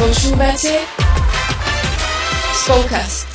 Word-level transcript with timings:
Počúvate 0.00 0.80
Spolkast. 2.56 3.28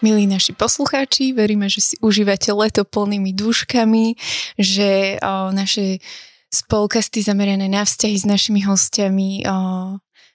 Milí 0.00 0.24
naši 0.24 0.56
poslucháči, 0.56 1.36
veríme, 1.36 1.68
že 1.68 1.84
si 1.84 1.94
užívate 2.00 2.48
leto 2.56 2.88
plnými 2.88 3.36
dúškami, 3.36 4.16
že 4.56 5.20
o, 5.20 5.52
naše 5.52 6.00
spolkasty 6.48 7.20
zamerané 7.20 7.68
na 7.68 7.84
vzťahy 7.84 8.16
s 8.16 8.24
našimi 8.24 8.64
hostiami 8.64 9.44
o, 9.44 9.48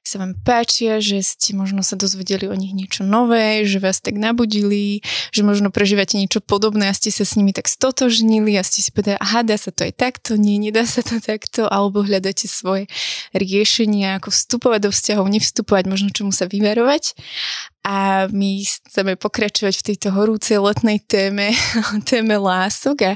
sa 0.01 0.17
vám 0.17 0.33
páčia, 0.41 0.97
že 0.97 1.21
ste 1.21 1.53
možno 1.53 1.85
sa 1.85 1.93
dozvedeli 1.93 2.49
o 2.49 2.55
nich 2.57 2.73
niečo 2.73 3.05
nové, 3.05 3.61
že 3.69 3.77
vás 3.77 4.01
tak 4.01 4.17
nabudili, 4.17 5.05
že 5.29 5.45
možno 5.45 5.69
prežívate 5.69 6.17
niečo 6.17 6.41
podobné 6.41 6.89
a 6.89 6.97
ste 6.97 7.13
sa 7.13 7.21
s 7.21 7.37
nimi 7.37 7.53
tak 7.53 7.69
stotožnili 7.69 8.57
a 8.57 8.65
ste 8.65 8.81
si 8.81 8.89
povedali, 8.89 9.21
aha, 9.21 9.45
dá 9.45 9.61
sa 9.61 9.69
to 9.69 9.85
aj 9.85 9.93
takto, 9.93 10.41
nie, 10.41 10.57
nedá 10.57 10.89
sa 10.89 11.05
to 11.05 11.21
takto, 11.21 11.69
alebo 11.69 12.01
hľadáte 12.01 12.49
svoje 12.49 12.89
riešenia, 13.37 14.17
ako 14.17 14.33
vstupovať 14.33 14.89
do 14.89 14.91
vzťahov, 14.91 15.25
nevstupovať, 15.29 15.83
možno 15.85 16.09
čomu 16.09 16.33
sa 16.33 16.49
vyvarovať. 16.49 17.13
A 17.81 18.29
my 18.29 18.61
chceme 18.61 19.17
pokračovať 19.17 19.73
v 19.73 19.85
tejto 19.93 20.13
horúcej 20.13 20.61
letnej 20.61 21.01
téme, 21.01 21.53
téme 22.09 22.37
lások 22.41 22.97
a 23.05 23.11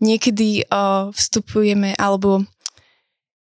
niekedy 0.00 0.64
o, 0.68 1.12
vstupujeme, 1.12 1.92
alebo 1.96 2.44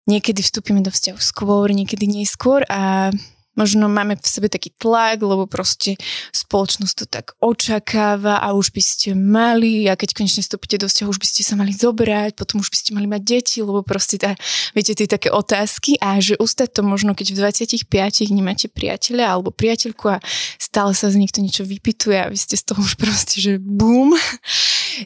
niekedy 0.04 0.40
vstúpime 0.44 0.80
do 0.84 0.92
vzťahu 0.92 1.18
skôr, 1.20 1.72
niekedy 1.72 2.04
neskôr 2.08 2.64
a 2.68 3.10
možno 3.54 3.86
máme 3.86 4.18
v 4.18 4.26
sebe 4.26 4.50
taký 4.50 4.74
tlak, 4.74 5.22
lebo 5.22 5.46
proste 5.46 5.94
spoločnosť 6.34 6.94
to 6.94 7.06
tak 7.06 7.26
očakáva 7.38 8.42
a 8.42 8.52
už 8.52 8.74
by 8.74 8.82
ste 8.82 9.14
mali 9.14 9.86
a 9.86 9.94
keď 9.94 10.14
konečne 10.14 10.42
vstúpite 10.42 10.76
do 10.78 10.90
vzťahu, 10.90 11.08
už 11.08 11.22
by 11.22 11.26
ste 11.26 11.42
sa 11.46 11.54
mali 11.54 11.70
zobrať, 11.70 12.34
potom 12.34 12.60
už 12.60 12.68
by 12.70 12.76
ste 12.78 12.90
mali 12.92 13.06
mať 13.06 13.22
deti, 13.22 13.58
lebo 13.62 13.86
proste 13.86 14.18
tá, 14.18 14.34
viete, 14.74 14.92
tie 14.98 15.06
také 15.06 15.30
otázky 15.30 15.96
a 16.02 16.18
že 16.18 16.34
ustať 16.38 16.74
to 16.74 16.82
možno, 16.82 17.14
keď 17.14 17.34
v 17.34 17.38
25 17.46 17.86
nemáte 18.34 18.66
priateľa 18.66 19.24
alebo 19.38 19.54
priateľku 19.54 20.04
a 20.10 20.18
stále 20.58 20.92
sa 20.92 21.08
z 21.08 21.22
niekto 21.22 21.38
niečo 21.38 21.62
vypituje 21.62 22.18
a 22.18 22.30
vy 22.30 22.36
ste 22.36 22.58
z 22.58 22.74
toho 22.74 22.82
už 22.82 22.98
proste, 22.98 23.38
že 23.38 23.62
bum, 23.62 24.12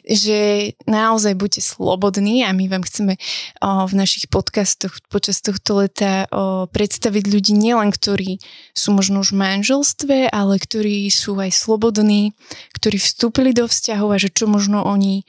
že 0.05 0.71
naozaj 0.89 1.33
buďte 1.37 1.61
slobodní 1.63 2.43
a 2.45 2.53
my 2.53 2.69
vám 2.69 2.83
chceme 2.83 3.17
v 3.61 3.93
našich 3.93 4.27
podcastoch 4.31 4.97
počas 5.09 5.41
tohto 5.41 5.85
leta 5.85 6.25
predstaviť 6.69 7.23
ľudí 7.27 7.53
nielen, 7.55 7.93
ktorí 7.93 8.41
sú 8.73 8.93
možno 8.93 9.21
už 9.21 9.33
v 9.33 9.41
manželstve, 9.41 10.17
ale 10.29 10.59
ktorí 10.59 11.09
sú 11.11 11.37
aj 11.39 11.51
slobodní, 11.53 12.33
ktorí 12.75 12.97
vstúpili 12.99 13.51
do 13.53 13.67
vzťahov 13.67 14.15
a 14.15 14.21
že 14.21 14.29
čo 14.29 14.47
možno 14.47 14.83
oni 14.85 15.25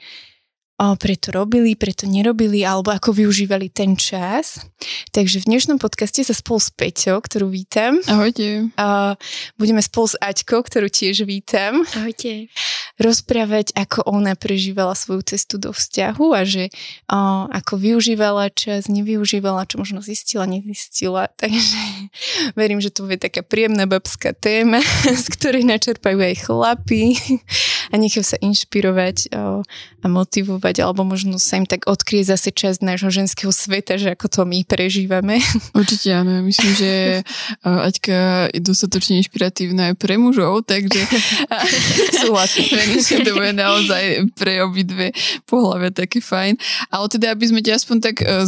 preto 0.97 1.29
robili, 1.29 1.77
preto 1.77 2.09
nerobili, 2.09 2.65
alebo 2.65 2.89
ako 2.89 3.13
využívali 3.13 3.69
ten 3.69 3.93
čas. 3.93 4.57
Takže 5.13 5.45
v 5.45 5.53
dnešnom 5.53 5.77
podcaste 5.77 6.25
sa 6.25 6.33
spolu 6.33 6.57
s 6.57 6.73
Peťou, 6.73 7.21
ktorú 7.21 7.53
vítam. 7.53 8.01
Ahojte. 8.09 8.73
Budeme 9.61 9.81
spolu 9.85 10.09
s 10.09 10.17
Aťkou, 10.17 10.65
ktorú 10.65 10.89
tiež 10.89 11.29
vítam. 11.29 11.85
Ahojte. 11.93 12.49
Rozprávať, 12.97 13.77
ako 13.77 14.09
ona 14.09 14.33
prežívala 14.33 14.97
svoju 14.97 15.21
cestu 15.21 15.61
do 15.61 15.69
vzťahu 15.69 16.25
a 16.33 16.41
že 16.45 16.73
o, 17.09 17.49
ako 17.49 17.77
využívala 17.77 18.49
čas, 18.53 18.89
nevyužívala, 18.89 19.65
čo 19.69 19.81
možno 19.81 20.01
zistila, 20.01 20.49
nezistila. 20.49 21.29
Takže 21.41 21.77
verím, 22.57 22.81
že 22.81 22.89
to 22.89 23.05
bude 23.05 23.21
taká 23.21 23.45
príjemná 23.45 23.85
babská 23.85 24.33
téma, 24.33 24.81
z 25.25 25.25
ktorej 25.33 25.61
načerpajú 25.65 26.17
aj 26.17 26.35
chlapy 26.45 27.17
a 27.93 27.97
nechajú 28.01 28.25
sa 28.25 28.37
inšpirovať 28.41 29.29
o, 29.33 29.61
a 30.01 30.05
motivovať 30.09 30.70
počúvať, 30.71 30.87
alebo 30.87 31.03
možno 31.03 31.35
sa 31.35 31.59
im 31.59 31.67
tak 31.67 31.83
odkrie 31.85 32.23
zase 32.23 32.55
časť 32.55 32.79
nášho 32.79 33.11
ženského 33.11 33.51
sveta, 33.51 33.99
že 33.99 34.15
ako 34.15 34.27
to 34.31 34.41
my 34.47 34.63
prežívame. 34.63 35.43
Určite 35.75 36.15
áno, 36.15 36.39
myslím, 36.47 36.71
že 36.79 36.91
Aťka 37.91 38.47
je 38.55 38.59
dostatočne 38.63 39.19
inšpiratívna 39.19 39.91
aj 39.91 39.95
pre 39.99 40.15
mužov, 40.15 40.63
takže 40.63 41.03
súhlasím, 42.23 42.71
že 43.03 43.19
to 43.27 43.31
bude 43.35 43.51
naozaj 43.51 44.31
pre 44.39 44.63
obidve 44.63 45.11
pohľavia 45.51 45.91
také 45.91 46.23
fajn. 46.23 46.55
Ale 46.87 47.05
teda, 47.11 47.35
aby 47.35 47.45
sme 47.51 47.59
ťa 47.59 47.75
aspoň 47.75 47.97
tak 47.99 48.15
uh, 48.23 48.47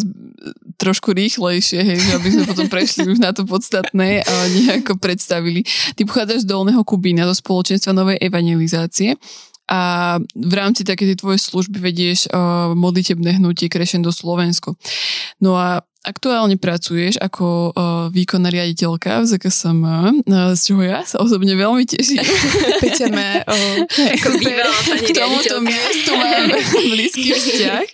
trošku 0.80 1.12
rýchlejšie, 1.12 1.84
hej, 1.84 2.00
že 2.00 2.12
aby 2.16 2.30
sme 2.32 2.44
potom 2.48 2.68
prešli 2.72 3.04
už 3.12 3.20
na 3.20 3.36
to 3.36 3.44
podstatné 3.44 4.24
a 4.24 4.34
nejako 4.64 4.96
predstavili. 4.96 5.68
Ty 5.96 6.08
pochádzaš 6.08 6.48
z 6.48 6.50
Dolného 6.50 6.82
Kubína, 6.88 7.28
zo 7.28 7.36
spoločenstva 7.36 7.92
Novej 7.92 8.18
evangelizácie 8.24 9.20
a 9.70 10.20
v 10.36 10.54
rámci 10.54 10.84
také 10.84 11.08
tvojej 11.16 11.40
služby 11.40 11.80
vedieš 11.80 12.28
uh, 12.28 12.76
modlitebné 12.76 13.40
hnutie 13.40 13.72
Krešendo 13.72 14.12
Slovensko. 14.12 14.76
No 15.40 15.56
a 15.56 15.88
aktuálne 16.04 16.60
pracuješ 16.60 17.16
ako 17.16 17.72
uh, 17.72 18.12
výkonná 18.12 18.52
riaditeľka 18.52 19.24
v 19.24 19.26
ZKSM, 19.26 19.80
uh, 20.28 20.52
z 20.52 20.62
čoho 20.68 20.84
ja 20.84 21.00
sa 21.08 21.24
osobne 21.24 21.56
veľmi 21.56 21.88
teším. 21.88 22.20
Peťa 22.84 23.08
má 23.08 23.40
uh, 23.48 23.88
ako 24.20 24.30
K 25.00 25.10
tomuto 25.16 25.64
miestu 25.64 26.12
mám 26.12 26.52
blízky 26.92 27.32
vzťah, 27.32 27.88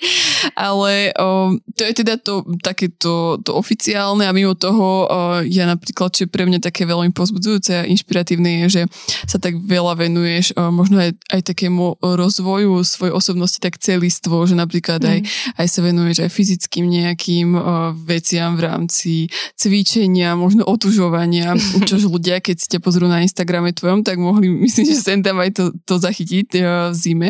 ale 0.58 1.14
uh, 1.14 1.54
to 1.78 1.82
je 1.86 1.94
teda 2.02 2.18
to, 2.18 2.42
takéto 2.66 3.38
to 3.46 3.52
oficiálne 3.54 4.26
a 4.26 4.34
mimo 4.34 4.58
toho 4.58 5.06
uh, 5.06 5.46
ja 5.46 5.70
napríklad, 5.70 6.10
čo 6.10 6.26
pre 6.26 6.50
mňa 6.50 6.66
také 6.66 6.90
veľmi 6.90 7.14
pozbudzujúce 7.14 7.86
a 7.86 7.88
inšpiratívne 7.88 8.66
je, 8.66 8.82
že 8.82 8.82
sa 9.30 9.38
tak 9.38 9.54
veľa 9.62 10.02
venuješ 10.02 10.58
uh, 10.58 10.74
možno 10.74 10.98
aj, 10.98 11.14
aj 11.30 11.42
takému 11.46 12.02
rozvoju 12.02 12.82
svojej 12.82 13.14
osobnosti 13.14 13.62
tak 13.62 13.78
celistvo, 13.78 14.42
že 14.50 14.58
napríklad 14.58 14.98
mm. 14.98 15.10
aj, 15.10 15.20
aj 15.62 15.68
sa 15.70 15.80
venuješ 15.86 16.18
aj 16.26 16.32
fyzickým 16.34 16.90
nejakým 16.90 17.54
uh, 17.54 17.99
veciam 18.06 18.56
v 18.56 18.66
rámci 18.66 19.12
cvičenia, 19.56 20.36
možno 20.40 20.64
otužovania, 20.66 21.56
čož 21.90 22.08
ľudia, 22.08 22.40
keď 22.40 22.56
si 22.56 22.68
ťa 22.72 22.80
pozrú 22.80 23.06
na 23.06 23.24
Instagrame 23.24 23.76
tvojom, 23.76 24.04
tak 24.04 24.18
mohli, 24.18 24.48
myslím, 24.66 24.86
že 24.88 24.98
sem 25.00 25.20
tam 25.20 25.40
aj 25.40 25.52
to, 25.56 25.64
to 25.84 25.96
zachytiť 26.00 26.48
uh, 26.60 26.90
v 26.92 26.96
zime. 26.96 27.30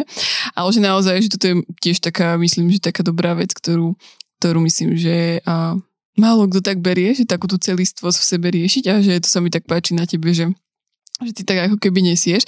Ale 0.53 0.69
že 0.69 0.81
naozaj, 0.81 1.15
že 1.25 1.31
toto 1.33 1.45
je 1.49 1.55
tiež 1.81 2.01
taká, 2.03 2.37
myslím, 2.37 2.69
že 2.69 2.79
taká 2.83 3.01
dobrá 3.01 3.33
vec, 3.33 3.51
ktorú, 3.51 3.97
ktorú 4.39 4.59
myslím, 4.65 4.95
že 4.95 5.43
uh, 5.43 5.75
málo 6.19 6.51
kto 6.51 6.59
tak 6.59 6.83
berie, 6.83 7.15
že 7.15 7.23
takúto 7.23 7.55
celistvosť 7.55 8.17
v 8.19 8.27
sebe 8.27 8.47
riešiť 8.51 8.83
a 8.91 8.93
že 8.99 9.23
to 9.23 9.27
sa 9.31 9.39
mi 9.39 9.47
tak 9.47 9.65
páči 9.65 9.95
na 9.95 10.03
tebe, 10.03 10.35
že 10.35 10.51
že 11.19 11.31
ty 11.35 11.43
tak 11.43 11.67
ako 11.67 11.75
keby 11.79 11.99
nesieš. 12.13 12.47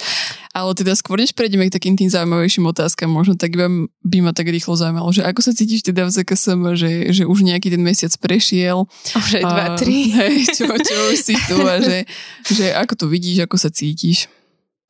Ale 0.52 0.72
teda 0.76 0.92
skôr, 0.96 1.20
než 1.20 1.32
prejdeme 1.32 1.68
k 1.68 1.76
takým 1.76 1.96
tým 1.96 2.08
zaujímavejším 2.08 2.68
otázkam, 2.68 3.08
možno 3.08 3.36
tak 3.36 3.56
iba 3.56 3.68
by 4.04 4.18
ma 4.20 4.32
tak 4.36 4.52
rýchlo 4.52 4.76
zaujímalo, 4.76 5.08
že 5.12 5.24
ako 5.24 5.40
sa 5.40 5.52
cítiš 5.52 5.84
teda 5.84 6.08
v 6.08 6.12
ZKSM, 6.12 6.60
že, 6.76 6.90
že 7.12 7.22
už 7.24 7.44
nejaký 7.44 7.72
ten 7.72 7.80
mesiac 7.80 8.12
prešiel. 8.20 8.84
Už 9.16 9.40
aj 9.40 9.44
dva, 9.44 9.66
tri. 9.76 10.08
Hej, 10.18 10.56
čo, 10.56 10.68
čo 10.68 10.96
už 11.12 11.18
si 11.20 11.34
tu 11.48 11.56
a 11.64 11.80
že, 11.80 12.04
že 12.48 12.72
ako 12.72 12.92
to 12.96 13.04
vidíš, 13.08 13.44
ako 13.44 13.56
sa 13.56 13.68
cítiš. 13.72 14.28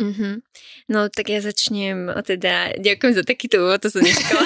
Mm-hmm. 0.03 0.35
No 0.91 1.07
tak 1.07 1.31
ja 1.31 1.39
začnem, 1.39 2.11
teda 2.27 2.75
ďakujem 2.75 3.13
za 3.15 3.23
takýto 3.23 3.63
úvod, 3.63 3.79
to 3.79 3.89
som 3.89 4.03
nečakala, 4.03 4.43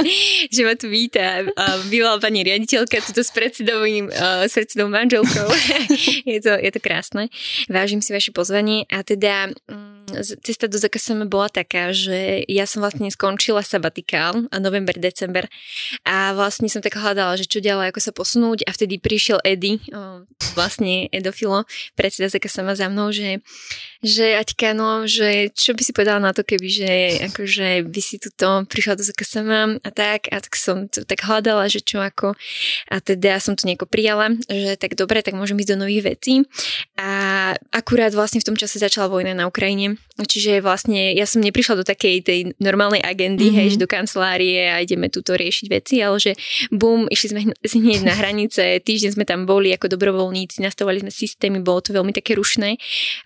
že 0.54 0.60
ma 0.66 0.74
tu 0.74 0.90
víta 0.90 1.46
bývalá 1.86 2.18
pani 2.18 2.42
riaditeľka, 2.42 3.06
tuto 3.06 3.22
s 3.22 3.30
predsedovým, 3.30 4.10
s 4.44 4.52
predsedou 4.58 4.90
manželkou. 4.90 5.46
je, 6.34 6.38
to, 6.42 6.52
je 6.58 6.70
to 6.74 6.80
krásne. 6.82 7.30
Vážim 7.70 8.02
si 8.02 8.10
vaše 8.10 8.34
pozvanie 8.34 8.90
a 8.90 9.06
teda 9.06 9.54
mm, 9.70 9.87
cesta 10.22 10.66
do 10.66 10.78
ZKSM 10.78 11.26
bola 11.28 11.48
taká, 11.50 11.90
že 11.92 12.44
ja 12.48 12.64
som 12.64 12.80
vlastne 12.84 13.08
skončila 13.10 13.62
sabatikál, 13.62 14.46
november, 14.54 14.96
december. 14.96 15.46
A 16.04 16.32
vlastne 16.34 16.66
som 16.70 16.82
tak 16.82 16.98
hľadala, 16.98 17.38
že 17.38 17.48
čo 17.48 17.58
ďalej, 17.62 17.92
ako 17.92 18.00
sa 18.00 18.12
posunúť. 18.12 18.66
A 18.66 18.74
vtedy 18.74 19.00
prišiel 19.00 19.38
Edy, 19.42 19.80
vlastne 20.54 21.08
Edofilo, 21.10 21.64
predseda 21.94 22.30
ZKSM 22.30 22.68
za 22.74 22.86
mnou, 22.90 23.14
že, 23.14 23.40
že 24.02 24.38
Aťka, 24.38 24.74
no 24.74 25.04
že 25.06 25.50
čo 25.54 25.74
by 25.74 25.82
si 25.82 25.92
povedala 25.94 26.20
na 26.20 26.32
to, 26.34 26.42
keby, 26.42 26.68
že 26.68 26.90
akože 27.32 27.86
by 27.86 28.00
si 28.02 28.16
tuto 28.20 28.64
prišla 28.66 28.98
do 28.98 29.04
ZKSM 29.06 29.48
a 29.82 29.90
tak, 29.90 30.30
a 30.30 30.38
tak 30.42 30.54
som 30.54 30.86
to 30.90 31.02
tak 31.02 31.24
hľadala, 31.24 31.70
že 31.70 31.80
čo 31.82 32.02
ako, 32.02 32.34
a 32.90 32.96
teda 33.02 33.38
som 33.38 33.54
to 33.54 33.66
nejako 33.66 33.86
prijala, 33.86 34.34
že 34.46 34.76
tak 34.76 34.94
dobre, 34.98 35.22
tak 35.22 35.38
môžem 35.38 35.58
ísť 35.58 35.70
do 35.74 35.80
nových 35.86 36.16
vecí. 36.16 36.46
A 36.98 37.10
akurát 37.70 38.10
vlastne 38.14 38.42
v 38.42 38.48
tom 38.52 38.56
čase 38.58 38.82
začala 38.82 39.10
vojna 39.10 39.34
na 39.34 39.46
Ukrajine, 39.46 40.00
čiže 40.18 40.58
vlastne 40.58 41.14
ja 41.14 41.28
som 41.28 41.38
neprišla 41.38 41.82
do 41.82 41.84
takej 41.86 42.16
tej 42.26 42.38
normálnej 42.58 42.98
agendy, 43.04 43.50
mm-hmm. 43.50 43.58
hej, 43.58 43.68
že 43.74 43.82
do 43.82 43.86
kancelárie 43.90 44.66
a 44.66 44.82
ideme 44.82 45.06
tuto 45.12 45.38
riešiť 45.38 45.66
veci, 45.70 46.02
ale 46.02 46.18
že 46.18 46.32
bum, 46.74 47.06
išli 47.06 47.28
sme 47.30 47.40
hneď 47.86 48.02
na 48.02 48.14
hranice, 48.18 48.82
týždeň 48.82 49.10
sme 49.14 49.24
tam 49.28 49.46
boli 49.46 49.70
ako 49.70 49.94
dobrovoľníci, 49.94 50.58
nastavovali 50.64 51.06
sme 51.06 51.12
systémy, 51.12 51.62
bolo 51.62 51.84
to 51.84 51.94
veľmi 51.94 52.10
také 52.10 52.34
rušné. 52.34 52.78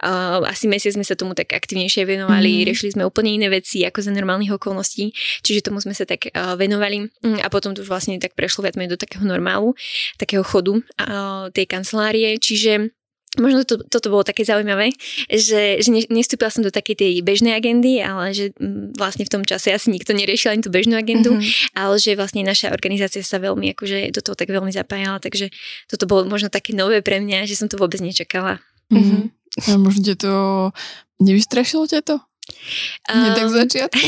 Uh, 0.05 0.44
asi 0.44 0.69
mesiac 0.69 0.93
sme 0.93 1.06
sa 1.06 1.17
tomu 1.17 1.32
tak 1.32 1.52
aktivnejšie 1.52 2.05
venovali, 2.05 2.62
mm. 2.62 2.67
riešili 2.69 2.90
sme 2.93 3.08
úplne 3.08 3.32
iné 3.32 3.49
veci 3.49 3.84
ako 3.88 4.05
za 4.05 4.12
normálnych 4.12 4.52
okolností, 4.52 5.12
čiže 5.40 5.73
tomu 5.73 5.81
sme 5.81 5.96
sa 5.96 6.05
tak 6.05 6.29
uh, 6.32 6.55
venovali 6.61 7.08
mm, 7.08 7.40
a 7.40 7.49
potom 7.49 7.73
to 7.73 7.81
už 7.84 7.88
vlastne 7.88 8.20
tak 8.20 8.37
prešlo 8.37 8.64
viac 8.64 8.76
do 8.76 8.96
takého 8.96 9.23
normálu, 9.23 9.76
takého 10.17 10.43
chodu 10.43 10.81
uh, 10.81 11.49
tej 11.52 11.69
kancelárie, 11.69 12.40
čiže 12.40 12.93
možno 13.40 13.64
to, 13.64 13.81
toto 13.88 14.12
bolo 14.12 14.25
také 14.29 14.44
zaujímavé, 14.44 14.93
že, 15.32 15.81
že 15.81 15.88
ne, 15.88 16.05
nestúpila 16.12 16.52
som 16.52 16.61
do 16.61 16.69
takej 16.69 16.96
tej 17.00 17.12
bežnej 17.25 17.56
agendy, 17.56 18.05
ale 18.05 18.37
že 18.37 18.52
mm, 18.61 18.99
vlastne 19.00 19.25
v 19.25 19.32
tom 19.32 19.43
čase 19.46 19.73
asi 19.73 19.88
nikto 19.88 20.12
neriešil 20.12 20.52
ani 20.52 20.61
tú 20.61 20.69
bežnú 20.69 21.00
agendu, 21.00 21.40
mm-hmm. 21.40 21.73
ale 21.73 21.96
že 21.96 22.12
vlastne 22.12 22.44
naša 22.44 22.69
organizácia 22.76 23.25
sa 23.25 23.40
veľmi 23.40 23.73
akože 23.73 24.12
do 24.12 24.20
toho 24.20 24.37
tak 24.37 24.52
veľmi 24.52 24.69
zapájala, 24.69 25.17
takže 25.17 25.49
toto 25.88 26.05
bolo 26.05 26.29
možno 26.29 26.52
také 26.52 26.76
nové 26.76 27.00
pre 27.00 27.25
mňa, 27.25 27.49
že 27.49 27.56
som 27.56 27.73
to 27.73 27.81
vôbec 27.81 28.05
nečakala. 28.05 28.61
Mm-hmm. 28.93 29.32
A 29.69 29.81
možno 29.81 30.12
to 30.17 30.32
nevystrašilo 31.20 31.88
ťa 31.88 32.00
to? 32.05 32.17
Nie 33.11 33.31
tak 33.35 33.49
začiatku. 33.51 33.99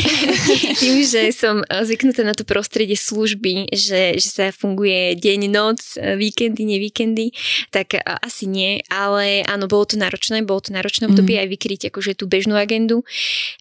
Tým, 0.83 0.97
že 1.03 1.35
som 1.35 1.61
eh, 1.67 1.83
zvyknutá 1.85 2.23
na 2.23 2.33
to 2.33 2.47
prostredie 2.47 2.95
služby, 2.95 3.75
že, 3.75 4.17
že 4.17 4.29
sa 4.31 4.45
funguje 4.55 5.19
deň, 5.19 5.41
noc, 5.51 5.99
eh, 5.99 6.15
víkendy, 6.15 6.63
nevíkendy, 6.65 7.35
tak 7.75 7.99
eh, 7.99 8.03
asi 8.03 8.47
nie, 8.47 8.81
ale 8.89 9.43
áno, 9.45 9.67
bolo 9.67 9.85
to 9.85 9.97
náročné, 9.99 10.47
bolo 10.47 10.63
to 10.63 10.71
náročné 10.71 11.11
obdobie 11.11 11.37
mm. 11.37 11.43
aj 11.43 11.49
vykryť 11.51 11.81
akože 11.91 12.13
tú 12.15 12.25
bežnú 12.31 12.55
agendu 12.55 13.03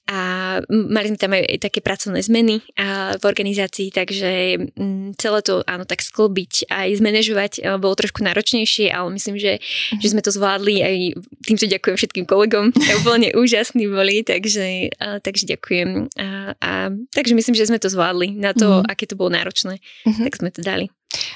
a 0.03 0.19
mali 0.67 1.07
sme 1.07 1.19
tam 1.19 1.31
aj 1.31 1.63
také 1.63 1.79
pracovné 1.79 2.19
zmeny 2.19 2.59
v 3.15 3.23
organizácii, 3.23 3.87
takže 3.87 4.31
mm, 4.75 5.15
celé 5.15 5.39
to 5.39 5.63
áno, 5.63 5.87
tak 5.87 6.03
sklbiť 6.03 6.67
aj 6.67 6.87
zmanéžovať 6.99 7.51
bolo 7.79 7.95
trošku 7.95 8.19
náročnejšie, 8.19 8.91
ale 8.91 9.15
myslím, 9.15 9.39
že, 9.39 9.63
mm. 9.63 10.03
že 10.03 10.07
sme 10.11 10.19
to 10.19 10.35
zvládli 10.35 10.83
aj 10.83 10.95
tým, 11.47 11.55
že 11.55 11.71
ďakujem 11.71 11.95
všetkým 11.95 12.25
kolegom, 12.27 12.75
úplne 12.99 13.31
úžasní 13.31 13.87
boli, 13.87 14.27
takže 14.27 14.91
takže 15.23 15.43
ďakujem. 15.47 15.89
A, 16.19 16.27
a, 16.59 16.71
takže 17.15 17.33
myslím, 17.35 17.55
že 17.55 17.67
sme 17.67 17.79
to 17.79 17.89
zvládli 17.91 18.35
na 18.35 18.51
to, 18.51 18.83
mm-hmm. 18.83 18.91
aké 18.91 19.07
to 19.07 19.15
bolo 19.15 19.31
náročné. 19.31 19.79
Mm-hmm. 20.03 20.23
Tak 20.27 20.33
sme 20.39 20.49
to 20.51 20.61
dali. 20.61 20.91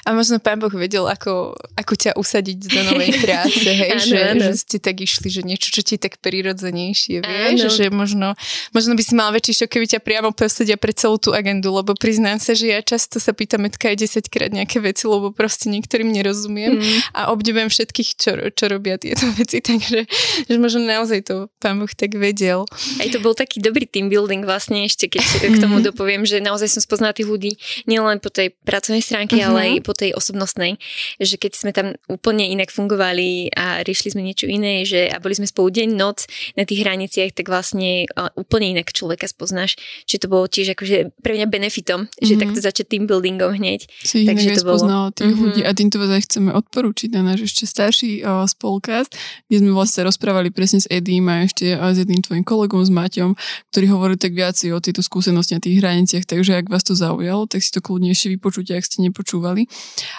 A 0.08 0.16
možno 0.16 0.40
pán 0.40 0.56
Boh 0.56 0.72
vedel, 0.72 1.04
ako, 1.04 1.52
ako 1.76 1.92
ťa 1.92 2.16
usadiť 2.16 2.72
do 2.72 2.80
novej 2.88 3.12
práce, 3.28 3.68
hej? 3.68 3.92
áno, 3.92 4.08
že, 4.08 4.18
áno. 4.24 4.40
že 4.40 4.52
ste 4.56 4.76
tak 4.80 5.04
išli, 5.04 5.28
že 5.28 5.44
niečo, 5.44 5.68
čo 5.68 5.84
ti 5.84 6.00
je 6.00 6.08
tak 6.08 6.16
prirodzenejšie, 6.24 7.20
vieš? 7.20 7.60
Áno. 7.60 7.68
Že 7.68 7.84
možno, 7.92 8.26
možno 8.72 8.96
by 8.96 9.02
si 9.04 9.12
mal 9.12 9.28
väčší 9.36 9.52
šok, 9.60 9.68
keby 9.68 9.84
ťa 9.84 10.00
priamo 10.00 10.32
posadia 10.32 10.80
pre 10.80 10.96
celú 10.96 11.20
tú 11.20 11.36
agendu, 11.36 11.68
lebo 11.76 11.92
priznám 11.92 12.40
sa, 12.40 12.56
že 12.56 12.72
ja 12.72 12.80
často 12.80 13.20
sa 13.20 13.36
pýtam 13.36 13.68
Metka 13.68 13.92
aj 13.92 14.00
10 14.00 14.32
krát 14.32 14.48
nejaké 14.48 14.80
veci, 14.80 15.04
lebo 15.04 15.28
proste 15.28 15.68
niektorým 15.68 16.08
nerozumiem 16.08 16.80
mm. 16.80 17.12
a 17.12 17.28
obdivujem 17.28 17.68
všetkých, 17.68 18.10
čo, 18.16 18.30
čo 18.56 18.64
robia 18.72 18.96
tieto 18.96 19.28
veci, 19.38 19.60
takže 19.60 20.08
že 20.48 20.56
možno 20.56 20.88
naozaj 20.88 21.20
to 21.28 21.52
pán 21.60 21.76
Boh 21.76 21.92
tak 21.92 22.16
vedel. 22.16 22.64
Aj 22.96 23.08
to 23.12 23.20
bol 23.20 23.36
taký 23.36 23.60
dobrý 23.60 23.84
team 23.84 24.08
building 24.08 24.48
vlastne 24.48 24.88
ešte, 24.88 25.12
keď 25.12 25.52
k 25.52 25.56
tomu 25.60 25.84
mhm. 25.84 25.92
dopoviem, 25.92 26.24
že 26.24 26.40
naozaj 26.40 26.72
som 26.72 26.80
spoznala 26.80 27.12
tých 27.12 27.28
ľudí 27.28 27.60
nielen 27.84 28.24
po 28.24 28.32
tej 28.32 28.56
pracovnej 28.64 29.04
stránke, 29.04 29.36
mm-hmm. 29.36 29.50
ale 29.52 29.58
aj 29.60 29.72
po 29.84 29.97
tej 29.98 30.14
osobnostnej, 30.14 30.78
že 31.18 31.34
keď 31.34 31.52
sme 31.58 31.70
tam 31.74 31.98
úplne 32.06 32.46
inak 32.46 32.70
fungovali 32.70 33.50
a 33.58 33.82
riešili 33.82 34.14
sme 34.14 34.22
niečo 34.22 34.46
iné, 34.46 34.86
že 34.86 35.10
a 35.10 35.18
boli 35.18 35.34
sme 35.34 35.50
spolu 35.50 35.74
deň, 35.74 35.88
noc 35.98 36.30
na 36.54 36.62
tých 36.62 36.86
hraniciach, 36.86 37.34
tak 37.34 37.50
vlastne 37.50 38.06
úplne 38.38 38.78
inak 38.78 38.94
človeka 38.94 39.26
spoznáš. 39.26 39.74
Čiže 40.06 40.24
to 40.24 40.28
bolo 40.30 40.46
tiež 40.46 40.78
akože 40.78 41.18
pre 41.18 41.34
mňa 41.34 41.46
benefitom, 41.50 42.06
mm-hmm. 42.06 42.24
že 42.24 42.34
mhm. 42.38 42.40
takto 42.46 42.58
začať 42.62 42.86
tým 42.94 43.04
buildingom 43.10 43.58
hneď. 43.58 43.90
Si 44.06 44.22
Takže 44.22 44.62
to 44.62 44.64
bolo. 44.64 45.10
tých 45.10 45.26
mm-hmm. 45.26 45.42
ľudí 45.42 45.60
a 45.66 45.70
týmto 45.74 45.98
vás 45.98 46.14
aj 46.14 46.22
chceme 46.30 46.50
odporúčiť 46.54 47.10
na 47.18 47.34
náš 47.34 47.50
ešte 47.50 47.64
starší 47.66 48.22
o, 48.22 48.46
spolkast, 48.46 49.16
kde 49.50 49.56
sme 49.64 49.70
vlastne 49.74 50.06
rozprávali 50.06 50.54
presne 50.54 50.78
s 50.78 50.86
Edím 50.86 51.26
a 51.26 51.42
ešte 51.42 51.74
a 51.74 51.90
s 51.90 51.98
jedným 51.98 52.22
tvojim 52.22 52.44
kolegom, 52.46 52.84
s 52.84 52.92
Maťom, 52.92 53.34
ktorí 53.74 53.86
hovorili 53.90 54.18
tak 54.20 54.36
viac 54.36 54.54
o 54.58 54.78
tejto 54.78 55.02
skúsenosti 55.02 55.56
na 55.56 55.62
tých 55.62 55.80
hraniciach, 55.80 56.24
takže 56.28 56.60
ak 56.60 56.66
vás 56.68 56.84
to 56.84 56.94
zaujalo, 56.94 57.48
tak 57.48 57.64
si 57.64 57.70
to 57.72 57.80
kľudne 57.80 58.12
ešte 58.12 58.28
vypočujte, 58.36 58.76
ak 58.76 58.84
ste 58.84 59.04
nepočúvali. 59.04 59.66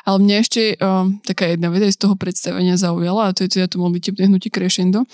Ale 0.03 0.17
mňa 0.21 0.35
ešte 0.39 0.61
uh, 0.77 1.07
taká 1.23 1.51
jedna 1.51 1.69
veda 1.69 1.87
z 1.89 1.99
toho 1.99 2.15
predstavenia 2.15 2.79
zaujala 2.79 3.29
a 3.29 3.33
to 3.35 3.45
je 3.45 3.59
teda 3.59 3.69
to 3.69 3.81
modlitebné 3.81 4.27
hnutie 4.27 4.49
Crescendo. 4.49 5.05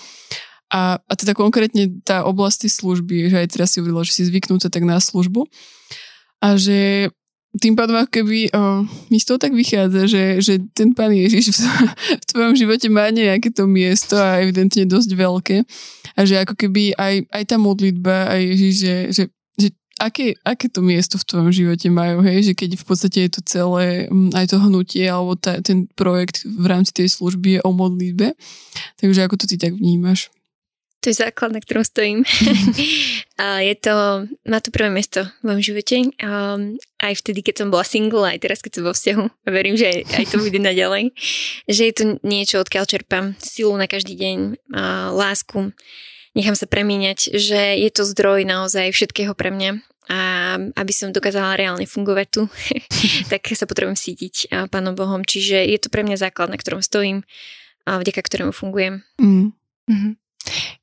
A, 0.66 0.98
a 0.98 1.12
teda 1.14 1.38
konkrétne 1.38 2.02
tá 2.02 2.26
oblasti 2.26 2.66
služby, 2.66 3.30
že 3.30 3.36
aj 3.38 3.48
teraz 3.54 3.68
si 3.74 3.78
uvedela, 3.78 4.02
že 4.02 4.18
si 4.18 4.22
zvyknúca 4.26 4.66
tak 4.66 4.82
na 4.82 4.98
službu 4.98 5.46
a 6.42 6.58
že 6.58 7.10
tým 7.56 7.72
pádom 7.72 7.96
ako 7.96 8.10
keby 8.12 8.52
o, 8.52 8.84
mi 9.08 9.16
z 9.16 9.26
toho 9.32 9.38
tak 9.40 9.56
vychádza, 9.56 10.04
že, 10.04 10.24
že 10.44 10.54
ten 10.76 10.92
pán 10.92 11.12
Ježiš 11.12 11.56
v, 11.56 11.58
v 12.20 12.24
tvojom 12.28 12.54
živote 12.58 12.88
má 12.92 13.08
nejaké 13.08 13.48
to 13.48 13.64
miesto 13.64 14.18
a 14.18 14.44
evidentne 14.44 14.84
dosť 14.84 15.10
veľké 15.16 15.56
a 16.16 16.20
že 16.28 16.44
ako 16.44 16.54
keby 16.56 16.92
aj, 16.96 17.24
aj 17.32 17.42
tá 17.48 17.56
modlitba 17.56 18.28
aj 18.28 18.40
Ježiš, 18.44 18.74
že, 18.76 18.96
že 19.12 19.22
aké, 19.96 20.36
aké 20.44 20.66
to 20.68 20.84
miesto 20.84 21.16
v 21.16 21.26
tvojom 21.28 21.50
živote 21.52 21.88
majú, 21.88 22.20
hej, 22.24 22.52
že 22.52 22.54
keď 22.56 22.76
v 22.76 22.84
podstate 22.84 23.18
je 23.26 23.30
to 23.32 23.40
celé, 23.44 24.08
mm, 24.08 24.36
aj 24.36 24.46
to 24.52 24.56
hnutie 24.60 25.04
alebo 25.08 25.34
ta, 25.36 25.60
ten 25.64 25.88
projekt 25.96 26.44
v 26.44 26.66
rámci 26.68 26.92
tej 26.92 27.08
služby 27.12 27.58
je 27.58 27.64
o 27.64 27.70
modlitbe, 27.72 28.36
takže 29.00 29.20
ako 29.24 29.34
to 29.40 29.44
ty 29.48 29.56
tak 29.56 29.76
vnímaš? 29.76 30.28
To 31.04 31.14
je 31.14 31.22
základ, 31.22 31.54
na 31.54 31.62
ktorom 31.62 31.86
stojím. 31.86 32.26
a 33.42 33.62
je 33.62 33.78
to, 33.78 34.26
má 34.42 34.58
to 34.58 34.74
prvé 34.74 34.90
miesto 34.90 35.22
v 35.38 35.42
mojom 35.46 35.62
živote. 35.62 35.96
Um, 36.18 36.82
aj 36.98 37.22
vtedy, 37.22 37.46
keď 37.46 37.62
som 37.62 37.70
bola 37.70 37.86
single, 37.86 38.26
aj 38.26 38.42
teraz, 38.42 38.58
keď 38.58 38.72
som 38.74 38.82
vo 38.82 38.90
vzťahu. 38.90 39.24
A 39.46 39.48
verím, 39.54 39.78
že 39.78 39.86
aj, 39.86 39.98
aj 40.02 40.24
to 40.34 40.42
bude 40.42 40.58
naďalej. 40.58 41.14
Že 41.70 41.82
je 41.86 41.94
to 41.94 42.04
niečo, 42.26 42.58
odkiaľ 42.58 42.90
čerpám 42.90 43.38
silu 43.38 43.78
na 43.78 43.86
každý 43.86 44.18
deň, 44.18 44.38
a 44.74 45.14
lásku 45.14 45.70
nechám 46.36 46.54
sa 46.54 46.68
premieňať, 46.68 47.32
že 47.32 47.80
je 47.80 47.90
to 47.90 48.04
zdroj 48.04 48.44
naozaj 48.44 48.92
všetkého 48.92 49.32
pre 49.32 49.48
mňa 49.48 49.80
a 50.06 50.18
aby 50.78 50.92
som 50.94 51.10
dokázala 51.10 51.58
reálne 51.58 51.82
fungovať 51.82 52.26
tu, 52.30 52.42
tak 53.32 53.42
sa 53.50 53.66
potrebujem 53.66 53.98
sítiť 53.98 54.54
Pánom 54.70 54.94
Bohom. 54.94 55.26
Čiže 55.26 55.66
je 55.66 55.78
to 55.82 55.90
pre 55.90 56.06
mňa 56.06 56.20
základ, 56.20 56.52
na 56.52 56.60
ktorom 56.60 56.84
stojím 56.84 57.26
a 57.86 57.98
vďaka 57.98 58.22
ktorému 58.22 58.52
fungujem. 58.54 59.02
Mm. 59.18 59.50
Mm-hmm. 59.90 60.12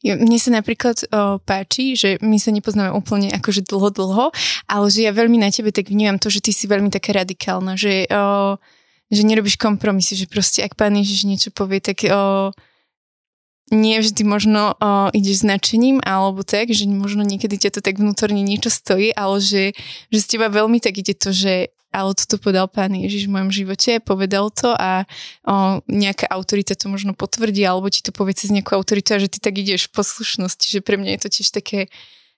Mne 0.04 0.40
sa 0.40 0.52
napríklad 0.52 1.08
o, 1.08 1.40
páči, 1.40 1.96
že 1.96 2.20
my 2.20 2.36
sa 2.36 2.52
nepoznáme 2.52 2.92
úplne 2.92 3.32
akože 3.32 3.64
dlho, 3.64 3.96
dlho, 3.96 4.26
ale 4.68 4.86
že 4.92 5.08
ja 5.08 5.16
veľmi 5.16 5.40
na 5.40 5.48
tebe 5.48 5.72
tak 5.72 5.88
vnímam 5.88 6.20
to, 6.20 6.28
že 6.28 6.44
ty 6.44 6.52
si 6.52 6.68
veľmi 6.68 6.92
taká 6.92 7.24
radikálna, 7.24 7.80
že, 7.80 8.12
o, 8.12 8.60
že 9.08 9.24
nerobíš 9.24 9.56
kompromisy, 9.56 10.20
že 10.20 10.28
proste 10.28 10.68
ak 10.68 10.76
pán 10.76 11.00
Ježiš 11.00 11.24
niečo 11.24 11.50
povie, 11.56 11.80
tak 11.80 12.04
o, 12.12 12.52
nie 13.72 14.04
vždy 14.04 14.24
možno 14.28 14.76
uh, 14.76 15.08
ideš 15.16 15.48
značením 15.48 16.04
alebo 16.04 16.44
tak, 16.44 16.76
že 16.76 16.84
možno 16.90 17.24
niekedy 17.24 17.56
ťa 17.56 17.80
to 17.80 17.80
tak 17.80 17.96
vnútorne 18.02 18.44
niečo 18.44 18.68
stojí, 18.68 19.16
ale 19.16 19.40
že, 19.40 19.72
že 20.12 20.20
z 20.20 20.28
teba 20.36 20.52
veľmi 20.52 20.84
tak 20.84 21.00
ide 21.00 21.16
to, 21.16 21.32
že 21.32 21.72
ale 21.94 22.18
toto 22.18 22.42
povedal 22.42 22.66
pán 22.66 22.90
Ježiš 22.98 23.30
v 23.30 23.38
mojom 23.38 23.52
živote, 23.54 24.02
povedal 24.02 24.50
to 24.50 24.74
a 24.74 25.06
o, 25.46 25.78
nejaká 25.86 26.26
autorita 26.26 26.74
to 26.74 26.90
možno 26.90 27.14
potvrdí, 27.14 27.62
alebo 27.62 27.86
ti 27.94 28.02
to 28.02 28.10
povie 28.10 28.34
cez 28.34 28.50
nejakú 28.50 28.74
autoritu 28.74 29.14
a 29.14 29.22
že 29.22 29.30
ty 29.30 29.38
tak 29.38 29.54
ideš 29.62 29.94
v 29.94 30.02
poslušnosti, 30.02 30.66
že 30.74 30.82
pre 30.82 30.98
mňa 30.98 31.16
je 31.16 31.22
to 31.22 31.30
tiež 31.30 31.54
také, 31.54 31.80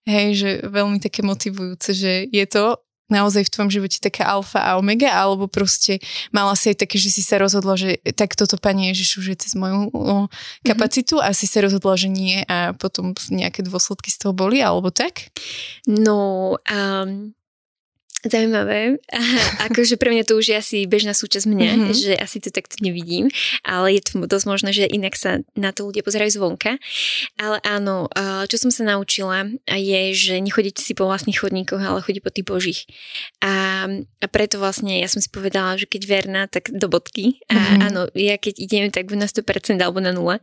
hej, 0.04 0.28
že 0.36 0.50
veľmi 0.68 1.00
také 1.00 1.24
motivujúce, 1.24 1.96
že 1.96 2.28
je 2.28 2.46
to 2.52 2.84
naozaj 3.08 3.46
v 3.46 3.54
tvojom 3.54 3.72
živote 3.72 3.98
taká 4.02 4.26
alfa 4.26 4.62
a 4.62 4.78
omega, 4.82 5.14
alebo 5.14 5.46
proste 5.46 6.02
mala 6.34 6.58
si 6.58 6.74
aj 6.74 6.86
také, 6.86 6.98
že 6.98 7.14
si 7.14 7.22
sa 7.22 7.38
rozhodla, 7.38 7.78
že 7.78 8.02
tak 8.18 8.34
toto 8.34 8.58
Pani 8.58 8.90
Ježiš 8.94 9.22
už 9.22 9.26
je 9.34 9.38
cez 9.46 9.54
moju 9.54 9.94
o, 9.94 10.26
kapacitu 10.66 11.22
mm-hmm. 11.22 11.30
a 11.30 11.38
si 11.38 11.46
sa 11.46 11.62
rozhodla, 11.62 11.94
že 11.98 12.10
nie 12.10 12.42
a 12.50 12.74
potom 12.74 13.14
nejaké 13.30 13.62
dôsledky 13.62 14.10
z 14.10 14.26
toho 14.26 14.34
boli, 14.34 14.60
alebo 14.62 14.90
tak? 14.90 15.30
No, 15.86 16.58
um, 16.66 17.36
Zaujímavé. 18.26 18.98
akože 19.70 20.02
pre 20.02 20.10
mňa 20.10 20.24
to 20.26 20.42
už 20.42 20.50
je 20.50 20.56
asi 20.58 20.78
bežná 20.90 21.14
súčasť 21.14 21.46
mňa, 21.46 21.70
mm-hmm. 21.78 21.94
že 21.94 22.14
asi 22.18 22.42
to 22.42 22.50
takto 22.50 22.82
nevidím, 22.82 23.30
ale 23.62 23.98
je 23.98 24.02
to 24.02 24.26
dosť 24.26 24.46
možné, 24.50 24.70
že 24.74 24.90
inak 24.90 25.14
sa 25.14 25.46
na 25.54 25.70
to 25.70 25.86
ľudia 25.86 26.02
pozerajú 26.02 26.42
zvonka. 26.42 26.82
Ale 27.38 27.62
áno, 27.62 28.10
čo 28.50 28.58
som 28.58 28.74
sa 28.74 28.82
naučila 28.82 29.46
je, 29.70 30.02
že 30.18 30.34
nechodiť 30.42 30.82
si 30.82 30.98
po 30.98 31.06
vlastných 31.06 31.38
chodníkoch, 31.38 31.78
ale 31.78 32.02
chodiť 32.02 32.22
po 32.26 32.34
tých 32.34 32.46
božích. 32.50 32.82
A, 33.46 33.86
a 33.94 34.26
preto 34.26 34.58
vlastne 34.58 34.98
ja 34.98 35.06
som 35.06 35.22
si 35.22 35.30
povedala, 35.30 35.78
že 35.78 35.86
keď 35.86 36.02
verná, 36.10 36.42
tak 36.50 36.74
do 36.74 36.90
bodky. 36.90 37.46
A 37.52 37.56
mm-hmm. 37.56 37.86
áno, 37.94 38.02
ja 38.18 38.42
keď 38.42 38.56
idem, 38.58 38.90
tak 38.90 39.14
na 39.14 39.30
100% 39.30 39.78
alebo 39.78 40.02
na 40.02 40.10
nula. 40.16 40.42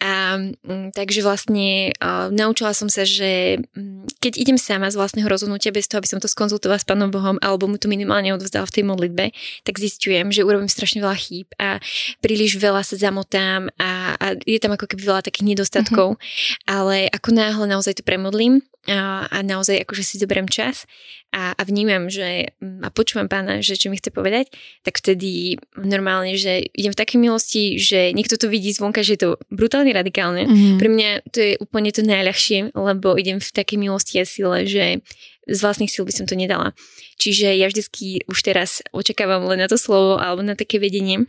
A, 0.00 0.40
mm, 0.40 0.96
takže 0.96 1.20
vlastne 1.20 1.92
a, 2.00 2.32
naučila 2.32 2.72
som 2.72 2.88
sa, 2.88 3.04
že 3.04 3.60
mm, 3.76 4.16
keď 4.24 4.32
idem 4.40 4.56
sama 4.56 4.88
z 4.88 4.96
vlastného 4.96 5.28
rozhodnutia 5.28 5.74
bez 5.74 5.84
toho, 5.84 6.00
aby 6.00 6.08
som 6.08 6.22
to 6.22 6.30
skonzultovala 6.30 6.80
s 6.80 6.88
pánom 6.88 7.09
Bohom 7.10 7.36
alebo 7.42 7.66
mu 7.66 7.76
to 7.76 7.90
minimálne 7.90 8.32
odvzdal 8.32 8.64
v 8.66 8.74
tej 8.80 8.84
modlitbe, 8.86 9.24
tak 9.66 9.74
zistujem, 9.76 10.30
že 10.30 10.46
urobím 10.46 10.70
strašne 10.70 11.02
veľa 11.02 11.18
chýb 11.18 11.48
a 11.58 11.82
príliš 12.22 12.56
veľa 12.56 12.86
sa 12.86 12.96
zamotám 12.96 13.68
a, 13.76 14.14
a 14.16 14.26
je 14.42 14.58
tam 14.62 14.74
ako 14.74 14.86
keby 14.90 15.02
veľa 15.02 15.22
takých 15.26 15.54
nedostatkov, 15.54 16.16
mm-hmm. 16.16 16.70
ale 16.70 17.10
ako 17.10 17.28
náhle 17.34 17.66
naozaj 17.66 18.00
to 18.00 18.06
premodlím 18.06 18.62
a, 18.88 19.28
a 19.28 19.44
naozaj 19.44 19.84
akože 19.84 20.00
si 20.00 20.16
zoberiem 20.16 20.48
čas 20.48 20.88
a, 21.36 21.52
a 21.52 21.62
vnímam, 21.68 22.08
že 22.08 22.56
a 22.80 22.88
počúvam 22.88 23.28
pána, 23.28 23.60
že 23.60 23.76
čo 23.76 23.92
mi 23.92 24.00
chce 24.00 24.08
povedať, 24.08 24.48
tak 24.82 24.98
vtedy 24.98 25.60
normálne, 25.76 26.34
že 26.40 26.64
idem 26.72 26.90
v 26.90 27.00
takej 27.00 27.18
milosti, 27.20 27.64
že 27.76 28.16
niekto 28.16 28.40
to 28.40 28.48
vidí 28.48 28.72
zvonka, 28.72 29.04
že 29.04 29.14
je 29.14 29.20
to 29.20 29.30
brutálne 29.52 29.92
radikálne. 29.92 30.48
Mm-hmm. 30.48 30.78
Pre 30.80 30.88
mňa 30.88 31.10
to 31.28 31.38
je 31.38 31.52
úplne 31.60 31.92
to 31.92 32.02
najľahšie, 32.02 32.72
lebo 32.72 33.20
idem 33.20 33.38
v 33.38 33.50
takej 33.52 33.78
milosti 33.78 34.16
a 34.18 34.24
sile, 34.24 34.64
že 34.64 35.04
z 35.50 35.58
vlastných 35.58 35.90
síl 35.90 36.06
by 36.06 36.14
som 36.14 36.26
to 36.30 36.38
nedala. 36.38 36.72
Čiže 37.18 37.52
ja 37.58 37.66
vždycky 37.66 38.22
už 38.30 38.38
teraz 38.40 38.80
očakávam 38.94 39.44
len 39.50 39.60
na 39.60 39.68
to 39.68 39.74
slovo 39.74 40.16
alebo 40.22 40.46
na 40.46 40.54
také 40.54 40.78
vedenie 40.78 41.26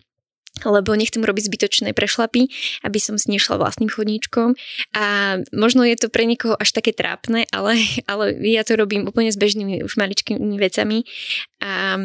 lebo 0.68 0.92
nechcem 1.00 1.24
robiť 1.24 1.48
zbytočné 1.48 1.90
prešlapy, 1.96 2.52
aby 2.84 3.00
som 3.00 3.16
si 3.16 3.32
nešla 3.32 3.56
vlastným 3.56 3.88
chodníčkom 3.88 4.60
a 4.92 5.40
možno 5.56 5.88
je 5.88 5.96
to 5.96 6.12
pre 6.12 6.28
niekoho 6.28 6.60
až 6.60 6.76
také 6.76 6.92
trápne, 6.92 7.48
ale, 7.56 7.80
ale 8.12 8.36
ja 8.44 8.68
to 8.68 8.76
robím 8.76 9.08
úplne 9.08 9.32
s 9.32 9.40
bežnými 9.40 9.80
už 9.80 9.96
maličkými 9.96 10.60
vecami 10.60 11.08
a 11.64 11.96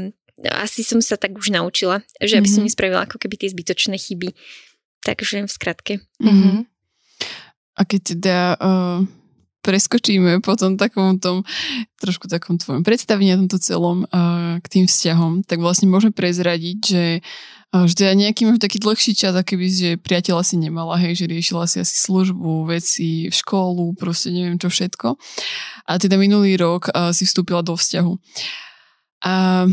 asi 0.63 0.87
som 0.87 1.03
sa 1.03 1.19
tak 1.19 1.35
už 1.35 1.51
naučila, 1.51 2.07
že 2.21 2.39
aby 2.39 2.47
som 2.47 2.63
mm-hmm. 2.63 2.71
nespravila 2.71 3.03
ako 3.09 3.19
keby 3.19 3.35
tie 3.41 3.51
zbytočné 3.51 3.97
chyby. 3.99 4.37
Takže 5.03 5.47
v 5.47 5.51
skratke. 5.51 5.95
Mm-hmm. 6.19 6.67
A 7.77 7.83
keď 7.85 8.01
teda 8.17 8.39
uh, 8.59 9.01
preskočíme 9.67 10.39
po 10.47 10.55
tom 10.55 10.79
takom 10.79 11.19
tom, 11.19 11.43
trošku 11.99 12.31
takom 12.31 12.55
tvojom 12.55 12.87
predstavení 12.87 13.35
tomto 13.35 13.59
celom 13.59 14.07
uh, 14.07 14.63
k 14.63 14.67
tým 14.71 14.87
vzťahom, 14.87 15.43
tak 15.43 15.59
vlastne 15.59 15.91
môžeme 15.91 16.15
prezradiť, 16.15 16.79
že 16.79 17.05
že 17.85 17.93
teda 17.99 18.17
nejaký 18.17 18.49
možno 18.49 18.63
taký 18.63 18.81
dlhší 18.81 19.13
čas, 19.13 19.37
keby 19.37 19.67
že 19.69 19.91
priateľa 20.01 20.41
si 20.47 20.57
nemala, 20.57 20.97
hej, 20.97 21.19
že 21.19 21.29
riešila 21.29 21.69
si 21.69 21.83
asi 21.83 21.93
službu, 21.99 22.65
veci, 22.65 23.29
školu, 23.29 23.93
proste 24.01 24.33
neviem 24.33 24.57
čo 24.57 24.73
všetko. 24.73 25.19
A 25.85 26.01
teda 26.01 26.17
minulý 26.17 26.57
rok 26.57 26.89
uh, 26.89 27.13
si 27.13 27.29
vstúpila 27.29 27.61
do 27.61 27.77
vzťahu. 27.77 28.17
A, 29.27 29.67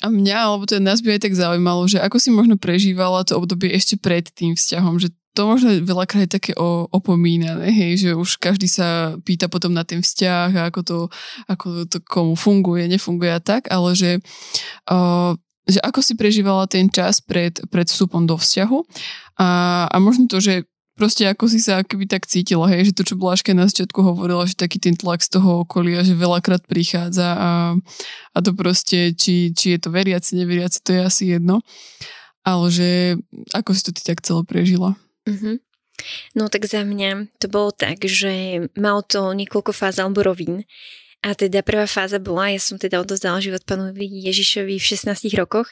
a 0.00 0.06
mňa, 0.06 0.36
alebo 0.38 0.64
teda 0.64 0.80
nás 0.80 1.02
by 1.02 1.18
aj 1.18 1.26
tak 1.26 1.34
zaujímalo, 1.34 1.84
že 1.90 1.98
ako 1.98 2.16
si 2.22 2.30
možno 2.30 2.54
prežívala 2.56 3.26
to 3.26 3.36
obdobie 3.36 3.74
ešte 3.74 3.98
pred 3.98 4.24
tým 4.30 4.54
vzťahom, 4.54 5.02
že 5.02 5.10
to 5.34 5.46
možno 5.46 5.70
veľakrát 5.86 6.26
je 6.26 6.36
také 6.36 6.52
opomínané, 6.90 7.70
hej, 7.70 7.92
že 8.02 8.10
už 8.18 8.42
každý 8.42 8.66
sa 8.66 9.14
pýta 9.22 9.46
potom 9.46 9.70
na 9.70 9.86
ten 9.86 10.02
vzťah 10.02 10.70
ako 10.70 10.80
to, 10.82 10.98
ako 11.46 11.66
to 11.86 11.98
komu 12.02 12.34
funguje, 12.34 12.90
nefunguje 12.90 13.30
a 13.30 13.38
tak, 13.38 13.70
ale 13.70 13.94
že 13.94 14.18
uh, 14.90 15.38
že 15.70 15.78
ako 15.78 16.00
si 16.02 16.18
prežívala 16.18 16.66
ten 16.66 16.90
čas 16.90 17.22
pred, 17.22 17.54
pred 17.70 17.86
vstupom 17.86 18.26
do 18.26 18.34
vzťahu 18.34 18.78
a, 19.38 19.48
a 19.86 19.96
možno 20.02 20.26
to, 20.26 20.42
že 20.42 20.66
proste 20.98 21.24
ako 21.24 21.48
si 21.48 21.64
sa 21.64 21.80
keby 21.80 22.04
tak 22.04 22.28
cítila, 22.28 22.68
hej, 22.68 22.92
že 22.92 22.96
to, 22.96 23.06
čo 23.06 23.16
Bláška 23.16 23.56
na 23.56 23.64
začiatku 23.64 24.04
hovorila, 24.04 24.44
že 24.44 24.58
taký 24.58 24.76
ten 24.76 24.92
tlak 24.98 25.24
z 25.24 25.40
toho 25.40 25.64
okolia, 25.64 26.04
že 26.04 26.12
veľakrát 26.12 26.68
prichádza 26.68 27.28
a, 27.32 27.50
a 28.34 28.38
to 28.44 28.52
proste, 28.52 29.16
či, 29.16 29.56
či 29.56 29.76
je 29.76 29.78
to 29.80 29.88
veriaci, 29.88 30.36
neveriaci, 30.36 30.84
to 30.84 30.92
je 30.92 31.00
asi 31.00 31.24
jedno. 31.32 31.64
Ale 32.44 32.68
že 32.68 32.90
ako 33.56 33.72
si 33.72 33.82
to 33.84 33.90
ty 33.96 34.02
tak 34.04 34.20
celo 34.20 34.44
prežila? 34.44 34.96
Mm-hmm. 35.30 35.56
No 36.34 36.48
tak 36.48 36.64
za 36.66 36.82
mňa 36.82 37.28
to 37.38 37.46
bolo 37.46 37.70
tak, 37.70 38.02
že 38.08 38.66
mal 38.74 39.04
to 39.04 39.36
niekoľko 39.36 39.70
fáz 39.70 40.00
alebo 40.00 40.24
rovín. 40.24 40.64
A 41.20 41.36
teda 41.36 41.60
prvá 41.60 41.84
fáza 41.84 42.16
bola, 42.16 42.48
ja 42.48 42.56
som 42.56 42.80
teda 42.80 43.04
odozdala 43.04 43.44
život 43.44 43.60
pánovi 43.68 44.08
Ježišovi 44.24 44.80
v 44.80 44.88
16 44.96 45.28
rokoch 45.36 45.68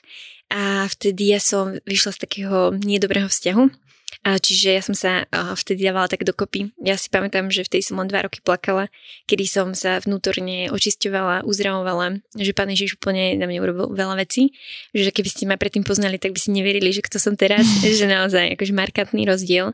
a 0.53 0.85
vtedy 0.93 1.33
ja 1.33 1.41
som 1.41 1.81
vyšla 1.89 2.13
z 2.13 2.19
takého 2.21 2.77
nedobrého 2.77 3.33
vzťahu. 3.33 3.88
A 4.25 4.37
čiže 4.37 4.77
ja 4.77 4.83
som 4.83 4.93
sa 4.97 5.25
vtedy 5.33 5.89
dávala 5.89 6.09
tak 6.09 6.25
dokopy. 6.25 6.73
Ja 6.81 6.97
si 6.97 7.09
pamätám, 7.09 7.49
že 7.53 7.65
vtedy 7.65 7.85
som 7.85 8.01
len 8.01 8.09
dva 8.09 8.25
roky 8.25 8.41
plakala, 8.45 8.93
kedy 9.29 9.45
som 9.49 9.73
sa 9.73 10.01
vnútorne 10.01 10.69
očisťovala, 10.73 11.47
uzdravovala, 11.49 12.21
že 12.37 12.53
pán 12.53 12.69
Ježiš 12.73 13.01
úplne 13.01 13.37
na 13.37 13.49
mňa 13.49 13.61
urobil 13.63 13.87
veľa 13.95 14.21
vecí, 14.21 14.53
že 14.93 15.13
keby 15.13 15.29
ste 15.29 15.45
ma 15.49 15.57
predtým 15.57 15.85
poznali, 15.85 16.21
tak 16.21 16.37
by 16.37 16.41
si 16.41 16.51
neverili, 16.53 16.93
že 16.93 17.05
kto 17.05 17.21
som 17.21 17.37
teraz, 17.37 17.65
že 17.99 18.05
naozaj 18.05 18.59
akože 18.59 18.73
markantný 18.75 19.25
rozdiel. 19.25 19.73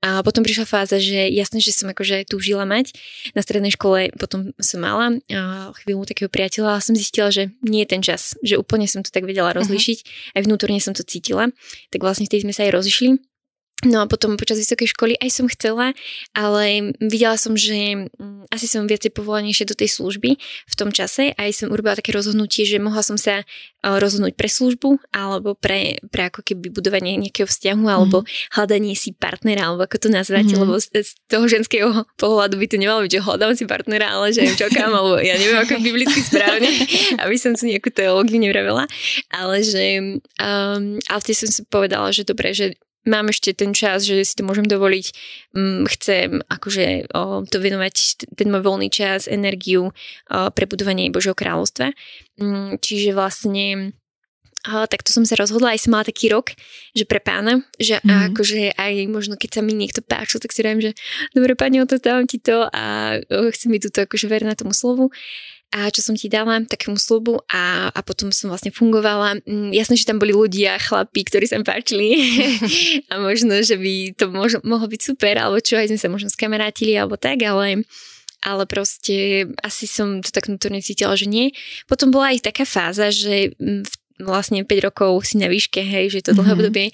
A 0.00 0.24
potom 0.24 0.40
prišla 0.40 0.64
fáza, 0.64 0.96
že 0.96 1.28
jasné, 1.28 1.60
že 1.60 1.76
som 1.76 1.92
akože 1.92 2.24
túžila 2.24 2.64
mať. 2.64 2.96
Na 3.36 3.44
strednej 3.44 3.76
škole 3.76 4.08
potom 4.16 4.56
som 4.56 4.80
mala 4.80 5.20
chvíľu 5.84 6.08
takého 6.08 6.32
priateľa 6.32 6.80
a 6.80 6.84
som 6.84 6.96
zistila, 6.96 7.28
že 7.28 7.52
nie 7.60 7.84
je 7.84 7.92
ten 7.92 8.00
čas, 8.00 8.32
že 8.40 8.56
úplne 8.56 8.88
som 8.88 9.04
to 9.04 9.12
tak 9.12 9.28
vedela 9.28 9.52
mhm. 9.52 9.60
rozlišiť. 9.60 9.98
Uh-huh. 10.00 10.36
Aj 10.40 10.42
vnútorne 10.48 10.80
som 10.80 10.96
to 10.96 11.04
cítila. 11.04 11.52
Tak 11.92 12.00
vlastne 12.00 12.24
vtedy 12.24 12.48
sme 12.48 12.56
sa 12.56 12.64
aj 12.64 12.80
rozišli. 12.80 13.29
No 13.80 14.04
a 14.04 14.06
potom 14.06 14.36
počas 14.36 14.60
vysokej 14.60 14.92
školy 14.92 15.12
aj 15.16 15.30
som 15.32 15.46
chcela, 15.48 15.96
ale 16.36 16.92
videla 17.00 17.40
som, 17.40 17.56
že 17.56 18.12
mm, 18.12 18.52
asi 18.52 18.68
som 18.68 18.84
viacej 18.84 19.08
povolanejšia 19.16 19.64
do 19.64 19.78
tej 19.78 19.88
služby 19.96 20.36
v 20.36 20.74
tom 20.76 20.92
čase 20.92 21.32
a 21.32 21.48
aj 21.48 21.64
som 21.64 21.72
urobila 21.72 21.96
také 21.96 22.12
rozhodnutie, 22.12 22.68
že 22.68 22.76
mohla 22.76 23.00
som 23.00 23.16
sa 23.16 23.48
rozhodnúť 23.80 24.36
pre 24.36 24.44
službu 24.44 25.00
alebo 25.16 25.56
pre, 25.56 25.96
pre 26.12 26.28
ako 26.28 26.44
keby 26.44 26.68
budovanie 26.68 27.16
nejakého 27.16 27.48
vzťahu 27.48 27.84
alebo 27.88 28.20
mm. 28.20 28.26
hľadanie 28.52 28.92
si 28.92 29.16
partnera 29.16 29.72
alebo 29.72 29.88
ako 29.88 29.96
to 29.96 30.08
nazvať, 30.12 30.52
mm. 30.52 30.58
lebo 30.60 30.76
z, 30.76 31.00
z 31.00 31.10
toho 31.24 31.48
ženského 31.48 32.04
pohľadu 32.20 32.60
by 32.60 32.66
to 32.68 32.76
nemalo 32.76 33.00
byť, 33.08 33.12
že 33.16 33.24
hľadám 33.24 33.52
si 33.56 33.64
partnera, 33.64 34.12
ale 34.12 34.36
že 34.36 34.44
čakám, 34.52 34.92
alebo 34.92 35.16
ja 35.24 35.40
neviem 35.40 35.64
ako 35.64 35.80
biblicky 35.80 36.20
správne, 36.20 36.68
aby 37.24 37.36
som 37.40 37.56
si 37.56 37.72
nejakú 37.72 37.88
teológiu 37.88 38.36
nevravela, 38.36 38.84
ale 39.32 39.64
že 39.64 40.20
um, 40.36 41.00
ale 41.08 41.18
vtedy 41.24 41.36
som 41.40 41.48
si 41.48 41.64
povedala, 41.64 42.12
že 42.12 42.28
dobre, 42.28 42.52
že 42.52 42.76
mám 43.08 43.32
ešte 43.32 43.56
ten 43.56 43.72
čas, 43.72 44.04
že 44.04 44.20
si 44.24 44.34
to 44.36 44.44
môžem 44.44 44.68
dovoliť, 44.68 45.06
mm, 45.56 45.82
chcem 45.96 46.28
akože 46.44 47.12
o, 47.12 47.44
to 47.48 47.56
venovať 47.56 48.26
ten 48.36 48.48
môj 48.52 48.60
voľný 48.60 48.88
čas, 48.92 49.24
energiu 49.30 49.88
o, 49.88 49.92
pre 50.52 50.68
budovanie 50.68 51.08
Božieho 51.08 51.36
kráľovstva. 51.36 51.96
Mm, 52.36 52.76
čiže 52.80 53.16
vlastne 53.16 53.96
a, 54.68 54.84
tak 54.84 55.00
to 55.00 55.08
som 55.08 55.24
sa 55.24 55.40
rozhodla, 55.40 55.72
aj 55.72 55.88
som 55.88 55.96
mala 55.96 56.04
taký 56.04 56.28
rok, 56.28 56.52
že 56.92 57.08
pre 57.08 57.16
pána, 57.16 57.64
že 57.80 57.96
mm. 58.04 58.32
akože 58.32 58.76
aj 58.76 58.92
možno 59.08 59.40
keď 59.40 59.50
sa 59.56 59.62
mi 59.64 59.72
niekto 59.72 60.04
páčil, 60.04 60.36
tak 60.36 60.52
si 60.52 60.60
viem, 60.60 60.84
že 60.84 60.92
dobre 61.32 61.56
pani, 61.56 61.80
dávam 61.80 62.28
ti 62.28 62.36
to 62.36 62.68
a 62.68 63.16
chcem 63.24 63.72
byť 63.72 63.80
tuto 63.88 63.98
akože 64.04 64.26
ver 64.28 64.44
na 64.44 64.52
tomu 64.52 64.76
slovu 64.76 65.08
a 65.70 65.86
čo 65.86 66.02
som 66.02 66.18
ti 66.18 66.26
dala, 66.26 66.66
takému 66.66 66.98
slubu 66.98 67.46
a, 67.46 67.94
a 67.94 68.00
potom 68.02 68.34
som 68.34 68.50
vlastne 68.50 68.74
fungovala. 68.74 69.38
Mm, 69.46 69.70
jasné, 69.70 69.94
že 69.94 70.08
tam 70.08 70.18
boli 70.18 70.34
ľudia, 70.34 70.82
chlapí, 70.82 71.22
ktorí 71.22 71.46
sa 71.46 71.62
páčili 71.62 72.18
a 73.10 73.22
možno, 73.22 73.62
že 73.62 73.78
by 73.78 74.18
to 74.18 74.26
mož, 74.34 74.58
mohlo 74.66 74.90
byť 74.90 75.00
super, 75.00 75.38
alebo 75.38 75.62
čo, 75.62 75.78
aj 75.78 75.94
sme 75.94 76.00
sa 76.02 76.10
možno 76.10 76.28
skamarátili, 76.28 76.98
alebo 76.98 77.14
tak, 77.14 77.46
ale 77.46 77.86
ale 78.40 78.64
proste 78.64 79.44
asi 79.60 79.84
som 79.84 80.24
to 80.24 80.32
tak 80.32 80.48
vnútorne 80.48 80.80
cítila, 80.80 81.12
že 81.12 81.28
nie. 81.28 81.52
Potom 81.84 82.08
bola 82.08 82.32
aj 82.32 82.48
taká 82.48 82.64
fáza, 82.64 83.12
že 83.12 83.52
v 83.60 83.94
vlastne 84.22 84.62
5 84.62 84.86
rokov 84.86 85.26
si 85.26 85.40
na 85.40 85.48
výške, 85.48 85.80
hej, 85.80 86.12
že 86.12 86.16
je 86.20 86.26
to 86.30 86.32
dlhé 86.36 86.52
mm-hmm. 86.52 86.56
obdobie. 86.60 86.86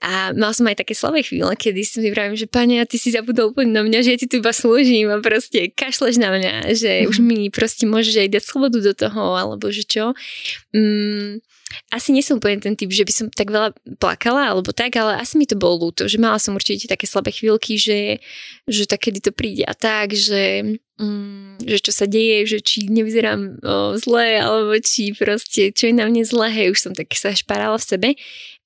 A 0.00 0.32
mal 0.32 0.56
som 0.56 0.64
aj 0.64 0.80
také 0.80 0.96
slabé 0.96 1.20
chvíle, 1.20 1.52
kedy 1.52 1.84
som 1.84 2.00
si 2.00 2.08
vravím, 2.08 2.36
že 2.36 2.48
pane, 2.48 2.80
a 2.80 2.88
ty 2.88 2.96
si 2.96 3.12
zabudol 3.12 3.52
úplne 3.52 3.76
na 3.76 3.82
mňa, 3.84 3.98
že 4.00 4.10
ja 4.12 4.18
ti 4.18 4.26
tu 4.26 4.40
iba 4.40 4.50
slúžim 4.50 5.12
a 5.12 5.20
proste 5.20 5.68
kašleš 5.70 6.16
na 6.16 6.32
mňa, 6.32 6.54
že 6.72 7.04
mm-hmm. 7.04 7.10
už 7.12 7.16
mi 7.20 7.38
proste 7.52 7.84
môžeš 7.84 8.26
aj 8.26 8.28
dať 8.32 8.42
slobodu 8.42 8.78
do 8.80 8.92
toho, 8.96 9.36
alebo 9.36 9.68
že 9.68 9.84
čo. 9.84 10.16
Mm, 10.72 11.44
asi 11.90 12.10
nie 12.10 12.22
som 12.22 12.42
úplne 12.42 12.58
ten 12.58 12.74
typ, 12.74 12.90
že 12.90 13.06
by 13.06 13.12
som 13.14 13.26
tak 13.30 13.50
veľa 13.50 13.74
plakala 14.02 14.50
alebo 14.50 14.74
tak, 14.74 14.98
ale 14.98 15.18
asi 15.18 15.38
mi 15.38 15.46
to 15.46 15.54
bolo 15.54 15.90
ľúto, 15.90 16.10
že 16.10 16.18
mala 16.18 16.42
som 16.42 16.58
určite 16.58 16.90
také 16.90 17.06
slabé 17.06 17.30
chvíľky, 17.30 17.78
že, 17.78 18.18
že 18.66 18.84
tak 18.90 19.06
kedy 19.06 19.18
to 19.22 19.32
príde 19.34 19.62
a 19.66 19.74
tak, 19.74 20.14
že 20.14 20.76
mm, 20.98 21.62
že 21.64 21.78
čo 21.78 21.92
sa 21.94 22.06
deje, 22.10 22.46
že 22.46 22.58
či 22.60 22.90
nevyzerám 22.90 23.40
o, 23.62 23.74
zle, 23.96 24.40
alebo 24.40 24.74
či 24.82 25.14
proste, 25.14 25.70
čo 25.70 25.90
je 25.90 25.94
na 25.94 26.06
mne 26.10 26.26
zle, 26.26 26.50
hej, 26.50 26.74
už 26.74 26.80
som 26.90 26.92
tak 26.92 27.12
sa 27.14 27.34
šparala 27.34 27.78
v 27.78 27.86
sebe. 27.86 28.08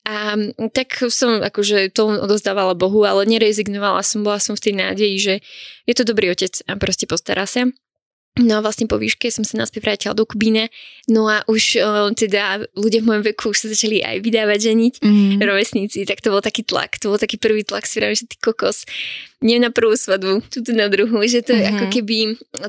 A 0.05 0.37
tak 0.77 1.01
som 1.09 1.41
akože 1.41 1.89
to 1.97 2.21
odozdávala 2.21 2.77
Bohu, 2.77 3.09
ale 3.09 3.25
nerezignovala 3.25 4.05
som, 4.05 4.21
bola 4.21 4.37
som 4.37 4.53
v 4.53 4.69
tej 4.69 4.75
nádeji, 4.77 5.17
že 5.17 5.35
je 5.89 5.95
to 5.97 6.05
dobrý 6.05 6.29
otec 6.29 6.53
a 6.69 6.77
proste 6.77 7.09
postará 7.09 7.49
sa. 7.49 7.65
No 8.35 8.59
a 8.59 8.65
vlastne 8.67 8.91
po 8.91 8.99
výške 8.99 9.31
som 9.31 9.47
sa 9.47 9.63
naspäť 9.63 9.87
vrátila 9.87 10.11
do 10.11 10.27
Kubíne. 10.27 10.67
No 11.07 11.31
a 11.31 11.47
už 11.47 11.79
o, 11.79 12.11
teda 12.11 12.67
ľudia 12.75 12.99
v 12.99 13.07
mojom 13.07 13.23
veku 13.31 13.55
už 13.55 13.63
sa 13.63 13.71
začali 13.71 14.03
aj 14.03 14.27
vydávať 14.27 14.59
ženiť, 14.75 14.95
mm. 15.07 15.39
rovesníci, 15.39 16.03
tak 16.03 16.19
to 16.19 16.35
bol 16.35 16.43
taký 16.43 16.67
tlak. 16.67 16.99
To 16.99 17.15
bol 17.15 17.19
taký 17.23 17.39
prvý 17.39 17.63
tlak, 17.63 17.87
si 17.87 18.03
že 18.03 18.27
ty 18.27 18.35
kokos, 18.35 18.91
nie 19.39 19.63
na 19.63 19.71
prvú 19.71 19.95
svadbu, 19.95 20.51
tuto 20.51 20.75
na 20.75 20.91
druhú, 20.91 21.23
že 21.31 21.47
to 21.47 21.55
mm-hmm. 21.55 21.63
je 21.63 21.73
ako 21.79 21.85
mhm. 21.87 21.93
keby, 21.95 22.19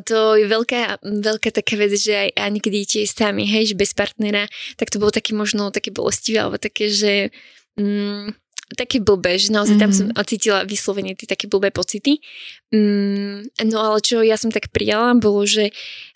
to 0.05 0.17
je 0.37 0.45
veľká, 0.45 0.81
veľká 1.01 1.49
taká 1.49 1.73
vec, 1.81 1.97
že 1.97 2.13
aj, 2.13 2.29
aj 2.37 2.49
niekedy 2.53 2.77
tie 2.85 3.03
sami, 3.09 3.49
hej, 3.49 3.73
že 3.73 3.75
bez 3.79 3.97
partnera, 3.97 4.45
tak 4.77 4.93
to 4.93 5.01
bolo 5.01 5.09
také 5.09 5.33
možno 5.33 5.73
také 5.73 5.89
bolestivé, 5.89 6.45
alebo 6.45 6.61
také, 6.61 6.93
že 6.93 7.33
mm, 7.81 8.44
také 8.73 8.97
blbé, 8.97 9.37
že 9.37 9.53
naozaj 9.53 9.77
mm-hmm. 9.77 9.83
tam 9.85 9.91
som 9.93 10.07
mhm. 10.09 10.25
cítila 10.25 10.59
vyslovene 10.65 11.13
tie 11.13 11.29
také 11.29 11.45
blbé 11.45 11.69
pocity. 11.69 12.17
Mm, 12.73 13.45
no 13.69 13.77
ale 13.77 14.01
čo 14.01 14.25
ja 14.25 14.41
som 14.41 14.49
tak 14.49 14.73
prijala, 14.73 15.13
bolo, 15.21 15.45
že 15.45 15.69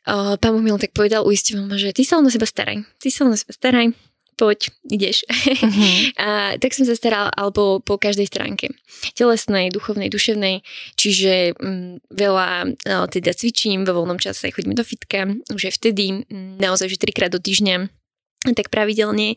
uh, 0.09 0.33
pán 0.41 0.57
Boh 0.57 0.63
mi 0.65 0.73
tak 0.81 0.97
povedal, 0.97 1.21
uistival 1.21 1.69
ma, 1.69 1.77
že 1.77 1.93
ty 1.93 2.01
sa 2.01 2.17
len 2.17 2.25
o 2.25 2.33
seba 2.33 2.49
staraj, 2.49 2.81
ty 2.97 3.13
sa 3.13 3.29
len 3.29 3.37
o 3.37 3.39
seba 3.39 3.53
staraj, 3.53 3.93
poď, 4.33 4.73
ideš. 4.89 5.29
Mm-hmm. 5.29 5.93
a 6.25 6.27
tak 6.57 6.73
som 6.73 6.89
sa 6.89 6.97
starala 6.97 7.29
alebo 7.37 7.83
po 7.85 8.01
každej 8.01 8.25
stránke. 8.25 8.73
Telesnej, 9.13 9.69
duchovnej, 9.69 10.09
duševnej, 10.09 10.65
čiže 10.97 11.53
um, 11.61 12.01
veľa 12.09 12.73
uh, 12.73 13.05
teda 13.11 13.29
cvičím, 13.37 13.85
vo 13.85 14.01
voľnom 14.01 14.17
čase 14.17 14.49
chodím 14.49 14.73
do 14.73 14.81
fitka, 14.81 15.29
už 15.53 15.69
aj 15.69 15.73
vtedy, 15.77 16.25
um, 16.25 16.57
naozaj, 16.57 16.89
že 16.89 16.97
trikrát 16.97 17.29
do 17.29 17.37
týždňa 17.37 17.93
tak 18.39 18.71
pravidelne 18.71 19.35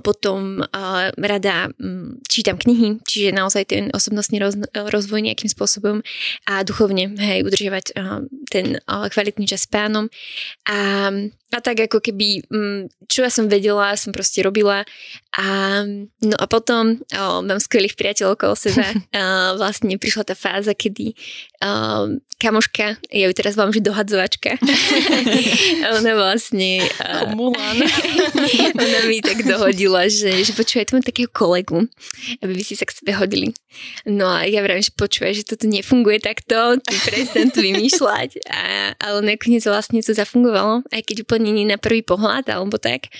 potom 0.00 0.64
rada 1.20 1.68
mm, 1.76 2.24
čítam 2.28 2.56
knihy, 2.56 3.00
čiže 3.04 3.36
naozaj 3.36 3.64
ten 3.68 3.84
osobnostný 3.92 4.40
rozvoj 4.72 5.20
nejakým 5.20 5.50
spôsobom 5.52 6.00
a 6.48 6.64
duchovne 6.64 7.12
hej, 7.16 7.44
udržiavať 7.44 7.92
ten 8.48 8.80
kvalitný 8.86 9.44
čas 9.44 9.64
s 9.64 9.70
pánom. 9.70 10.08
A 10.64 11.10
a 11.54 11.62
tak 11.62 11.78
ako 11.78 12.02
keby, 12.02 12.42
mm, 12.50 13.06
čo 13.06 13.22
ja 13.22 13.30
som 13.30 13.46
vedela, 13.46 13.94
som 13.94 14.10
proste 14.10 14.42
robila. 14.42 14.82
A, 15.30 15.46
no 16.18 16.34
a 16.34 16.46
potom 16.50 16.98
o, 16.98 17.22
mám 17.46 17.62
skvelých 17.62 17.94
priateľov 17.94 18.34
okolo 18.34 18.54
seba. 18.58 18.90
A 19.16 19.54
vlastne 19.54 19.94
prišla 19.94 20.26
tá 20.26 20.34
fáza, 20.34 20.74
kedy 20.74 21.14
o, 21.62 22.18
kamoška, 22.36 22.98
ja 23.14 23.24
ju 23.30 23.32
teraz 23.32 23.54
volám, 23.54 23.72
že 23.72 23.84
dohadzovačka. 23.84 24.58
ona 25.96 26.12
vlastne... 26.18 26.82
Mulan. 27.32 27.78
ona 28.82 28.98
mi 29.06 29.22
tak 29.22 29.46
dohodila, 29.46 30.10
že, 30.10 30.42
že 30.42 30.52
počúvaj, 30.52 30.90
tu 30.90 30.92
mám 30.98 31.06
takého 31.06 31.30
kolegu, 31.30 31.86
aby 32.42 32.52
by 32.52 32.62
si 32.66 32.74
sa 32.74 32.84
k 32.84 32.96
sebe 32.96 33.14
hodili. 33.14 33.54
No 34.02 34.26
a 34.26 34.44
ja 34.48 34.64
vravím, 34.66 34.82
že 34.82 34.92
počúvaj, 34.92 35.32
že 35.36 35.48
toto 35.48 35.68
nefunguje 35.70 36.18
takto, 36.20 36.80
ty 36.82 36.94
prestan 37.06 37.54
tu 37.54 37.62
vymýšľať. 37.62 38.44
A, 38.50 38.60
ale 38.98 39.18
nakoniec 39.36 39.62
vlastne 39.64 40.02
to 40.02 40.12
zafungovalo, 40.12 40.82
aj 40.92 41.02
keď 41.06 41.24
úplne 41.24 41.35
úplne 41.36 41.52
nie 41.52 41.68
na 41.68 41.76
prvý 41.76 42.00
pohľad 42.00 42.48
alebo 42.48 42.80
tak, 42.80 43.12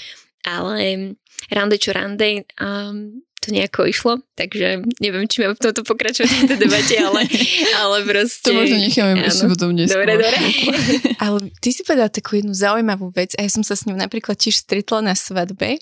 ale 0.49 1.13
rande 1.53 1.77
čo 1.77 1.93
rande, 1.93 2.49
um, 2.57 3.21
to 3.45 3.55
nejako 3.55 3.87
išlo, 3.87 4.19
takže 4.35 4.83
neviem, 4.99 5.29
či 5.29 5.45
mám 5.45 5.55
v 5.55 5.63
tomto 5.69 5.87
pokračovať 5.87 6.27
v 6.27 6.35
tejto 6.43 6.57
debate, 6.57 6.97
ale, 6.97 7.29
ale 7.85 7.97
proste... 8.03 8.49
To 8.49 8.59
možno 8.59 8.81
necháme 8.81 9.23
ešte 9.23 9.47
potom 9.47 9.71
neskôr. 9.77 10.03
Dobre, 10.03 10.19
dobre. 10.19 10.39
ale 11.25 11.37
ty 11.61 11.69
si 11.71 11.85
povedala 11.85 12.11
takú 12.11 12.41
jednu 12.41 12.57
zaujímavú 12.57 13.13
vec 13.13 13.37
a 13.37 13.45
ja 13.45 13.51
som 13.53 13.63
sa 13.63 13.77
s 13.77 13.85
ňou 13.85 13.95
napríklad 13.95 14.35
tiež 14.35 14.65
stretla 14.65 15.05
na 15.05 15.15
svadbe 15.15 15.79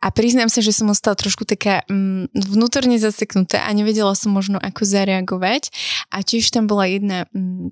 a 0.00 0.06
priznám 0.10 0.48
sa, 0.48 0.64
že 0.64 0.74
som 0.74 0.90
ostala 0.90 1.14
trošku 1.14 1.46
taká 1.46 1.86
mm, 1.86 2.32
vnútorne 2.32 2.98
zaseknutá 2.98 3.62
a 3.62 3.70
nevedela 3.70 4.16
som 4.16 4.34
možno 4.34 4.58
ako 4.58 4.82
zareagovať 4.82 5.70
a 6.10 6.24
tiež 6.24 6.50
tam 6.50 6.66
bola 6.66 6.90
jedna 6.90 7.30
mm, 7.30 7.70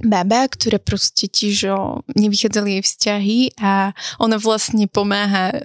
baba, 0.00 0.48
ktoré 0.48 0.80
proste 0.80 1.28
tiež 1.28 1.72
nevychádzali 2.16 2.80
jej 2.80 2.82
vzťahy 2.84 3.38
a 3.60 3.92
ona 4.16 4.40
vlastne 4.40 4.88
pomáha 4.88 5.52
o, 5.52 5.56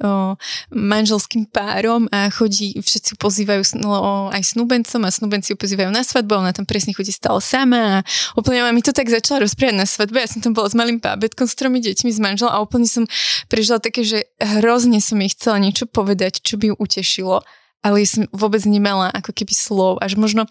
manželským 0.76 1.48
párom 1.48 2.12
a 2.12 2.28
chodí, 2.28 2.76
všetci 2.76 3.16
pozývajú 3.16 3.80
no, 3.80 4.28
aj 4.30 4.56
snúbencom 4.56 5.02
a 5.08 5.10
snúbenci 5.10 5.56
ju 5.56 5.58
pozývajú 5.58 5.90
na 5.92 6.04
svadbu, 6.04 6.44
ona 6.44 6.52
tam 6.52 6.68
presne 6.68 6.92
chodí 6.92 7.16
stále 7.16 7.40
sama 7.40 8.00
a 8.02 8.06
úplne 8.36 8.64
mi 8.76 8.84
to 8.84 8.92
tak 8.92 9.08
začala 9.08 9.48
rozprávať 9.48 9.76
na 9.76 9.88
svadbe, 9.88 10.20
ja 10.20 10.28
som 10.28 10.44
tam 10.44 10.52
bola 10.52 10.68
s 10.68 10.76
malým 10.76 11.00
bábetkom, 11.00 11.48
s 11.48 11.56
tromi 11.56 11.80
deťmi, 11.80 12.12
s 12.12 12.20
manželom 12.20 12.52
a 12.52 12.60
úplne 12.60 12.88
som 12.88 13.08
prežila 13.48 13.80
také, 13.80 14.04
že 14.04 14.28
hrozne 14.40 15.00
som 15.00 15.20
jej 15.20 15.32
chcela 15.32 15.64
niečo 15.64 15.88
povedať, 15.88 16.44
čo 16.44 16.60
by 16.60 16.72
ju 16.72 16.76
utešilo 16.76 17.40
ale 17.86 18.02
som 18.10 18.26
vôbec 18.34 18.66
nemala 18.66 19.14
ako 19.14 19.30
keby 19.30 19.54
slov. 19.54 20.02
Až 20.02 20.18
možno, 20.18 20.50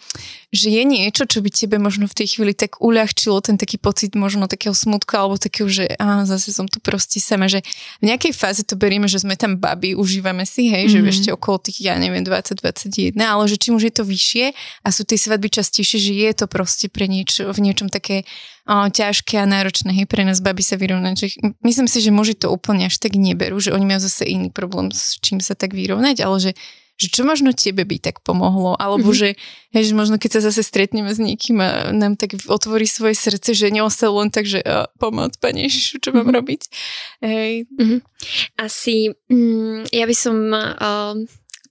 že 0.55 0.71
je 0.71 0.87
niečo, 0.87 1.27
čo 1.27 1.43
by 1.43 1.51
tebe 1.51 1.83
možno 1.83 2.07
v 2.07 2.15
tej 2.15 2.39
chvíli 2.39 2.55
tak 2.55 2.79
uľahčilo 2.79 3.43
ten 3.43 3.59
taký 3.59 3.75
pocit 3.75 4.15
možno 4.15 4.47
takého 4.47 4.71
smutku 4.71 5.19
alebo 5.19 5.35
takého, 5.35 5.67
že 5.67 5.91
á, 5.99 6.23
zase 6.23 6.55
som 6.55 6.71
tu 6.71 6.79
proste 6.79 7.19
sama, 7.19 7.51
že 7.51 7.67
v 7.99 8.15
nejakej 8.15 8.31
fáze 8.39 8.63
to 8.63 8.79
berieme, 8.79 9.11
že 9.11 9.19
sme 9.19 9.35
tam 9.35 9.59
baby, 9.59 9.99
užívame 9.99 10.47
si, 10.47 10.71
hej, 10.71 10.87
mm-hmm. 10.87 11.03
že 11.03 11.11
ešte 11.11 11.29
okolo 11.35 11.59
tých, 11.67 11.91
ja 11.91 11.99
neviem, 11.99 12.23
20-21, 12.23 13.19
ale 13.19 13.43
že 13.51 13.59
čím 13.59 13.75
už 13.83 13.91
je 13.91 13.95
to 13.99 14.07
vyššie 14.07 14.45
a 14.87 14.89
sú 14.95 15.03
tie 15.03 15.19
svadby 15.19 15.51
častejšie, 15.51 15.99
že 15.99 16.13
je 16.15 16.31
to 16.39 16.47
proste 16.47 16.87
pre 16.95 17.11
niečo, 17.11 17.51
v 17.51 17.59
niečom 17.59 17.91
také 17.91 18.23
o, 18.71 18.87
ťažké 18.87 19.43
a 19.43 19.51
náročné, 19.51 19.91
hej, 19.91 20.07
pre 20.07 20.23
nás 20.23 20.39
baby 20.39 20.63
sa 20.63 20.79
vyrovnať. 20.79 21.15
Že, 21.19 21.27
myslím 21.67 21.91
si, 21.91 21.99
že 21.99 22.15
muži 22.15 22.39
to 22.39 22.55
úplne 22.55 22.87
až 22.87 23.03
tak 23.03 23.19
neberú, 23.19 23.59
že 23.59 23.75
oni 23.75 23.83
majú 23.83 24.07
zase 24.07 24.23
iný 24.23 24.55
problém, 24.55 24.95
s 24.95 25.19
čím 25.19 25.43
sa 25.43 25.59
tak 25.59 25.75
vyrovnať, 25.75 26.23
ale 26.23 26.37
že 26.39 26.53
že 26.95 27.11
čo 27.11 27.27
možno 27.27 27.51
tebe 27.51 27.83
by 27.83 27.99
tak 27.99 28.23
pomohlo, 28.23 28.79
alebo 28.79 29.11
mm-hmm. 29.11 29.35
že, 29.75 29.83
že 29.83 29.93
možno 29.99 30.17
keď 30.19 30.39
sa 30.39 30.51
zase 30.51 30.63
stretneme 30.63 31.11
s 31.11 31.19
niekým 31.19 31.59
a 31.59 31.91
nám 31.91 32.15
tak 32.15 32.39
otvorí 32.47 32.87
svoje 32.87 33.19
srdce, 33.19 33.51
že 33.55 33.75
neostal 33.75 34.15
len 34.15 34.31
tak, 34.31 34.47
že 34.47 34.63
uh, 34.63 34.87
pomoc, 35.03 35.35
Pane 35.43 35.67
Ježišu, 35.67 35.99
čo 35.99 36.15
mám 36.15 36.31
mm-hmm. 36.31 36.39
robiť. 36.39 36.63
Hej. 37.27 37.53
Mm-hmm. 37.75 38.01
Asi 38.63 39.11
mm, 39.27 39.91
ja 39.91 40.05
by 40.07 40.17
som 40.17 40.37
uh, 40.55 41.19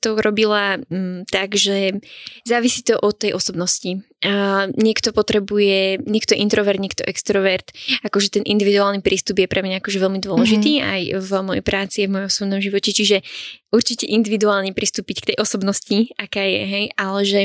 to 0.03 0.19
robila 0.19 0.83
mm, 0.83 1.31
tak, 1.31 1.55
že 1.55 2.03
závisí 2.43 2.83
to 2.83 3.00
od 3.00 3.15
tej 3.15 3.31
osobnosti. 3.31 4.03
A 4.24 4.67
niekto 4.75 5.15
potrebuje, 5.15 6.03
niekto 6.03 6.36
introvert, 6.36 6.79
niekto 6.79 7.07
extrovert. 7.07 7.72
Akože 8.03 8.39
ten 8.39 8.43
individuálny 8.43 9.00
prístup 9.00 9.39
je 9.39 9.48
pre 9.48 9.63
mňa 9.63 9.79
akože 9.79 10.00
veľmi 10.03 10.19
dôležitý 10.19 10.72
mm-hmm. 10.79 10.91
aj 10.91 11.01
v 11.24 11.31
mojej 11.43 11.63
práci, 11.63 11.98
v 12.03 12.13
mojom 12.19 12.27
osobnom 12.27 12.60
živote. 12.60 12.91
Čiže 12.91 13.24
určite 13.72 14.03
individuálne 14.07 14.75
pristúpiť 14.75 15.24
k 15.24 15.27
tej 15.33 15.38
osobnosti, 15.39 16.12
aká 16.19 16.43
je, 16.43 16.62
hej, 16.67 16.86
ale 17.00 17.22
že 17.24 17.41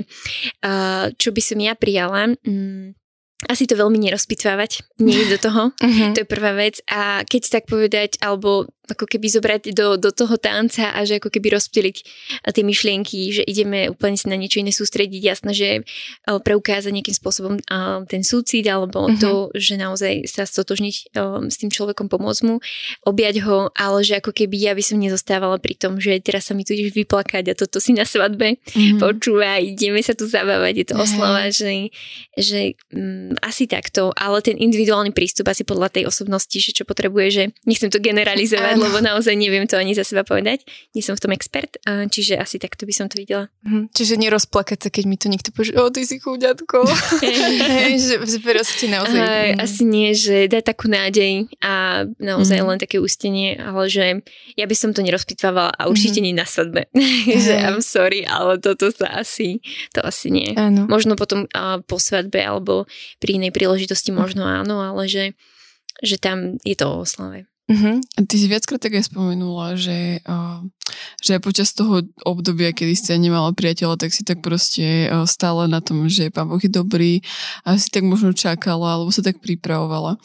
uh, 0.67 1.15
čo 1.15 1.31
by 1.31 1.43
som 1.43 1.59
ja 1.63 1.79
prijala, 1.79 2.35
mm, 2.43 2.99
asi 3.47 3.71
to 3.71 3.79
veľmi 3.79 4.03
nerozpitvávať, 4.03 4.99
nie 4.99 5.15
ísť 5.15 5.33
do 5.39 5.39
toho, 5.39 5.63
uh-huh. 5.71 6.11
to 6.11 6.27
je 6.27 6.29
prvá 6.29 6.59
vec 6.59 6.83
a 6.91 7.23
keď 7.23 7.43
tak 7.63 7.65
povedať, 7.71 8.19
alebo 8.19 8.67
ako 8.89 9.05
keby 9.05 9.27
zobrať 9.29 9.77
do, 9.77 10.01
do 10.01 10.11
toho 10.11 10.35
tanca 10.41 10.91
a 10.97 11.05
že 11.05 11.21
ako 11.21 11.29
keby 11.29 11.53
rozptýliť 11.55 11.97
tie 12.49 12.65
myšlienky, 12.65 13.19
že 13.37 13.43
ideme 13.45 13.93
úplne 13.93 14.17
si 14.17 14.27
na 14.27 14.41
niečo 14.41 14.65
iné 14.65 14.73
sústrediť, 14.73 15.21
jasné, 15.21 15.53
že 15.53 15.69
preukázať 16.25 16.91
nejakým 16.93 17.17
spôsobom 17.17 17.55
ten 18.09 18.23
súcit 18.25 18.65
alebo 18.65 19.07
uh-huh. 19.07 19.21
to, 19.21 19.33
že 19.55 19.77
naozaj 19.77 20.25
sa 20.25 20.49
stotožniť 20.49 21.13
s 21.49 21.57
tým 21.61 21.71
človekom, 21.71 22.09
pomôcť 22.09 22.43
mu, 22.49 22.57
objať 23.05 23.45
ho, 23.45 23.69
ale 23.77 24.01
že 24.01 24.19
ako 24.19 24.33
keby 24.33 24.57
ja 24.57 24.73
by 24.73 24.83
som 24.83 24.97
nezostávala 24.97 25.61
pri 25.61 25.77
tom, 25.77 26.01
že 26.01 26.17
teraz 26.25 26.49
sa 26.49 26.57
mi 26.57 26.65
tu 26.65 26.73
ideš 26.73 26.97
vyplakať 26.97 27.53
a 27.53 27.55
toto 27.55 27.79
si 27.79 27.93
na 27.93 28.09
svadbe 28.09 28.57
uh-huh. 28.57 28.99
počúva, 28.99 29.61
ideme 29.61 30.01
sa 30.01 30.17
tu 30.17 30.25
zabávať, 30.25 30.75
je 30.81 30.87
to 30.89 30.95
uh-huh. 30.97 31.05
oslava, 31.05 31.45
že, 31.53 31.93
že 32.35 32.75
um, 32.95 33.37
asi 33.45 33.69
takto, 33.69 34.17
ale 34.17 34.41
ten 34.41 34.57
individuálny 34.57 35.13
prístup 35.13 35.53
asi 35.53 35.63
podľa 35.69 35.93
tej 35.93 36.05
osobnosti, 36.09 36.57
že 36.57 36.73
čo 36.73 36.89
potrebuje, 36.89 37.27
že 37.29 37.45
nechcem 37.69 37.93
to 37.93 38.01
generalizovať, 38.01 38.78
lebo 38.85 39.03
naozaj 39.03 39.35
neviem 39.35 39.67
to 39.67 39.75
ani 39.75 39.93
za 39.93 40.07
seba 40.07 40.23
povedať. 40.23 40.63
Nie 40.95 41.03
som 41.03 41.19
v 41.19 41.23
tom 41.27 41.33
expert, 41.35 41.77
čiže 41.85 42.39
asi 42.39 42.63
takto 42.63 42.87
by 42.87 42.95
som 42.95 43.07
to 43.11 43.19
videla. 43.19 43.51
Hm, 43.67 43.91
čiže 43.91 44.15
nerozplakať 44.17 44.79
sa, 44.87 44.89
keď 44.89 45.05
mi 45.05 45.17
to 45.19 45.27
niekto 45.27 45.51
povie, 45.51 45.75
o, 45.75 45.91
ty 45.91 46.07
si 46.07 46.23
chúďatko. 46.23 46.87
že, 48.05 48.15
že 48.23 48.39
proste 48.39 48.87
naozaj... 48.87 49.19
Aj, 49.19 49.51
hm. 49.55 49.61
asi 49.61 49.83
nie, 49.85 50.15
že 50.15 50.47
dá 50.47 50.63
takú 50.63 50.87
nádej 50.87 51.51
a 51.59 52.05
naozaj 52.23 52.59
mm. 52.63 52.67
len 52.69 52.79
také 52.79 53.03
ústenie, 53.03 53.59
ale 53.59 53.91
že 53.91 54.23
ja 54.55 54.65
by 54.65 54.77
som 54.77 54.91
to 54.95 55.03
nerozpitvávala 55.03 55.75
a 55.75 55.91
určite 55.91 56.23
mm. 56.23 56.25
nie 56.25 56.35
na 56.35 56.47
svadbe. 56.47 56.87
že 57.45 57.55
I'm 57.59 57.83
sorry, 57.83 58.25
ale 58.25 58.63
toto 58.63 58.89
sa 58.95 59.21
asi, 59.21 59.61
to 59.93 60.01
asi 60.05 60.31
nie. 60.31 60.55
Áno. 60.55 60.87
Možno 60.87 61.19
potom 61.19 61.51
a, 61.53 61.83
po 61.83 61.99
svadbe 61.99 62.41
alebo 62.41 62.87
pri 63.19 63.43
inej 63.43 63.53
príležitosti 63.53 64.15
možno 64.15 64.47
áno, 64.47 64.81
ale 64.81 65.11
že 65.11 65.25
že 66.03 66.17
tam 66.19 66.59
je 66.63 66.79
to 66.79 66.87
o 66.87 67.03
oslave. 67.03 67.48
Uh-huh. 67.69 68.01
Ty 68.01 68.35
si 68.41 68.49
viackrát 68.49 68.81
tak 68.81 68.97
aj 68.97 69.13
spomenula, 69.13 69.77
že, 69.77 70.25
že 71.21 71.37
počas 71.37 71.77
toho 71.77 72.01
obdobia, 72.25 72.73
kedy 72.73 72.97
ste 72.97 73.21
nemala 73.21 73.53
priateľa, 73.53 74.01
tak 74.01 74.17
si 74.17 74.25
tak 74.25 74.41
proste 74.41 75.13
uh, 75.13 75.29
stále 75.29 75.69
na 75.69 75.85
tom, 75.85 76.09
že 76.09 76.33
pán 76.33 76.49
Boh 76.49 76.57
je 76.57 76.73
dobrý 76.73 77.21
a 77.69 77.77
si 77.77 77.93
tak 77.93 78.09
možno 78.09 78.33
čakala 78.33 78.97
alebo 78.97 79.13
sa 79.13 79.21
tak 79.21 79.45
pripravovala. 79.45 80.17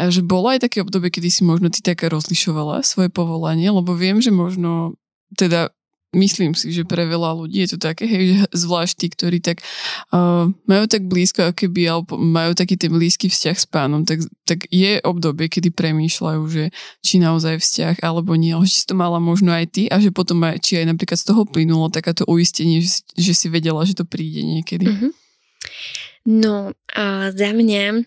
A 0.00 0.08
že 0.08 0.24
bolo 0.24 0.48
aj 0.48 0.64
také 0.64 0.80
obdobie, 0.80 1.12
kedy 1.12 1.28
si 1.28 1.42
možno 1.44 1.68
ty 1.68 1.84
tak 1.84 2.00
rozlišovala 2.00 2.80
svoje 2.80 3.12
povolanie, 3.12 3.68
lebo 3.68 3.92
viem, 3.92 4.24
že 4.24 4.32
možno 4.32 4.96
teda 5.36 5.68
myslím 6.10 6.58
si, 6.58 6.74
že 6.74 6.82
pre 6.82 7.06
veľa 7.06 7.38
ľudí 7.38 7.62
je 7.62 7.76
to 7.76 7.78
také, 7.78 8.06
hej, 8.06 8.24
že 8.34 8.36
zvlášť 8.66 8.94
tí, 8.98 9.06
ktorí 9.14 9.38
tak 9.38 9.62
uh, 10.10 10.50
majú 10.66 10.84
tak 10.90 11.06
blízko, 11.06 11.50
ako 11.50 11.54
keby, 11.66 11.82
alebo 11.86 12.18
majú 12.18 12.52
taký 12.58 12.74
ten 12.74 12.90
blízky 12.90 13.30
vzťah 13.30 13.56
s 13.56 13.66
pánom, 13.70 14.02
tak, 14.02 14.26
tak 14.42 14.66
je 14.74 14.98
obdobie, 15.06 15.46
kedy 15.46 15.70
premýšľajú, 15.70 16.42
že 16.50 16.74
či 17.02 17.22
naozaj 17.22 17.62
vzťah, 17.62 18.02
alebo 18.02 18.34
nie, 18.34 18.50
ale 18.50 18.66
či 18.66 18.82
si 18.82 18.86
to 18.90 18.98
mala 18.98 19.22
možno 19.22 19.54
aj 19.54 19.70
ty 19.70 19.82
a 19.86 20.02
že 20.02 20.10
potom 20.10 20.42
aj, 20.42 20.58
či 20.66 20.82
aj 20.82 20.90
napríklad 20.90 21.18
z 21.18 21.26
toho 21.30 21.46
plynulo 21.46 21.86
takáto 21.94 22.26
uistenie, 22.26 22.82
že, 22.82 23.06
že 23.14 23.32
si 23.34 23.46
vedela, 23.46 23.86
že 23.86 23.94
to 23.94 24.02
príde 24.02 24.42
niekedy. 24.42 24.90
Mm-hmm. 24.90 25.12
No, 26.26 26.74
a 26.90 27.32
za 27.32 27.54
mňa 27.54 28.04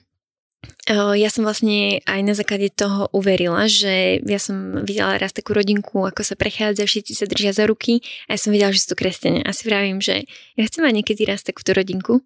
ja 1.15 1.29
som 1.31 1.47
vlastne 1.47 2.03
aj 2.03 2.21
na 2.23 2.33
základe 2.35 2.67
toho 2.71 3.07
uverila, 3.15 3.67
že 3.71 4.19
ja 4.23 4.39
som 4.39 4.83
videla 4.83 5.15
raz 5.15 5.31
takú 5.31 5.55
rodinku, 5.55 6.03
ako 6.03 6.23
sa 6.23 6.35
prechádza, 6.35 6.83
všetci 6.83 7.13
sa 7.15 7.25
držia 7.27 7.55
za 7.55 7.63
ruky 7.67 8.03
a 8.27 8.35
ja 8.35 8.39
som 8.39 8.51
videla, 8.51 8.75
že 8.75 8.83
sú 8.83 8.95
to 8.95 8.99
kresťania. 8.99 9.47
A 9.47 9.55
si 9.55 9.63
vravím, 9.67 10.03
že 10.03 10.27
ja 10.59 10.63
chcem 10.67 10.83
mať 10.83 10.93
niekedy 10.99 11.23
raz 11.23 11.43
takúto 11.43 11.71
rodinku 11.71 12.19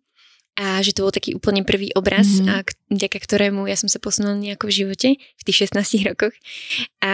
a 0.57 0.81
že 0.81 0.97
to 0.97 1.05
bol 1.05 1.13
taký 1.13 1.37
úplne 1.37 1.61
prvý 1.61 1.93
obraz, 1.93 2.25
mm-hmm. 2.25 2.49
a 2.49 2.65
vďaka 2.89 3.17
ktorému 3.21 3.69
ja 3.69 3.77
som 3.77 3.85
sa 3.85 4.01
posunula 4.01 4.33
nejako 4.33 4.73
v 4.73 4.73
živote 4.73 5.09
v 5.21 5.41
tých 5.45 5.69
16 5.69 6.09
rokoch. 6.09 6.33
A, 7.05 7.13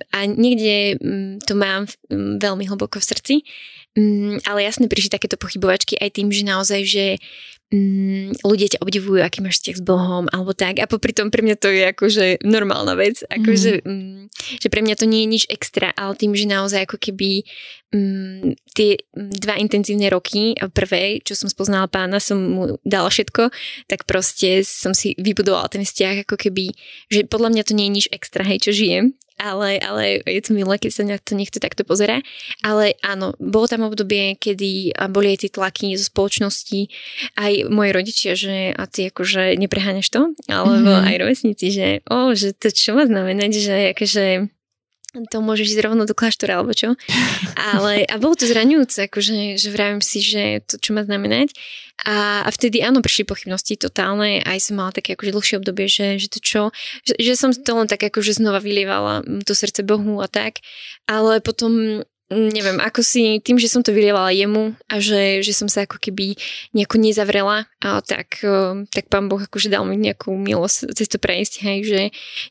a 0.00 0.18
niekde 0.24 0.96
mm, 0.96 1.44
to 1.44 1.60
mám 1.60 1.84
mm, 2.08 2.40
veľmi 2.40 2.64
hlboko 2.72 2.96
v 2.96 3.04
srdci, 3.04 3.34
mm, 4.00 4.48
ale 4.48 4.64
jasne 4.64 4.88
prišli 4.88 5.12
takéto 5.12 5.36
pochybovačky 5.36 6.00
aj 6.00 6.08
tým, 6.16 6.32
že 6.32 6.42
naozaj, 6.48 6.80
že 6.88 7.04
mm, 7.70 8.42
ľudia 8.42 8.76
ťa 8.76 8.82
obdivujú, 8.82 9.22
aký 9.22 9.40
máš 9.40 9.62
vzťah 9.62 9.76
s 9.78 9.86
Bohom, 9.86 10.24
alebo 10.30 10.52
tak. 10.52 10.82
A 10.82 10.90
popri 10.90 11.14
tom 11.14 11.30
pre 11.30 11.40
mňa 11.42 11.56
to 11.56 11.70
je 11.70 11.82
akože 11.86 12.24
normálna 12.42 12.98
vec. 12.98 13.22
Akože, 13.26 13.82
mm. 13.82 13.90
mm, 13.90 14.20
že 14.60 14.68
pre 14.68 14.82
mňa 14.82 14.94
to 14.98 15.06
nie 15.06 15.24
je 15.24 15.32
nič 15.38 15.44
extra, 15.48 15.94
ale 15.94 16.18
tým, 16.18 16.34
že 16.34 16.50
naozaj 16.50 16.90
ako 16.90 16.98
keby 16.98 17.46
mm, 17.94 18.58
tie 18.74 18.98
dva 19.14 19.54
intenzívne 19.56 20.10
roky, 20.10 20.58
prvé, 20.74 21.22
čo 21.22 21.38
som 21.38 21.46
spoznala 21.46 21.86
pána, 21.86 22.18
som 22.18 22.38
mu 22.38 22.62
dala 22.82 23.08
všetko, 23.08 23.54
tak 23.86 24.04
proste 24.04 24.66
som 24.66 24.90
si 24.92 25.14
vybudovala 25.16 25.70
ten 25.70 25.86
vzťah 25.86 26.26
ako 26.26 26.36
keby, 26.36 26.74
že 27.08 27.26
podľa 27.30 27.54
mňa 27.54 27.62
to 27.64 27.72
nie 27.78 27.86
je 27.88 27.96
nič 28.02 28.06
extra, 28.10 28.42
hej, 28.42 28.66
čo 28.66 28.74
žijem 28.74 29.14
ale, 29.40 29.80
ale 29.80 30.20
je 30.28 30.40
to 30.44 30.52
milé, 30.52 30.76
keď 30.76 30.90
sa 30.92 31.02
na 31.08 31.16
to 31.16 31.32
niekto 31.32 31.56
takto 31.56 31.82
pozera. 31.82 32.20
Ale 32.60 32.94
áno, 33.00 33.32
bolo 33.40 33.64
tam 33.64 33.88
obdobie, 33.88 34.36
kedy 34.36 34.92
boli 35.08 35.32
aj 35.32 35.48
tie 35.48 35.50
tlaky 35.50 35.96
zo 35.96 36.12
spoločnosti, 36.12 36.92
aj 37.40 37.52
moji 37.72 37.90
rodičia, 37.90 38.32
že 38.36 38.76
a 38.76 38.84
ty 38.84 39.08
akože 39.08 39.56
nepreháňaš 39.56 40.08
to, 40.12 40.22
alebo 40.52 40.92
mm-hmm. 40.92 41.08
aj 41.08 41.16
rovesníci, 41.16 41.66
že 41.72 41.88
o, 42.06 42.36
že 42.36 42.52
to 42.52 42.68
čo 42.68 42.92
má 42.92 43.08
znamenať, 43.08 43.52
že 43.56 43.76
akože 43.96 44.24
to 45.10 45.42
môžeš 45.42 45.74
ísť 45.74 45.82
rovno 45.84 46.06
do 46.06 46.14
kláštora 46.14 46.62
alebo 46.62 46.70
čo. 46.70 46.94
Ale, 47.58 48.06
a 48.06 48.14
bolo 48.16 48.38
to 48.38 48.46
zraňujúce, 48.46 49.10
akože, 49.10 49.58
že 49.58 49.68
vravím 49.74 50.02
si, 50.02 50.22
že 50.22 50.62
to 50.66 50.78
čo 50.78 50.94
má 50.94 51.02
znamenať. 51.02 51.54
A, 52.06 52.46
a 52.46 52.48
vtedy 52.48 52.80
áno, 52.80 53.04
prišli 53.04 53.28
pochybnosti 53.28 53.76
totálne, 53.76 54.40
aj 54.40 54.70
som 54.70 54.80
mala 54.80 54.94
také 54.94 55.18
akože 55.18 55.34
dlhšie 55.34 55.56
obdobie, 55.60 55.90
že, 55.90 56.16
že 56.16 56.28
to 56.32 56.38
čo, 56.40 56.62
že, 57.04 57.18
že 57.18 57.34
som 57.36 57.50
to 57.52 57.72
len 57.76 57.90
tak 57.90 58.00
akože 58.00 58.38
znova 58.38 58.62
vylievala 58.62 59.20
to 59.44 59.52
srdce 59.52 59.84
Bohu 59.84 60.22
a 60.22 60.28
tak. 60.30 60.64
Ale 61.04 61.44
potom 61.44 62.02
neviem, 62.30 62.78
ako 62.78 63.02
si, 63.02 63.42
tým, 63.42 63.58
že 63.58 63.66
som 63.66 63.82
to 63.82 63.90
vylievala 63.90 64.30
jemu 64.30 64.78
a 64.86 65.02
že, 65.02 65.42
že 65.42 65.50
som 65.50 65.66
sa 65.66 65.82
ako 65.82 65.98
keby 65.98 66.38
nejako 66.70 66.96
nezavrela, 67.02 67.66
a 67.82 67.98
tak, 68.06 68.38
tak 68.94 69.10
pán 69.10 69.26
Boh 69.26 69.42
akože 69.42 69.66
dal 69.66 69.82
mi 69.82 69.98
nejakú 69.98 70.30
milosť 70.38 70.94
cez 70.94 71.10
to 71.10 71.18
prejsť, 71.18 71.54
hej, 71.66 71.78
že 71.82 72.00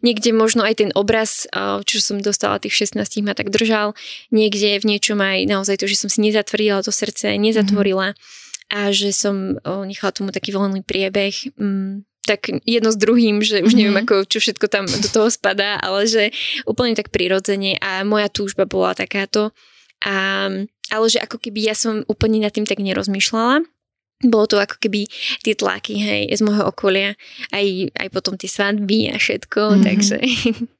niekde 0.04 0.36
možno 0.36 0.68
aj 0.68 0.84
ten 0.84 0.92
obraz, 1.00 1.48
čo 1.88 1.98
som 2.04 2.20
dostala 2.20 2.60
tých 2.60 2.92
16 2.92 3.24
ma 3.24 3.32
tak 3.32 3.56
držal, 3.56 3.96
niekde 4.36 4.84
v 4.84 4.90
niečom 4.96 5.24
aj 5.24 5.48
naozaj 5.48 5.80
to, 5.80 5.88
že 5.88 5.96
som 5.96 6.10
si 6.12 6.20
nezatvrdila 6.28 6.84
to 6.84 6.92
srdce, 6.92 7.40
nezatvorila 7.40 8.12
mm-hmm. 8.12 8.76
a 8.76 8.92
že 8.92 9.16
som 9.16 9.56
nechala 9.64 10.12
tomu 10.12 10.36
taký 10.36 10.52
voľný 10.52 10.84
priebeh, 10.84 11.56
mm, 11.56 12.09
tak 12.26 12.52
jedno 12.68 12.94
s 12.94 12.98
druhým, 13.00 13.42
že 13.42 13.66
už 13.66 13.74
neviem, 13.74 13.96
mm-hmm. 13.96 14.24
ako, 14.24 14.30
čo 14.30 14.38
všetko 14.44 14.68
tam 14.70 14.86
do 14.86 15.10
toho 15.10 15.30
spadá, 15.34 15.82
ale 15.82 16.06
že 16.06 16.24
úplne 16.70 16.94
tak 16.94 17.10
prirodzene 17.10 17.80
a 17.82 18.06
moja 18.06 18.30
túžba 18.30 18.70
bola 18.70 18.94
takáto. 18.94 19.50
A, 20.06 20.48
ale 20.94 21.06
že 21.10 21.20
ako 21.20 21.42
keby 21.42 21.72
ja 21.72 21.76
som 21.76 22.06
úplne 22.06 22.44
nad 22.44 22.54
tým 22.54 22.70
tak 22.70 22.80
nerozmýšľala. 22.80 23.66
Bolo 24.20 24.46
to 24.52 24.60
ako 24.60 24.78
keby 24.84 25.08
tie 25.48 25.56
tlaky, 25.56 25.96
hej, 25.96 26.24
z 26.36 26.42
môjho 26.44 26.68
okolia, 26.68 27.16
aj, 27.56 27.96
aj 27.96 28.08
potom 28.12 28.36
tie 28.36 28.52
svadby 28.52 29.10
a 29.12 29.16
všetko, 29.16 29.62
mm-hmm. 29.64 29.84
takže... 29.86 30.18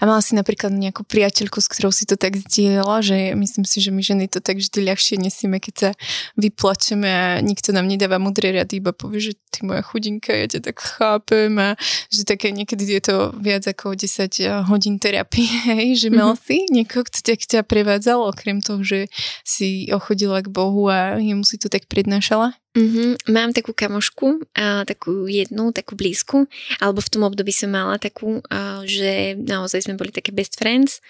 A 0.00 0.02
mala 0.04 0.20
si 0.22 0.36
napríklad 0.36 0.72
nejakú 0.74 1.02
priateľku, 1.06 1.58
s 1.62 1.68
ktorou 1.70 1.92
si 1.94 2.04
to 2.08 2.18
tak 2.18 2.36
zdieľala, 2.36 3.02
že 3.02 3.32
myslím 3.34 3.64
si, 3.64 3.78
že 3.80 3.90
my 3.90 4.02
ženy 4.02 4.26
to 4.30 4.40
tak 4.40 4.58
vždy 4.58 4.84
ľahšie 4.86 5.16
nesieme, 5.18 5.58
keď 5.58 5.74
sa 5.74 5.90
vyplačeme 6.36 7.08
a 7.08 7.26
nikto 7.40 7.72
nám 7.72 7.88
nedáva 7.88 8.20
mudré 8.20 8.52
rady, 8.54 8.80
iba 8.80 8.92
povie, 8.92 9.32
že 9.32 9.32
ty 9.50 9.64
moja 9.64 9.80
chudinka, 9.80 10.34
ja 10.34 10.46
ťa 10.46 10.60
tak 10.72 10.76
chápem 10.78 11.52
a 11.56 11.74
že 12.12 12.28
také 12.28 12.52
niekedy 12.52 12.84
je 12.98 13.02
to 13.02 13.16
viac 13.40 13.64
ako 13.64 13.96
10 13.96 14.06
eh, 14.42 14.62
hodín 14.68 15.00
terapie, 15.00 15.48
hej, 15.72 16.06
že 16.06 16.08
mal 16.12 16.36
mm-hmm. 16.36 16.44
si 16.44 16.56
niekoho, 16.68 17.06
kto 17.06 17.18
ťa, 17.24 17.34
ťa 17.36 17.60
prevádzal, 17.64 18.18
okrem 18.26 18.60
toho, 18.60 18.82
že 18.84 19.08
si 19.46 19.88
ochodila 19.88 20.42
k 20.44 20.52
Bohu 20.52 20.88
a 20.92 21.16
jemu 21.16 21.42
si 21.42 21.56
to 21.56 21.72
tak 21.72 21.88
prednášala? 21.88 22.54
Mm-hmm. 22.76 23.32
Mám 23.32 23.56
takú 23.56 23.72
kamošku, 23.72 24.44
a 24.52 24.84
takú 24.84 25.24
jednu, 25.24 25.72
takú 25.72 25.96
blízku, 25.96 26.44
alebo 26.76 27.00
v 27.00 27.08
tom 27.08 27.24
období 27.24 27.48
som 27.48 27.72
mala 27.72 27.96
takú, 27.96 28.44
a, 28.52 28.84
že 28.84 29.40
naozaj 29.40 29.88
sme 29.88 29.96
boli 29.96 30.12
také 30.12 30.28
best 30.36 30.60
friends 30.60 31.00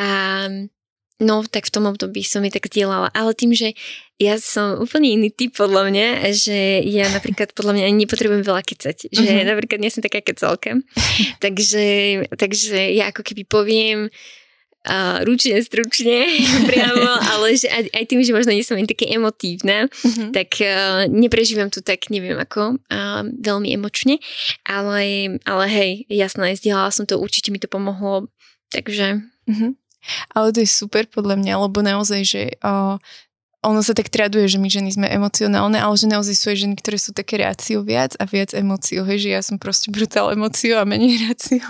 a 0.00 0.48
no 1.22 1.44
tak 1.46 1.68
v 1.68 1.74
tom 1.78 1.84
období 1.86 2.24
som 2.24 2.40
mi 2.40 2.48
tak 2.48 2.72
dielala, 2.72 3.12
ale 3.12 3.36
tým, 3.36 3.52
že 3.52 3.76
ja 4.16 4.40
som 4.40 4.80
úplne 4.80 5.12
iný 5.12 5.28
typ 5.30 5.54
podľa 5.54 5.92
mňa, 5.92 6.06
že 6.32 6.82
ja 6.82 7.06
napríklad 7.12 7.52
podľa 7.52 7.78
mňa 7.78 7.84
ani 7.86 7.96
nepotrebujem 8.02 8.42
veľa 8.42 8.62
kecať, 8.64 9.12
že 9.12 9.22
mm-hmm. 9.22 9.48
napríklad 9.52 9.78
nie 9.78 9.92
som 9.92 10.02
taká 10.02 10.24
kecelka, 10.24 10.80
takže, 11.44 11.86
takže 12.34 12.96
ja 12.96 13.12
ako 13.12 13.22
keby 13.22 13.44
poviem, 13.44 14.08
uh, 14.88 15.22
ručne, 15.22 15.62
stručne, 15.62 16.26
priamo, 16.68 17.10
ale 17.34 17.54
že 17.54 17.70
aj, 17.70 17.82
aj 17.94 18.04
tým, 18.08 18.20
že 18.22 18.34
možno 18.34 18.50
nie 18.54 18.66
som 18.66 18.78
ani 18.78 18.88
také 18.88 19.10
emotívna, 19.10 19.86
uh-huh. 19.86 20.30
tak 20.34 20.58
uh, 20.62 21.06
neprežívam 21.06 21.70
to 21.70 21.84
tak, 21.84 22.10
neviem 22.10 22.38
ako, 22.38 22.78
uh, 22.78 23.22
veľmi 23.26 23.68
emočne, 23.74 24.18
ale, 24.66 25.36
ale 25.46 25.64
hej, 25.70 25.90
jasné, 26.10 26.58
zdieľala 26.58 26.90
som 26.90 27.06
to, 27.06 27.18
určite 27.18 27.54
mi 27.54 27.62
to 27.62 27.70
pomohlo, 27.70 28.30
takže... 28.70 29.22
Uh-huh. 29.46 29.74
Ale 30.34 30.50
to 30.50 30.66
je 30.66 30.70
super 30.70 31.06
podľa 31.06 31.38
mňa, 31.38 31.54
lebo 31.62 31.78
naozaj, 31.78 32.20
že 32.26 32.42
uh, 32.58 32.98
ono 33.62 33.78
sa 33.78 33.94
tak 33.94 34.10
traduje, 34.10 34.50
že 34.50 34.58
my 34.58 34.66
ženy 34.66 34.90
sme 34.90 35.06
emocionálne, 35.06 35.78
ale 35.78 35.94
že 35.94 36.10
naozaj 36.10 36.34
sú 36.34 36.46
aj 36.50 36.58
ženy, 36.66 36.74
ktoré 36.82 36.98
sú 36.98 37.14
také 37.14 37.38
ráciu 37.38 37.86
viac 37.86 38.18
a 38.18 38.26
viac 38.26 38.50
emóciou, 38.58 39.06
hej, 39.06 39.22
že 39.22 39.30
ja 39.30 39.40
som 39.40 39.54
proste 39.54 39.94
brutál 39.94 40.34
emóciou 40.34 40.82
a 40.82 40.84
menej 40.84 41.22
ráciu 41.30 41.62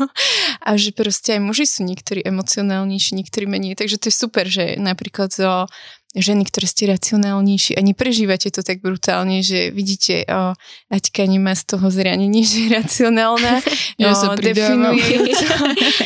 a 0.64 0.70
že 0.80 0.96
proste 0.96 1.36
aj 1.36 1.40
muži 1.44 1.68
sú 1.68 1.84
niektorí 1.84 2.24
emocionálnejší, 2.24 3.20
niektorí 3.20 3.44
menej, 3.44 3.76
takže 3.76 4.00
to 4.00 4.08
je 4.08 4.16
super, 4.16 4.48
že 4.48 4.80
napríklad 4.80 5.36
zo 5.36 5.68
ženy, 6.12 6.44
ktoré 6.44 6.68
ste 6.68 6.84
racionálnejší 6.92 7.72
a 7.76 7.80
neprežívate 7.80 8.52
to 8.52 8.60
tak 8.60 8.84
brutálne, 8.84 9.40
že 9.40 9.72
vidíte, 9.72 10.28
o, 10.28 10.52
Aťka 10.92 11.24
nemá 11.24 11.56
z 11.56 11.72
toho 11.72 11.88
zranenie, 11.88 12.44
že 12.44 12.68
je 12.68 12.68
racionálna. 12.76 13.54
Ja 14.00 14.12
o, 14.12 14.18
sa 14.18 14.34
definuje 14.34 15.30
to, 15.36 15.46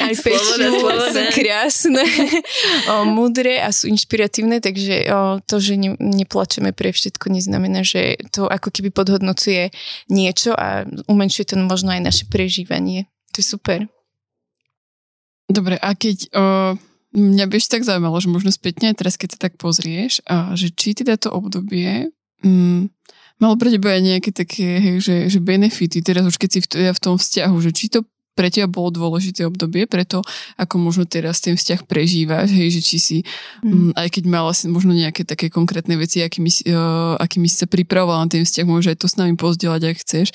aj 0.04 0.14
sú 0.20 1.22
krásne, 1.32 2.04
o, 2.92 3.08
mudré 3.08 3.62
a 3.62 3.72
sú 3.72 3.88
inšpiratívne, 3.88 4.60
takže 4.60 5.06
o, 5.08 5.38
to, 5.42 5.62
že 5.62 5.78
ne, 5.80 5.94
neplačeme 5.96 6.70
pre 6.76 6.92
všetko, 6.92 7.32
neznamená, 7.32 7.82
že 7.86 8.20
to 8.34 8.50
ako 8.50 8.68
keby 8.68 8.90
podhodnocuje 8.92 9.70
niečo 10.12 10.52
a 10.52 10.84
umenšuje 11.08 11.44
to 11.50 11.54
možno 11.62 11.94
aj 11.94 12.02
naše 12.04 12.24
prežívanie. 12.28 13.08
To 13.32 13.40
je 13.40 13.46
super. 13.46 13.80
Dobre, 15.48 15.78
a 15.80 15.94
keď... 15.94 16.16
O 16.34 16.44
Mňa 17.16 17.48
by 17.48 17.54
ešte 17.56 17.80
tak 17.80 17.88
zaujímalo, 17.88 18.20
že 18.20 18.28
možno 18.28 18.52
spätne, 18.52 18.92
teraz 18.92 19.16
keď 19.16 19.36
sa 19.36 19.48
tak 19.48 19.56
pozrieš, 19.56 20.20
a 20.28 20.52
že 20.52 20.68
či 20.68 20.92
teda 20.92 21.16
to 21.16 21.32
obdobie 21.32 22.12
mm, 22.44 22.92
malo 23.40 23.54
pre 23.56 23.72
teba 23.72 23.96
aj 23.96 24.02
nejaké 24.04 24.30
také, 24.36 24.76
hej, 24.76 24.96
že, 25.00 25.16
že 25.32 25.40
benefity, 25.40 26.04
teraz 26.04 26.28
už 26.28 26.36
keď 26.36 26.50
si 26.52 26.60
v, 26.60 26.66
ja 26.88 26.92
v 26.92 27.00
tom 27.00 27.16
vzťahu, 27.16 27.56
že 27.64 27.70
či 27.72 27.88
to 27.88 28.04
pre 28.36 28.52
teba 28.52 28.68
bolo 28.68 28.92
dôležité 28.92 29.48
obdobie, 29.48 29.88
preto 29.88 30.20
ako 30.60 30.76
možno 30.76 31.08
teraz 31.08 31.40
ten 31.40 31.56
vzťah 31.56 31.88
prežívaš, 31.88 32.52
hej, 32.52 32.68
že 32.78 32.80
či 32.84 32.96
si, 33.00 33.18
mm. 33.64 33.96
aj 33.96 34.08
keď 34.12 34.24
mala 34.28 34.52
si 34.52 34.68
možno 34.68 34.92
nejaké 34.92 35.24
také 35.24 35.48
konkrétne 35.48 35.96
veci, 35.96 36.20
akými, 36.20 36.52
uh, 36.68 37.16
akými 37.16 37.48
si 37.48 37.56
sa 37.56 37.64
pripravovala 37.64 38.28
na 38.28 38.30
ten 38.30 38.44
vzťah, 38.44 38.66
môže 38.68 38.92
aj 38.92 39.00
to 39.00 39.08
s 39.08 39.16
nami 39.16 39.40
pozdieľať, 39.40 39.82
ak 39.88 39.96
chceš, 40.04 40.26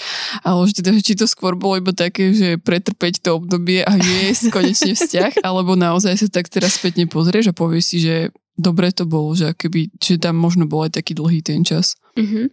ale 0.41 0.59
že 0.65 0.73
teda, 0.81 0.89
či 0.97 1.13
to 1.13 1.29
skôr 1.29 1.53
bolo 1.53 1.77
iba 1.77 1.93
také, 1.93 2.33
že 2.33 2.57
pretrpeť 2.57 3.21
to 3.21 3.37
obdobie 3.37 3.85
a 3.85 3.93
je 3.93 4.33
konečne 4.49 4.97
vzťah, 4.97 5.39
alebo 5.47 5.77
naozaj 5.77 6.17
sa 6.17 6.27
tak 6.27 6.49
teraz 6.49 6.81
spätne 6.81 7.05
pozrieš 7.05 7.53
a 7.53 7.57
povieš 7.57 7.85
si, 7.85 7.97
že 8.01 8.15
dobre 8.57 8.89
to 8.89 9.05
bolo, 9.05 9.37
že 9.37 9.53
keby, 9.53 9.93
že 10.01 10.17
tam 10.17 10.41
možno 10.41 10.65
bol 10.65 10.89
aj 10.89 10.97
taký 10.97 11.13
dlhý 11.13 11.45
ten 11.45 11.61
čas. 11.61 11.93
Mm-hmm. 12.17 12.49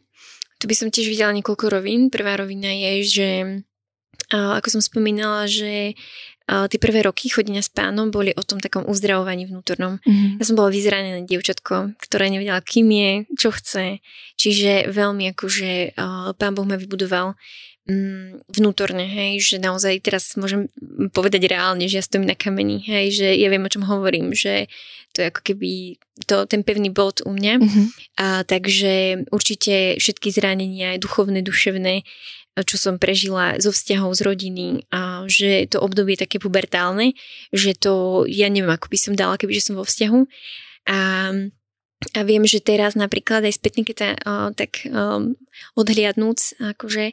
Tu 0.58 0.64
by 0.66 0.74
som 0.74 0.88
tiež 0.90 1.06
videla 1.06 1.30
niekoľko 1.30 1.70
rovín. 1.70 2.10
Prvá 2.10 2.34
rovina 2.34 2.74
je, 2.74 2.92
že 3.06 3.28
ako 4.26 4.68
som 4.68 4.82
spomínala, 4.82 5.46
že 5.46 5.94
tie 6.48 6.80
prvé 6.80 7.04
roky 7.04 7.28
chodenia 7.28 7.60
s 7.60 7.68
pánom 7.68 8.08
boli 8.08 8.32
o 8.32 8.40
tom 8.40 8.56
takom 8.56 8.88
uzdravovaní 8.88 9.44
vnútornom. 9.44 10.00
Mm-hmm. 10.00 10.40
Ja 10.40 10.44
som 10.48 10.56
bola 10.56 10.72
vyzranené 10.72 11.28
dievčatko, 11.28 11.92
ktoré 12.00 12.32
nevedela, 12.32 12.64
kým 12.64 12.88
je, 12.88 13.10
čo 13.36 13.52
chce. 13.52 14.00
Čiže 14.40 14.88
veľmi 14.88 15.28
akože 15.36 15.92
pán 16.40 16.52
Boh 16.56 16.64
ma 16.64 16.80
vybudoval 16.80 17.36
mm, 17.84 18.48
vnútorne, 18.48 19.04
hej, 19.04 19.44
že 19.44 19.56
naozaj 19.60 20.00
teraz 20.00 20.40
môžem 20.40 20.72
povedať 21.12 21.52
reálne, 21.52 21.84
že 21.84 22.00
ja 22.00 22.04
stojím 22.04 22.24
na 22.24 22.36
kameni, 22.36 22.80
hej, 22.80 23.12
že 23.12 23.28
ja 23.36 23.52
viem, 23.52 23.68
o 23.68 23.72
čom 23.72 23.84
hovorím, 23.84 24.32
že 24.32 24.72
to 25.12 25.24
je 25.24 25.28
ako 25.32 25.40
keby 25.40 26.00
to, 26.28 26.44
ten 26.48 26.64
pevný 26.64 26.92
bod 26.92 27.24
u 27.24 27.32
mňa. 27.32 27.54
Mm-hmm. 27.60 27.86
A, 28.20 28.44
takže 28.44 29.24
určite 29.32 30.00
všetky 30.00 30.28
zranenia, 30.32 30.96
duchovné, 30.96 31.44
duševné, 31.44 32.08
čo 32.64 32.76
som 32.80 32.96
prežila 32.96 33.58
zo 33.60 33.70
vzťahov 33.70 34.14
z 34.16 34.20
rodiny 34.24 34.68
a 34.90 35.26
že 35.28 35.68
to 35.68 35.78
obdobie 35.78 36.16
je 36.16 36.24
také 36.24 36.38
pubertálne, 36.42 37.14
že 37.54 37.76
to, 37.76 38.24
ja 38.26 38.48
neviem, 38.48 38.72
ako 38.72 38.88
by 38.90 38.98
som 38.98 39.12
dala, 39.14 39.36
keby 39.36 39.54
že 39.54 39.70
som 39.70 39.76
vo 39.76 39.84
vzťahu. 39.84 40.20
A, 40.88 40.98
a 42.14 42.20
viem, 42.22 42.46
že 42.46 42.62
teraz 42.62 42.94
napríklad 42.94 43.42
aj 43.42 43.58
spätne, 43.58 43.82
keď 43.82 43.96
sa 43.98 44.08
uh, 44.14 44.48
tak 44.54 44.86
um, 44.86 45.34
odhliadnúc 45.74 46.54
akože 46.62 47.10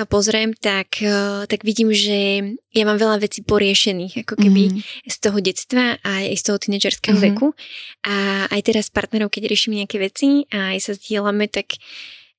a 0.00 0.02
pozriem, 0.08 0.56
tak, 0.56 1.04
uh, 1.04 1.44
tak 1.44 1.68
vidím, 1.68 1.92
že 1.92 2.56
ja 2.72 2.84
mám 2.88 2.96
veľa 2.96 3.20
vecí 3.20 3.44
poriešených, 3.44 4.24
ako 4.24 4.34
keby 4.40 4.62
mm-hmm. 4.72 5.04
z 5.04 5.16
toho 5.20 5.38
detstva 5.38 6.00
a 6.00 6.10
aj 6.24 6.36
z 6.40 6.44
toho 6.48 6.58
tínedžerského 6.58 7.16
mm-hmm. 7.20 7.36
veku. 7.36 7.52
A 8.08 8.48
aj 8.48 8.60
teraz 8.64 8.88
s 8.88 8.94
partnerov, 8.96 9.28
keď 9.28 9.52
riešime 9.52 9.78
nejaké 9.84 10.00
veci 10.00 10.48
a 10.48 10.74
aj 10.74 10.78
sa 10.80 10.92
zdieľame, 10.96 11.46
tak 11.52 11.76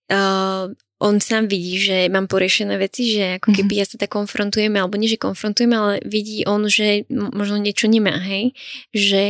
uh, 0.09 0.73
on 1.03 1.19
sám 1.19 1.51
vidí, 1.51 1.75
že 1.83 2.07
mám 2.07 2.31
porešené 2.31 2.79
veci, 2.79 3.11
že 3.11 3.43
ako 3.43 3.51
keby 3.51 3.83
ja 3.83 3.85
sa 3.85 3.99
tak 3.99 4.15
konfrontujeme, 4.15 4.79
alebo 4.79 4.95
nie, 4.95 5.11
že 5.11 5.19
konfrontujeme, 5.19 5.75
ale 5.75 5.93
vidí 6.07 6.47
on, 6.47 6.71
že 6.71 7.03
možno 7.11 7.59
niečo 7.59 7.91
nemá, 7.91 8.15
hej, 8.23 8.55
že 8.95 9.23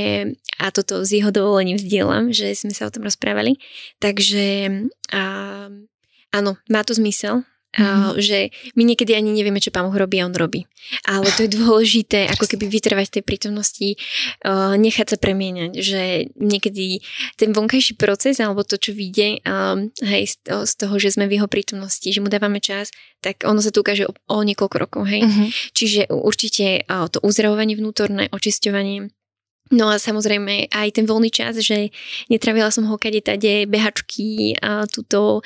a 0.61 0.69
toto 0.69 1.01
z 1.01 1.19
jeho 1.19 1.33
dovolením 1.33 1.81
vzdielam, 1.81 2.29
že 2.29 2.53
sme 2.53 2.77
sa 2.77 2.85
o 2.85 2.93
tom 2.93 3.09
rozprávali, 3.09 3.57
takže 3.97 4.69
a, 5.09 5.23
áno, 6.29 6.51
má 6.69 6.81
to 6.85 6.93
zmysel, 6.93 7.41
Mm-hmm. 7.73 8.21
že 8.21 8.53
my 8.77 8.83
niekedy 8.85 9.17
ani 9.17 9.33
nevieme, 9.33 9.57
čo 9.57 9.73
pán 9.73 9.89
Boh 9.89 9.97
robí 9.97 10.21
a 10.21 10.29
on 10.29 10.35
robí. 10.37 10.69
Ale 11.09 11.25
to 11.33 11.49
je 11.49 11.55
dôležité, 11.57 12.29
ako 12.29 12.45
keby 12.45 12.69
vytrvať 12.69 13.17
tej 13.17 13.23
prítomnosti, 13.25 13.97
nechať 14.77 15.07
sa 15.09 15.17
premieňať, 15.17 15.71
že 15.81 16.29
niekedy 16.37 17.01
ten 17.33 17.49
vonkajší 17.49 17.97
proces 17.97 18.37
alebo 18.37 18.61
to, 18.61 18.77
čo 18.77 18.93
vyjde 18.93 19.41
um, 19.41 19.89
hej, 20.05 20.37
z, 20.37 20.73
toho, 20.77 20.95
že 21.01 21.17
sme 21.17 21.25
v 21.25 21.41
jeho 21.41 21.49
prítomnosti, 21.49 22.05
že 22.05 22.21
mu 22.21 22.29
dávame 22.29 22.61
čas, 22.61 22.93
tak 23.25 23.41
ono 23.41 23.57
sa 23.57 23.73
tu 23.73 23.81
ukáže 23.81 24.05
o, 24.05 24.13
o 24.29 24.37
niekoľko 24.45 24.77
rokov. 24.77 25.03
Hej? 25.09 25.25
Mm-hmm. 25.25 25.47
Čiže 25.73 26.01
určite 26.13 26.85
to 27.09 27.17
uzdravovanie 27.25 27.73
vnútorné, 27.73 28.29
očisťovanie, 28.29 29.09
No 29.71 29.89
a 29.89 29.95
samozrejme 29.95 30.69
aj 30.69 30.87
ten 30.99 31.05
voľný 31.07 31.31
čas, 31.31 31.55
že 31.63 31.89
netravila 32.27 32.67
som 32.67 32.83
ho 32.85 32.99
kade 32.99 33.23
tade 33.23 33.63
behačky 33.65 34.59
a 34.59 34.83
tuto, 34.85 35.39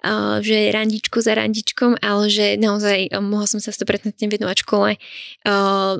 a, 0.00 0.38
že 0.38 0.70
randičko 0.70 1.18
za 1.18 1.34
randičkom, 1.34 1.98
ale 1.98 2.30
že 2.30 2.54
naozaj 2.54 3.10
mohla 3.18 3.50
som 3.50 3.58
sa 3.58 3.74
100% 3.74 4.14
venovať 4.30 4.56
škole, 4.62 4.90
a, 4.94 4.98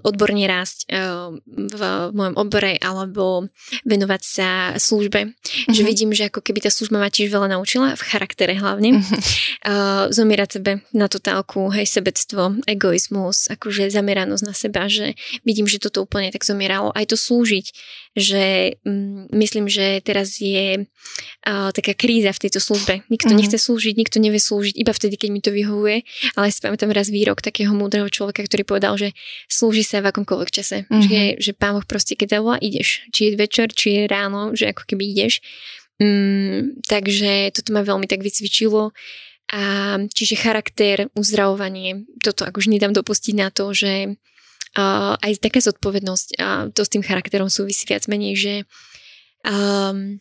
odborne 0.01 0.47
rásť 0.47 0.87
v, 1.47 1.83
mojom 2.15 2.35
odbore 2.39 2.79
alebo 2.81 3.51
venovať 3.85 4.23
sa 4.23 4.49
službe. 4.79 5.35
Mm-hmm. 5.35 5.75
Že 5.75 5.83
mhm. 5.83 5.89
vidím, 5.89 6.11
že 6.15 6.29
ako 6.31 6.41
keby 6.41 6.65
tá 6.65 6.71
služba 6.71 7.03
ma 7.03 7.11
tiež 7.11 7.29
veľa 7.33 7.59
naučila, 7.59 7.99
v 7.99 8.03
charaktere 8.03 8.55
hlavne. 8.55 9.01
Mm-hmm. 9.01 9.21
Zomierať 10.15 10.61
sebe 10.61 10.73
na 10.93 11.09
totálku, 11.09 11.73
hej, 11.73 11.89
sebectvo, 11.89 12.61
egoizmus, 12.69 13.49
akože 13.51 13.89
zameranosť 13.89 14.45
na 14.45 14.55
seba, 14.55 14.87
že 14.87 15.17
vidím, 15.43 15.65
že 15.65 15.81
toto 15.81 16.05
úplne 16.05 16.29
tak 16.29 16.45
zomieralo. 16.45 16.93
Aj 16.93 17.05
to 17.09 17.17
slúžiť 17.17 17.64
hovoriť, 17.65 17.67
že 18.15 18.45
um, 18.85 19.27
myslím, 19.33 19.67
že 19.69 20.01
teraz 20.05 20.39
je 20.41 20.85
uh, 20.85 21.71
taká 21.73 21.95
kríza 21.97 22.33
v 22.33 22.43
tejto 22.47 22.61
službe. 22.61 23.03
Nikto 23.09 23.33
mm-hmm. 23.33 23.39
nechce 23.41 23.59
slúžiť, 23.59 23.95
nikto 23.97 24.19
nevie 24.21 24.41
slúžiť, 24.41 24.75
iba 24.77 24.93
vtedy, 24.93 25.17
keď 25.17 25.29
mi 25.33 25.41
to 25.41 25.51
vyhovuje. 25.51 26.05
Ale 26.37 26.53
si 26.53 26.61
pamätám 26.61 26.93
raz 26.93 27.09
výrok 27.09 27.41
takého 27.41 27.73
múdreho 27.73 28.09
človeka, 28.09 28.45
ktorý 28.45 28.63
povedal, 28.65 28.95
že 29.01 29.17
slúži 29.49 29.83
sa 29.83 30.05
v 30.05 30.13
akomkoľvek 30.13 30.51
čase. 30.51 30.85
Mm-hmm. 30.89 31.03
Že, 31.09 31.21
že 31.41 31.51
pán 31.57 31.75
Boh 31.75 31.87
proste, 31.87 32.15
keď 32.15 32.41
zavolá, 32.41 32.57
ideš. 32.61 33.03
Či 33.11 33.33
je 33.33 33.41
večer, 33.41 33.69
či 33.73 33.87
je 33.97 34.03
ráno, 34.07 34.53
že 34.55 34.71
ako 34.71 34.85
keby 34.85 35.05
ideš. 35.11 35.41
Um, 35.99 36.79
takže 36.91 37.55
toto 37.55 37.71
ma 37.73 37.87
veľmi 37.87 38.07
tak 38.11 38.21
vycvičilo. 38.21 38.93
A 39.53 39.63
čiže 40.09 40.41
charakter, 40.41 41.13
uzdravovanie, 41.13 42.09
toto 42.25 42.49
už 42.49 42.73
nedám 42.73 42.97
dopustiť 42.97 43.35
na 43.37 43.53
to, 43.53 43.77
že 43.77 44.17
aj 45.23 45.33
taká 45.39 45.63
zodpovednosť 45.63 46.29
a 46.43 46.49
to 46.75 46.83
s 46.83 46.93
tým 46.93 47.07
charakterom 47.07 47.47
súvisí 47.47 47.87
viac 47.87 48.11
menej, 48.11 48.35
že 48.35 48.55
um, 49.47 50.19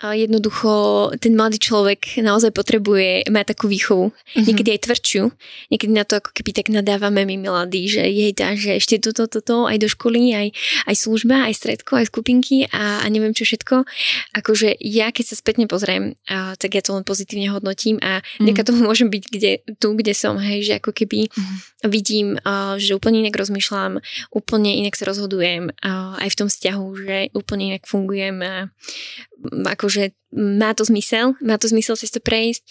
jednoducho 0.00 1.12
ten 1.20 1.36
mladý 1.36 1.60
človek 1.60 2.24
naozaj 2.24 2.56
potrebuje 2.56 3.28
mať 3.28 3.44
takú 3.52 3.68
výchovu. 3.68 4.08
Mm-hmm. 4.08 4.44
Niekedy 4.48 4.68
aj 4.72 4.80
tvrdšiu. 4.88 5.22
Niekedy 5.68 5.92
na 5.92 6.04
to 6.08 6.24
ako 6.24 6.32
keby 6.32 6.50
tak 6.56 6.72
nadávame 6.72 7.28
my 7.28 7.36
mladí, 7.36 7.84
že 7.84 8.08
jej 8.08 8.32
dá, 8.32 8.56
že 8.56 8.80
ešte 8.80 8.96
toto, 8.96 9.28
toto, 9.28 9.68
aj 9.68 9.76
do 9.76 9.88
školy, 9.92 10.32
aj, 10.32 10.48
aj 10.88 10.96
služba, 10.96 11.44
aj 11.44 11.54
stredko, 11.54 12.00
aj 12.00 12.08
skupinky 12.08 12.64
a, 12.72 13.04
a 13.04 13.06
neviem 13.12 13.36
čo 13.36 13.44
všetko. 13.44 13.84
Akože 14.40 14.72
ja 14.80 15.12
keď 15.12 15.24
sa 15.28 15.34
spätne 15.36 15.68
pozriem, 15.68 16.16
a, 16.32 16.56
tak 16.56 16.80
ja 16.80 16.82
to 16.82 16.96
len 16.96 17.04
pozitívne 17.04 17.52
hodnotím 17.52 18.00
a 18.00 18.24
mm-hmm. 18.24 18.44
neka 18.48 18.64
tomu 18.64 18.88
môžem 18.88 19.12
byť 19.12 19.24
kde, 19.28 19.52
tu, 19.76 19.92
kde 19.92 20.16
som, 20.16 20.40
hej, 20.40 20.64
že 20.64 20.72
ako 20.80 20.96
keby 20.96 21.28
mm-hmm. 21.28 21.58
vidím, 21.92 22.40
a, 22.40 22.80
že 22.80 22.96
úplne 22.96 23.20
inak 23.20 23.36
rozmýšľam, 23.36 24.00
úplne 24.32 24.80
inak 24.80 24.96
sa 24.96 25.04
rozhodujem 25.04 25.76
a, 25.84 26.16
aj 26.24 26.28
v 26.32 26.38
tom 26.40 26.48
vzťahu, 26.48 26.86
že 27.04 27.16
úplne 27.36 27.76
inak 27.76 27.84
fungujem 27.84 28.40
a, 28.40 28.72
akože 29.48 30.12
má 30.30 30.70
to 30.78 30.86
zmysel, 30.86 31.34
má 31.42 31.58
to 31.58 31.66
zmysel 31.66 31.98
si 31.98 32.06
to 32.06 32.22
prejsť 32.22 32.62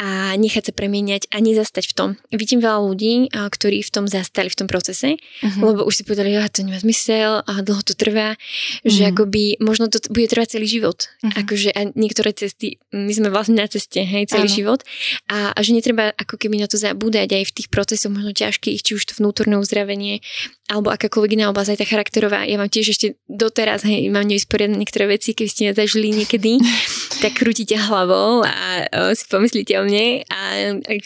a 0.00 0.32
nechať 0.40 0.68
sa 0.68 0.72
premieňať 0.72 1.28
a 1.28 1.44
nezastať 1.44 1.84
v 1.92 1.94
tom. 1.94 2.08
Vidím 2.32 2.64
veľa 2.64 2.80
ľudí, 2.88 3.28
ktorí 3.28 3.84
v 3.84 3.90
tom 3.92 4.08
zastali 4.08 4.48
v 4.48 4.56
tom 4.56 4.68
procese, 4.68 5.20
uh-huh. 5.20 5.60
lebo 5.60 5.84
už 5.84 6.00
si 6.00 6.02
povedali, 6.08 6.32
že 6.32 6.48
to 6.48 6.64
nemá 6.64 6.80
zmysel 6.80 7.44
a 7.44 7.52
dlho 7.60 7.84
to 7.84 7.92
trvá, 7.92 8.34
uh-huh. 8.34 8.88
že 8.88 9.04
mhm. 9.04 9.10
akoby 9.12 9.44
možno 9.60 9.92
to 9.92 10.00
bude 10.08 10.32
trvať 10.32 10.56
celý 10.56 10.66
život. 10.66 11.04
Uh-huh. 11.04 11.36
Akože 11.44 11.68
a 11.76 11.92
niektoré 11.92 12.32
cesty, 12.32 12.80
my 12.96 13.12
sme 13.12 13.28
vlastne 13.28 13.60
na 13.60 13.68
ceste, 13.68 14.00
hej, 14.00 14.32
celý 14.32 14.48
uh-huh. 14.48 14.56
život 14.56 14.80
a, 15.28 15.52
a 15.52 15.58
že 15.60 15.76
netreba 15.76 16.16
ako 16.16 16.40
keby 16.40 16.64
na 16.64 16.66
to 16.68 16.80
zabúdať 16.80 17.28
aj 17.28 17.44
v 17.44 17.54
tých 17.60 17.68
procesoch 17.68 18.08
možno 18.08 18.32
ťažkých, 18.32 18.80
či 18.80 18.96
už 18.96 19.04
to 19.04 19.12
vnútorné 19.20 19.60
uzdravenie 19.60 20.24
alebo 20.72 20.88
akákoľvek 20.88 21.36
iná 21.36 21.52
oblasť, 21.52 21.76
aj 21.76 21.78
tá 21.84 21.86
charakterová. 21.86 22.48
Ja 22.48 22.56
mám 22.56 22.72
tiež 22.72 22.96
ešte 22.96 23.20
doteraz, 23.28 23.84
hej, 23.84 24.08
mám 24.08 24.24
nevysporiadané 24.24 24.80
niektoré 24.80 25.04
veci, 25.04 25.36
keby 25.36 25.50
ste 25.52 25.76
zažili 25.76 26.08
niekedy, 26.16 26.56
tak 27.20 27.42
krútite 27.42 27.76
hlavou 27.76 28.46
a 28.46 28.86
o, 28.88 29.12
si 29.12 29.26
pomyslíte 29.28 29.76
o 29.76 29.84
mne 29.84 30.24
a 30.30 30.38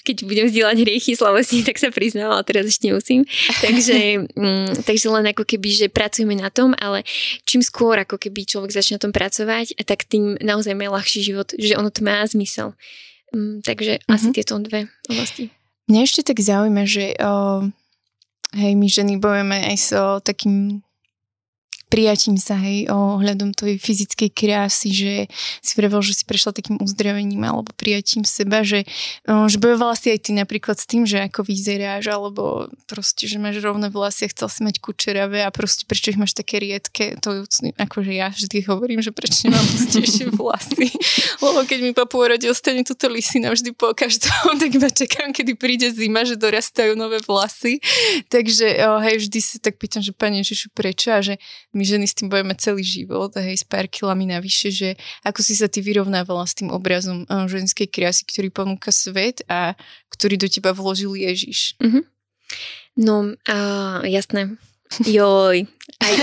keď 0.05 0.29
budem 0.29 0.47
vzdielať 0.47 0.77
hriechy 0.85 1.17
slavosti, 1.17 1.67
tak 1.67 1.81
sa 1.81 1.91
priznám, 1.91 2.31
ale 2.31 2.45
teraz 2.47 2.69
ešte 2.71 2.93
nemusím. 2.93 3.27
Takže, 3.65 4.29
mm, 4.37 4.87
takže 4.87 5.07
len 5.11 5.33
ako 5.33 5.43
keby, 5.43 5.69
že 5.73 5.87
pracujeme 5.89 6.37
na 6.37 6.53
tom, 6.53 6.77
ale 6.79 7.03
čím 7.49 7.65
skôr 7.65 7.99
ako 7.99 8.21
keby 8.21 8.47
človek 8.47 8.71
začne 8.71 9.01
na 9.01 9.03
tom 9.09 9.13
pracovať, 9.15 9.75
tak 9.83 10.07
tým 10.07 10.39
naozaj 10.39 10.77
má 10.77 10.87
ľahší 10.93 11.25
život, 11.25 11.51
že 11.57 11.75
ono 11.75 11.91
to 11.91 12.05
má 12.05 12.23
zmysel. 12.29 12.77
Mm, 13.35 13.65
takže 13.65 13.99
mm-hmm. 13.99 14.15
asi 14.15 14.29
tieto 14.31 14.61
dve 14.63 14.87
oblasti. 15.11 15.51
Mňa 15.87 16.01
ešte 16.03 16.23
tak 16.27 16.39
zaujíma, 16.43 16.83
že 16.87 17.15
o 17.23 17.67
hej, 18.55 18.73
my 18.75 18.87
ženy 18.87 19.19
bojujeme 19.19 19.59
aj 19.73 19.77
so 19.79 20.03
takým 20.23 20.86
prijatím 21.97 22.37
sa, 22.37 22.61
hej, 22.61 22.93
ohľadom 22.93 23.57
tej 23.57 23.81
fyzickej 23.81 24.29
krásy, 24.37 24.93
že 24.93 25.13
si 25.65 25.73
vravel, 25.81 26.05
že 26.05 26.13
si 26.13 26.29
prešla 26.29 26.53
takým 26.53 26.77
uzdravením 26.77 27.41
alebo 27.41 27.73
prijatím 27.73 28.29
seba, 28.29 28.61
že, 28.61 28.85
že 29.25 29.57
bojovala 29.57 29.97
si 29.97 30.13
aj 30.13 30.29
ty 30.29 30.37
napríklad 30.37 30.77
s 30.77 30.85
tým, 30.85 31.09
že 31.09 31.25
ako 31.25 31.49
vyzeráš, 31.49 32.13
alebo 32.13 32.69
proste, 32.85 33.25
že 33.25 33.41
máš 33.41 33.65
rovné 33.65 33.89
vlasy 33.89 34.29
a 34.29 34.33
chcel 34.37 34.53
si 34.53 34.61
mať 34.61 34.77
kučeravé 34.85 35.41
a 35.41 35.49
proste 35.49 35.89
prečo 35.89 36.13
ich 36.13 36.21
máš 36.21 36.37
také 36.37 36.61
riedke, 36.61 37.17
to 37.17 37.49
akože 37.81 38.13
ja 38.13 38.29
vždy 38.29 38.69
hovorím, 38.69 39.01
že 39.01 39.17
prečo 39.17 39.49
nemám 39.49 39.65
pustejšie 39.65 40.37
vlasy, 40.37 40.93
lebo 41.49 41.65
keď 41.65 41.79
mi 41.81 41.97
po 41.97 42.05
pôrode 42.05 42.45
ostane 42.45 42.85
túto 42.85 43.09
lisina 43.09 43.57
vždy 43.57 43.73
po 43.73 43.97
každom, 43.97 44.53
tak 44.61 44.69
iba 44.69 44.93
čakám, 44.93 45.33
kedy 45.33 45.57
príde 45.57 45.89
zima, 45.97 46.29
že 46.29 46.37
dorastajú 46.37 46.93
nové 46.93 47.25
vlasy, 47.25 47.81
takže 48.29 48.85
hej, 48.85 49.17
vždy 49.25 49.39
sa 49.41 49.57
tak 49.65 49.81
pýtam, 49.81 50.05
že 50.05 50.13
pani 50.13 50.45
Ježišu, 50.45 50.77
prečo? 50.77 51.09
A 51.17 51.25
že 51.25 51.41
my 51.73 51.86
ženy 51.87 52.11
s 52.11 52.19
tým 52.19 52.27
bojeme 52.27 52.59
celý 52.59 52.83
život, 52.83 53.31
hej, 53.39 53.63
s 53.63 53.65
pár 53.65 53.87
kilami 53.87 54.27
navyše, 54.27 54.75
že 54.75 54.99
ako 55.23 55.41
si 55.41 55.55
sa 55.55 55.71
ty 55.71 55.79
vyrovnávala 55.79 56.43
s 56.43 56.59
tým 56.59 56.75
obrazom 56.75 57.23
eh, 57.23 57.47
ženskej 57.47 57.87
krásy, 57.87 58.27
ktorý 58.27 58.51
ponúka 58.51 58.91
svet 58.91 59.47
a 59.47 59.79
ktorý 60.11 60.35
do 60.35 60.51
teba 60.51 60.75
vložil 60.75 61.15
Ježiš. 61.15 61.79
Mm-hmm. 61.79 62.03
No, 62.97 63.37
uh, 63.37 64.01
jasné. 64.09 64.57
Joj. 65.03 65.67
Aj, 65.97 66.15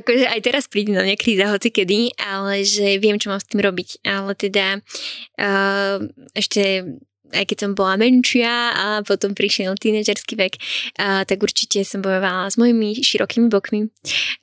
akože 0.00 0.24
aj 0.26 0.40
teraz 0.40 0.64
príde 0.66 0.96
na 0.96 1.04
mňa 1.04 1.16
kríza 1.20 1.52
hoci 1.52 1.68
kedy, 1.68 2.16
ale 2.16 2.64
že 2.64 2.96
viem, 2.96 3.20
čo 3.20 3.28
mám 3.28 3.38
s 3.38 3.46
tým 3.46 3.60
robiť. 3.60 4.00
Ale 4.02 4.32
teda 4.32 4.80
uh, 4.80 5.96
ešte 6.32 6.88
aj 7.32 7.44
keď 7.48 7.56
som 7.64 7.70
bola 7.76 8.00
menšia 8.00 8.52
a 8.72 8.86
potom 9.04 9.32
prišiel 9.36 9.76
tínedžerský 9.76 10.34
vek, 10.36 10.54
a, 10.98 11.24
tak 11.24 11.38
určite 11.42 11.82
som 11.84 12.00
bojovala 12.00 12.48
s 12.48 12.56
mojimi 12.56 12.98
širokými 12.98 13.48
bokmi 13.48 13.88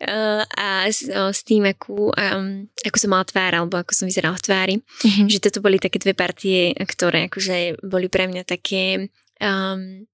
a, 0.06 0.44
a 0.46 0.68
s, 0.90 1.06
o, 1.10 1.32
s 1.32 1.42
tým, 1.46 1.66
akú, 1.70 2.12
um, 2.12 2.68
ako 2.86 2.98
som 2.98 3.10
mala 3.14 3.26
tvár 3.26 3.54
alebo 3.58 3.80
ako 3.80 3.92
som 3.94 4.06
vyzerala 4.06 4.38
v 4.38 4.46
tvári. 4.46 4.76
Mm-hmm. 4.80 5.28
Že 5.30 5.44
toto 5.50 5.60
boli 5.64 5.78
také 5.82 5.98
dve 5.98 6.14
partie, 6.14 6.74
ktoré 6.76 7.28
akože 7.30 7.86
boli 7.86 8.08
pre 8.10 8.30
mňa 8.30 8.44
také 8.46 9.10
um, 9.42 10.06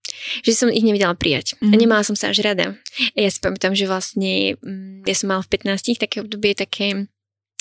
že 0.42 0.52
som 0.54 0.70
ich 0.70 0.84
nevedela 0.84 1.14
prijať. 1.14 1.58
Mm-hmm. 1.58 1.72
A 1.72 1.76
mhm. 1.76 1.82
nemala 1.82 2.04
som 2.06 2.16
sa 2.18 2.32
až 2.32 2.44
rada. 2.44 2.78
Ja 3.14 3.30
si 3.30 3.40
pamätám, 3.42 3.74
že 3.78 3.90
vlastne 3.90 4.58
um, 4.62 5.02
ja 5.06 5.16
som 5.16 5.32
mala 5.32 5.46
v 5.46 5.58
15 5.58 6.02
také 6.02 6.24
obdobie 6.24 6.58
také 6.58 7.08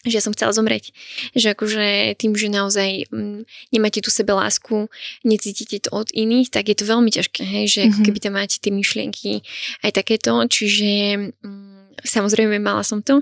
že 0.07 0.17
ja 0.17 0.25
som 0.25 0.33
chcela 0.33 0.57
zomrieť. 0.57 0.97
Že 1.37 1.53
akože 1.53 1.87
tým, 2.17 2.33
že 2.33 2.49
naozaj 2.49 3.13
mm, 3.13 3.45
nemáte 3.75 4.01
tú 4.01 4.09
sebe 4.09 4.33
lásku, 4.33 4.89
necítite 5.25 5.85
to 5.85 5.91
od 5.93 6.09
iných, 6.13 6.49
tak 6.49 6.73
je 6.73 6.77
to 6.77 6.89
veľmi 6.89 7.13
ťažké, 7.13 7.43
hej, 7.45 7.65
že 7.69 7.81
mm-hmm. 7.85 7.91
ako 7.93 7.99
mhm. 8.01 8.07
keby 8.09 8.19
tam 8.21 8.35
máte 8.37 8.57
tie 8.57 8.73
myšlienky 8.73 9.31
aj 9.85 9.91
takéto, 9.93 10.33
čiže 10.49 10.89
mm, 11.45 11.81
samozrejme 12.05 12.57
mala 12.61 12.81
som 12.81 13.05
to, 13.05 13.21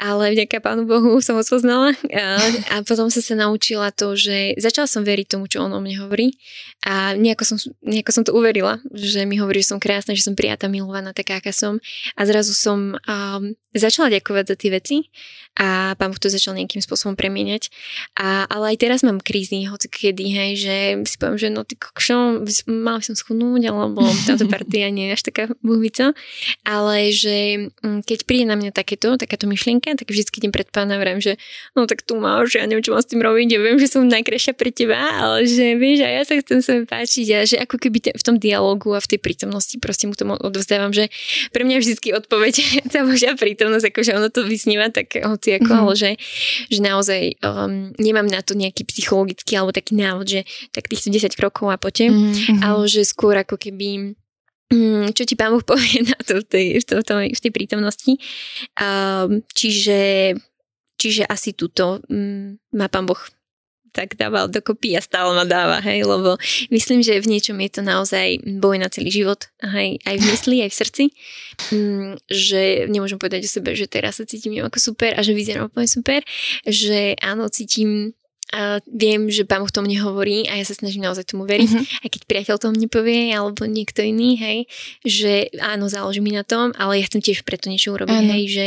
ale 0.00 0.32
vďaka 0.32 0.60
Pánu 0.64 0.88
Bohu 0.88 1.20
som 1.20 1.36
ho 1.36 1.44
spoznala 1.44 1.92
a, 2.12 2.40
a 2.72 2.74
potom 2.84 3.12
som 3.12 3.22
sa 3.22 3.34
naučila 3.36 3.92
to, 3.92 4.16
že 4.16 4.56
začala 4.56 4.88
som 4.88 5.04
veriť 5.04 5.36
tomu, 5.36 5.48
čo 5.48 5.64
on 5.64 5.72
o 5.72 5.80
mne 5.80 6.00
hovorí 6.06 6.36
a 6.84 7.12
nejako 7.16 7.44
som, 7.44 7.56
nejako 7.84 8.10
som 8.12 8.24
to 8.24 8.32
uverila, 8.32 8.80
že 8.92 9.28
mi 9.28 9.36
hovorí, 9.40 9.60
že 9.60 9.76
som 9.76 9.80
krásna, 9.82 10.16
že 10.16 10.24
som 10.24 10.36
prijatá, 10.36 10.68
milovaná, 10.68 11.12
taká, 11.12 11.40
aká 11.40 11.52
som 11.52 11.80
a 12.16 12.20
zrazu 12.24 12.56
som 12.56 12.96
um, 12.96 13.42
začala 13.76 14.12
ďakovať 14.12 14.44
za 14.48 14.56
tie 14.56 14.70
veci 14.72 14.96
a 15.56 15.96
pán 15.96 16.12
Boh 16.12 16.20
to 16.20 16.28
začal 16.28 16.52
nejakým 16.52 16.84
spôsobom 16.84 17.16
premieňať. 17.16 17.72
A, 18.20 18.44
ale 18.44 18.76
aj 18.76 18.84
teraz 18.84 19.00
mám 19.00 19.24
krízy, 19.24 19.64
hoci 19.64 19.88
kedy, 19.88 20.26
hej, 20.28 20.50
že 20.60 20.76
si 21.08 21.16
poviem, 21.16 21.40
že 21.40 21.48
no 21.48 21.64
ty 21.64 21.80
kokšo, 21.80 22.44
mal 22.68 23.00
som 23.00 23.16
schudnúť, 23.16 23.72
alebo 23.72 24.04
táto 24.28 24.44
partia 24.52 24.92
nie 24.92 25.08
je 25.08 25.12
až 25.16 25.22
taká 25.32 25.44
buhvica, 25.64 26.12
ale 26.62 27.08
že 27.10 27.72
mm, 27.80 28.04
keď 28.04 28.18
príde 28.28 28.44
na 28.44 28.60
mňa 28.60 28.76
takéto, 28.76 29.16
takáto 29.16 29.48
myšlienka, 29.48 29.96
tak 29.96 30.12
vždy 30.12 30.28
idem 30.36 30.52
pred 30.52 30.68
pána 30.68 31.00
vrem, 31.00 31.24
že 31.24 31.40
no 31.72 31.88
tak 31.88 32.04
tu 32.04 32.20
máš, 32.20 32.60
ja 32.60 32.68
neviem, 32.68 32.84
čo 32.84 32.92
mám 32.92 33.00
s 33.00 33.08
tým 33.08 33.24
robiť, 33.24 33.56
ja 33.56 33.60
viem, 33.64 33.80
že 33.80 33.88
som 33.88 34.04
najkrajšia 34.04 34.52
pre 34.52 34.68
teba, 34.68 35.00
ale 35.00 35.48
že 35.48 35.72
vieš, 35.80 36.04
a 36.04 36.10
ja 36.12 36.22
sa 36.28 36.36
chcem 36.36 36.60
sa 36.60 36.76
páčiť 36.84 37.26
a 37.32 37.38
že 37.48 37.56
ako 37.56 37.80
keby 37.80 38.12
v 38.12 38.22
tom 38.22 38.36
dialogu 38.36 38.92
a 38.92 39.00
v 39.00 39.16
tej 39.16 39.20
prítomnosti 39.24 39.72
proste 39.80 40.04
mu 40.04 40.12
to 40.12 40.28
odovzdávam, 40.28 40.92
že 40.92 41.08
pre 41.56 41.64
mňa 41.64 41.80
vždy 41.80 42.12
odpoveď 42.12 42.54
tá 42.92 43.08
Božia 43.08 43.32
prítomnosť, 43.32 43.88
akože 43.88 44.12
ono 44.12 44.28
to 44.28 44.44
vysníva, 44.44 44.92
tak 44.92 45.16
ako, 45.54 45.74
mm-hmm. 45.74 45.98
že, 45.98 46.10
že 46.66 46.80
naozaj 46.82 47.22
um, 47.42 47.94
nemám 47.96 48.26
na 48.26 48.42
to 48.42 48.58
nejaký 48.58 48.82
psychologický 48.88 49.54
alebo 49.54 49.70
taký 49.70 49.94
návod, 49.94 50.26
že 50.26 50.40
tak 50.74 50.90
týchto 50.90 51.08
10 51.12 51.32
krokov 51.38 51.70
a 51.70 51.78
poďte, 51.78 52.10
mm-hmm. 52.10 52.60
ale 52.66 52.82
že 52.90 53.06
skôr 53.06 53.38
ako 53.38 53.54
keby 53.54 54.16
um, 54.72 55.06
čo 55.14 55.22
ti 55.22 55.38
pán 55.38 55.54
Boh 55.54 55.64
povie 55.70 56.02
na 56.02 56.18
to 56.22 56.42
v 56.42 56.46
tej, 56.46 56.66
v, 56.82 56.84
to, 56.84 56.94
to, 57.02 57.14
v 57.22 57.40
tej 57.40 57.52
prítomnosti. 57.54 58.12
Um, 58.78 59.42
čiže, 59.54 60.34
čiže 60.98 61.22
asi 61.26 61.54
túto 61.54 62.02
um, 62.10 62.58
má 62.74 62.90
pán 62.90 63.06
Boh 63.06 63.20
tak 63.96 64.20
dával 64.20 64.52
dokopy 64.52 64.92
a 64.92 65.00
stále 65.00 65.32
ma 65.32 65.48
dáva, 65.48 65.80
hej, 65.80 66.04
lebo 66.04 66.36
myslím, 66.68 67.00
že 67.00 67.16
v 67.16 67.32
niečom 67.32 67.56
je 67.56 67.70
to 67.72 67.80
naozaj 67.80 68.44
boj 68.60 68.76
na 68.76 68.92
celý 68.92 69.08
život, 69.08 69.48
hej, 69.64 69.96
aj 70.04 70.16
v 70.20 70.24
mysli, 70.28 70.56
aj 70.60 70.70
v 70.70 70.76
srdci, 70.76 71.04
mm, 71.72 72.12
že 72.28 72.62
nemôžem 72.92 73.16
povedať 73.16 73.48
o 73.48 73.50
sebe, 73.50 73.72
že 73.72 73.88
teraz 73.88 74.20
sa 74.20 74.28
cítim 74.28 74.52
ako 74.60 74.76
super 74.76 75.16
a 75.16 75.24
že 75.24 75.32
vyzerám 75.32 75.72
úplne 75.72 75.88
super, 75.88 76.20
že 76.68 77.16
áno, 77.24 77.48
cítim 77.48 78.12
a 78.54 78.78
viem, 78.86 79.26
že 79.26 79.42
Pán 79.42 79.58
Boh 79.58 79.72
to 79.74 79.82
mne 79.82 79.98
hovorí 80.06 80.46
a 80.46 80.54
ja 80.54 80.62
sa 80.62 80.78
snažím 80.78 81.02
naozaj 81.02 81.34
tomu 81.34 81.50
veriť. 81.50 81.66
Mm-hmm. 81.66 82.02
Aj 82.06 82.08
keď 82.14 82.22
priateľ 82.30 82.56
to 82.62 82.70
mne 82.70 82.86
povie, 82.86 83.34
alebo 83.34 83.66
niekto 83.66 84.06
iný, 84.06 84.38
hej, 84.38 84.58
že 85.02 85.50
áno, 85.58 85.90
záleží 85.90 86.22
mi 86.22 86.30
na 86.30 86.46
tom, 86.46 86.70
ale 86.78 87.02
ja 87.02 87.10
chcem 87.10 87.18
tiež 87.18 87.42
preto 87.42 87.66
niečo 87.66 87.90
urobiť, 87.98 88.22
ano. 88.22 88.30
hej, 88.38 88.44
že 88.46 88.66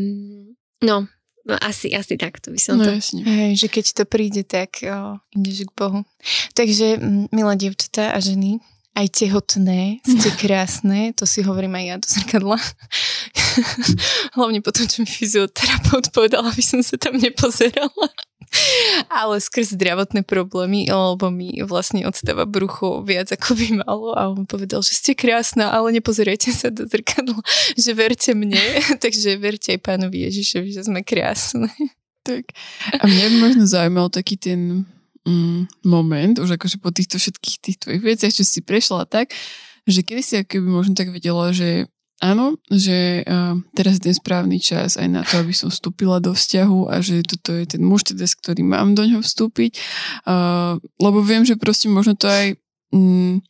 mm, 0.00 0.56
no, 0.88 1.12
No 1.42 1.58
asi, 1.58 1.90
asi 1.90 2.14
takto 2.14 2.54
by 2.54 2.60
som 2.60 2.78
no, 2.78 2.86
to... 2.86 2.94
Jasne. 2.94 3.26
Hej, 3.26 3.66
že 3.66 3.68
keď 3.68 3.84
to 3.98 4.04
príde, 4.06 4.42
tak 4.46 4.78
o, 4.86 5.18
ideš 5.34 5.66
k 5.66 5.72
Bohu. 5.74 6.06
Takže, 6.54 7.02
milé 7.34 7.52
dievčatá 7.58 8.14
a 8.14 8.18
ženy, 8.22 8.62
aj 8.92 9.06
tehotné, 9.10 10.04
ste 10.04 10.30
krásne, 10.40 11.16
to 11.16 11.24
si 11.24 11.40
hovorím 11.42 11.74
aj 11.80 11.84
ja 11.84 11.96
do 11.98 12.06
zrkadla. 12.06 12.58
Hlavne 14.36 14.60
potom, 14.60 14.84
čo 14.84 15.02
mi 15.02 15.08
fyzioterapeut 15.08 16.12
povedal, 16.12 16.44
aby 16.44 16.62
som 16.62 16.78
sa 16.84 17.00
tam 17.00 17.16
nepozerala. 17.16 18.08
Ale 19.08 19.40
skrz 19.40 19.76
zdravotné 19.76 20.22
problémy, 20.24 20.88
lebo 20.88 21.32
mi 21.32 21.56
vlastne 21.64 22.04
odstáva 22.04 22.44
brucho 22.44 23.00
viac 23.00 23.32
ako 23.32 23.56
by 23.56 23.66
malo 23.80 24.12
a 24.12 24.28
on 24.28 24.44
povedal, 24.44 24.84
že 24.84 24.96
ste 24.96 25.12
krásna, 25.16 25.72
ale 25.72 25.96
nepozerajte 25.96 26.52
sa 26.52 26.68
do 26.68 26.84
zrkadla, 26.84 27.40
že 27.76 27.90
verte 27.96 28.36
mne, 28.36 28.60
takže 29.02 29.40
verte 29.40 29.76
aj 29.76 29.80
pánovi 29.80 30.28
Ježišovi, 30.28 30.68
že 30.72 30.84
sme 30.86 31.00
krásne. 31.04 31.68
Tak. 32.22 32.54
A 33.02 33.10
mňa 33.10 33.26
by 33.34 33.36
možno 33.42 33.64
zaujímal 33.66 34.06
taký 34.06 34.38
ten 34.38 34.86
mm, 35.26 35.82
moment, 35.82 36.38
už 36.38 36.54
akože 36.54 36.78
po 36.78 36.94
týchto 36.94 37.18
všetkých 37.18 37.56
tých 37.58 37.76
tvojich 37.82 37.98
veciach, 37.98 38.30
čo 38.30 38.46
si 38.46 38.62
prešla 38.62 39.10
tak, 39.10 39.34
že 39.90 40.06
kedy 40.06 40.22
si 40.22 40.34
akoby 40.38 40.62
možno 40.70 40.94
tak 40.94 41.10
vedela, 41.10 41.50
že 41.50 41.90
áno, 42.22 42.54
že 42.70 43.26
teraz 43.74 43.98
je 43.98 44.06
ten 44.06 44.14
správny 44.14 44.62
čas 44.62 44.94
aj 44.94 45.08
na 45.10 45.26
to, 45.26 45.42
aby 45.42 45.50
som 45.50 45.68
vstúpila 45.68 46.22
do 46.22 46.32
vzťahu 46.32 46.86
a 46.86 47.02
že 47.02 47.26
toto 47.26 47.58
je 47.58 47.66
ten 47.66 47.82
muž, 47.82 48.06
teda, 48.06 48.30
s 48.30 48.38
ktorým 48.38 48.70
mám 48.70 48.94
do 48.94 49.02
ňoho 49.02 49.26
vstúpiť. 49.26 49.74
Lebo 51.02 51.18
viem, 51.26 51.42
že 51.42 51.58
proste 51.58 51.90
možno 51.90 52.14
to 52.14 52.30
aj 52.30 52.54
um, 52.94 53.42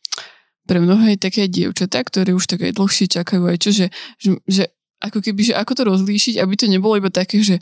pre 0.64 0.80
mnohé 0.80 1.20
také 1.20 1.52
dievčatá, 1.52 2.00
ktoré 2.00 2.32
už 2.32 2.48
tak 2.48 2.64
dlhšie 2.64 3.12
čakajú 3.12 3.44
aj 3.44 3.58
čo, 3.60 3.70
že, 3.76 3.86
že, 4.16 4.40
že 4.48 4.64
ako 5.02 5.18
keby, 5.20 5.52
že 5.52 5.54
ako 5.58 5.72
to 5.74 5.82
rozlíšiť, 5.84 6.34
aby 6.38 6.54
to 6.54 6.70
nebolo 6.70 6.96
iba 6.96 7.10
také, 7.10 7.42
že, 7.42 7.58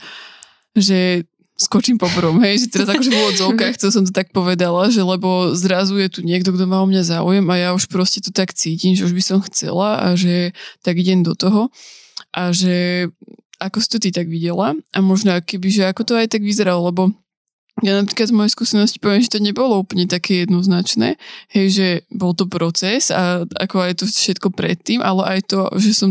že 0.76 1.24
skočím 1.60 2.00
po 2.00 2.08
prvom, 2.08 2.40
hej, 2.40 2.64
že 2.64 2.66
teraz 2.72 2.88
akože 2.88 3.12
v 3.12 3.20
odzovkách, 3.36 3.76
to 3.76 3.92
som 3.92 4.08
to 4.08 4.12
tak 4.16 4.32
povedala, 4.32 4.88
že 4.88 5.04
lebo 5.04 5.52
zrazu 5.52 6.00
je 6.00 6.08
tu 6.08 6.20
niekto, 6.24 6.56
kto 6.56 6.64
má 6.64 6.80
o 6.80 6.88
mňa 6.88 7.04
záujem 7.04 7.44
a 7.52 7.54
ja 7.60 7.68
už 7.76 7.84
proste 7.92 8.24
to 8.24 8.32
tak 8.32 8.56
cítim, 8.56 8.96
že 8.96 9.04
už 9.04 9.12
by 9.12 9.22
som 9.22 9.38
chcela 9.44 10.00
a 10.00 10.16
že 10.16 10.56
tak 10.80 10.96
idem 10.96 11.20
do 11.20 11.36
toho. 11.36 11.68
A 12.32 12.56
že 12.56 13.08
ako 13.60 13.76
si 13.84 13.88
to 13.92 13.98
ty 14.00 14.08
tak 14.08 14.32
videla? 14.32 14.72
A 14.96 14.98
možno 15.04 15.36
keby, 15.36 15.68
že 15.68 15.84
ako 15.84 16.08
to 16.08 16.12
aj 16.16 16.32
tak 16.32 16.40
vyzeralo, 16.40 16.88
lebo 16.88 17.12
ja 17.80 17.92
napríklad 17.96 18.28
z 18.28 18.36
mojej 18.36 18.52
skúsenosti 18.52 18.98
poviem, 19.00 19.24
že 19.24 19.32
to 19.32 19.40
nebolo 19.40 19.80
úplne 19.80 20.04
také 20.04 20.44
jednoznačné, 20.44 21.16
hej, 21.52 21.66
že 21.72 21.88
bol 22.12 22.36
to 22.36 22.44
proces 22.44 23.08
a 23.08 23.48
ako 23.56 23.76
aj 23.80 23.92
to 24.00 24.04
všetko 24.04 24.52
predtým, 24.52 25.00
ale 25.00 25.38
aj 25.38 25.40
to, 25.48 25.60
že 25.80 25.96
som 25.96 26.10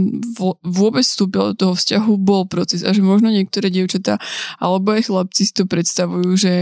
vôbec 0.65 1.05
vstúpila 1.05 1.53
do 1.53 1.55
toho 1.57 1.73
vzťahu, 1.77 2.11
bol 2.17 2.49
proces 2.49 2.81
a 2.81 2.89
že 2.89 3.05
možno 3.05 3.29
niektoré 3.29 3.69
dievčatá 3.69 4.17
alebo 4.57 4.97
aj 4.97 5.07
chlapci 5.07 5.45
si 5.45 5.53
to 5.53 5.69
predstavujú, 5.69 6.29
že 6.35 6.53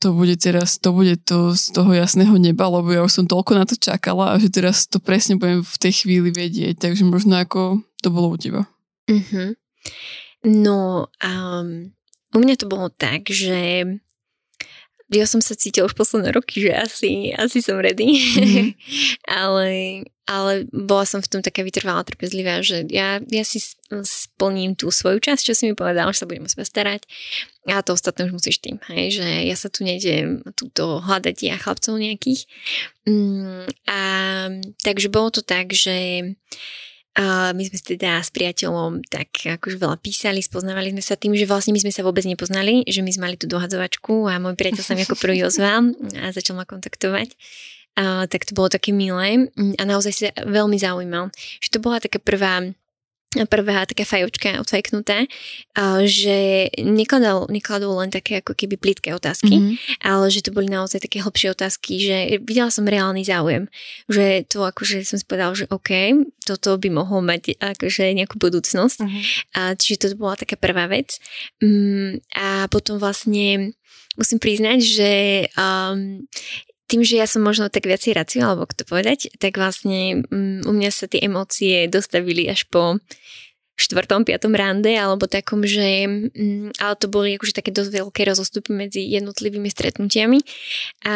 to 0.00 0.16
bude 0.16 0.32
teraz, 0.40 0.80
to 0.80 0.96
bude 0.96 1.20
to 1.28 1.52
z 1.52 1.76
toho 1.76 1.92
jasného 1.92 2.32
neba, 2.40 2.72
lebo 2.72 2.88
ja 2.88 3.04
už 3.04 3.20
som 3.20 3.26
toľko 3.28 3.52
na 3.52 3.68
to 3.68 3.76
čakala 3.76 4.32
a 4.32 4.40
že 4.40 4.48
teraz 4.48 4.88
to 4.88 4.96
presne 4.96 5.36
budem 5.36 5.60
v 5.60 5.76
tej 5.76 5.92
chvíli 5.92 6.32
vedieť, 6.32 6.80
takže 6.80 7.04
možno 7.04 7.36
ako 7.36 7.84
to 8.00 8.08
bolo 8.08 8.32
u 8.32 8.36
teba. 8.40 8.64
Mm-hmm. 9.04 9.48
No, 10.64 11.04
um, 11.20 11.92
u 12.32 12.38
mňa 12.40 12.56
to 12.56 12.66
bolo 12.70 12.88
tak, 12.88 13.28
že 13.28 13.84
ja 15.10 15.26
som 15.26 15.42
sa 15.42 15.58
cítila 15.58 15.90
už 15.90 15.98
posledné 15.98 16.30
roky, 16.30 16.70
že 16.70 16.72
asi, 16.72 17.10
asi 17.34 17.58
som 17.58 17.82
ready. 17.82 18.14
Mm-hmm. 18.14 18.68
ale, 19.42 19.68
ale 20.30 20.52
bola 20.70 21.02
som 21.02 21.18
v 21.18 21.30
tom 21.30 21.42
taká 21.42 21.66
vytrvalá, 21.66 22.06
trpezlivá, 22.06 22.62
že 22.62 22.86
ja, 22.86 23.18
ja 23.18 23.44
si 23.44 23.58
splním 24.06 24.78
tú 24.78 24.94
svoju 24.94 25.18
časť, 25.18 25.42
čo 25.42 25.54
si 25.58 25.66
mi 25.66 25.74
povedal, 25.74 26.14
že 26.14 26.22
sa 26.22 26.28
budem 26.30 26.46
o 26.46 26.50
seba 26.50 26.62
starať 26.62 27.02
a 27.68 27.82
to 27.82 27.92
ostatné 27.92 28.30
už 28.30 28.38
musíš 28.38 28.62
tým, 28.62 28.80
hej, 28.88 29.20
že 29.20 29.26
ja 29.26 29.56
sa 29.58 29.68
tu 29.68 29.84
nejdem 29.84 30.40
túto 30.56 31.02
hľadať 31.02 31.36
ja 31.44 31.60
chlapcov 31.60 31.98
nejakých. 31.98 32.48
Mm, 33.04 33.68
a 33.90 34.00
takže 34.80 35.12
bolo 35.12 35.28
to 35.28 35.42
tak, 35.44 35.74
že 35.74 36.24
my 37.52 37.62
sme 37.66 37.78
teda 37.80 38.22
s 38.24 38.32
priateľom 38.32 39.04
tak 39.04 39.28
akože 39.60 39.76
veľa 39.76 39.96
písali, 40.00 40.40
spoznávali 40.40 40.94
sme 40.94 41.04
sa 41.04 41.18
tým, 41.20 41.36
že 41.36 41.44
vlastne 41.44 41.76
my 41.76 41.80
sme 41.82 41.92
sa 41.92 42.06
vôbec 42.06 42.24
nepoznali, 42.24 42.86
že 42.88 43.04
my 43.04 43.10
sme 43.12 43.30
mali 43.30 43.36
tú 43.36 43.50
dohadzovačku 43.50 44.30
a 44.30 44.40
môj 44.40 44.56
priateľ 44.56 44.84
sa 44.84 44.96
mi 44.96 45.04
ako 45.04 45.20
prvý 45.20 45.44
ozval 45.44 45.92
a 46.16 46.32
začal 46.32 46.56
ma 46.56 46.64
kontaktovať. 46.64 47.36
A, 47.98 48.24
tak 48.30 48.46
to 48.46 48.54
bolo 48.56 48.70
také 48.70 48.94
milé 48.94 49.50
a 49.52 49.82
naozaj 49.82 50.12
sa 50.14 50.28
veľmi 50.46 50.78
zaujímal, 50.78 51.28
že 51.58 51.68
to 51.68 51.82
bola 51.82 52.00
taká 52.00 52.22
prvá 52.22 52.72
prvá 53.30 53.86
taká 53.86 54.02
fajočka 54.02 54.58
odfajknutá, 54.58 55.22
že 56.02 56.66
nekladal, 56.82 57.46
nekladol 57.46 58.02
len 58.02 58.10
také 58.10 58.42
ako 58.42 58.58
keby 58.58 58.74
plítke 58.74 59.14
otázky, 59.14 59.54
mm-hmm. 59.54 60.02
ale 60.02 60.26
že 60.34 60.42
to 60.42 60.50
boli 60.50 60.66
naozaj 60.66 61.06
také 61.06 61.22
hlbšie 61.22 61.54
otázky, 61.54 61.92
že 62.02 62.16
videla 62.42 62.74
som 62.74 62.82
reálny 62.82 63.22
záujem, 63.22 63.70
že 64.10 64.42
to 64.50 64.66
akože 64.66 65.06
som 65.06 65.14
si 65.14 65.26
povedal, 65.30 65.54
že 65.54 65.70
OK, 65.70 66.10
toto 66.42 66.74
by 66.74 66.90
mohlo 66.90 67.22
mať 67.22 67.54
akože 67.62 68.10
nejakú 68.18 68.34
budúcnosť, 68.34 68.98
mm-hmm. 68.98 69.22
a, 69.54 69.60
čiže 69.78 70.10
to 70.10 70.18
bola 70.18 70.34
taká 70.34 70.58
prvá 70.58 70.90
vec 70.90 71.22
mm, 71.62 72.34
a 72.34 72.66
potom 72.66 72.98
vlastne 72.98 73.78
musím 74.18 74.42
priznať, 74.42 74.78
že 74.82 75.12
um, 75.54 76.26
tým, 76.90 77.06
že 77.06 77.14
ja 77.14 77.30
som 77.30 77.46
možno 77.46 77.70
tak 77.70 77.86
viacej 77.86 78.18
racio, 78.18 78.42
alebo 78.42 78.66
to 78.66 78.82
povedať, 78.82 79.30
tak 79.38 79.54
vlastne 79.54 80.26
um, 80.26 80.58
u 80.66 80.72
mňa 80.74 80.90
sa 80.90 81.06
tie 81.06 81.22
emócie 81.22 81.86
dostavili 81.86 82.50
až 82.50 82.66
po 82.66 82.98
štvrtom, 83.78 84.26
piatom 84.26 84.52
rande, 84.52 84.92
alebo 84.92 85.30
takom, 85.30 85.62
že 85.62 86.04
um, 86.10 86.74
ale 86.82 86.94
to 86.98 87.06
boli 87.06 87.38
akože 87.38 87.54
také 87.54 87.70
dosť 87.70 88.02
veľké 88.02 88.26
rozostupy 88.26 88.74
medzi 88.74 89.06
jednotlivými 89.06 89.70
stretnutiami. 89.70 90.42
A, 91.06 91.14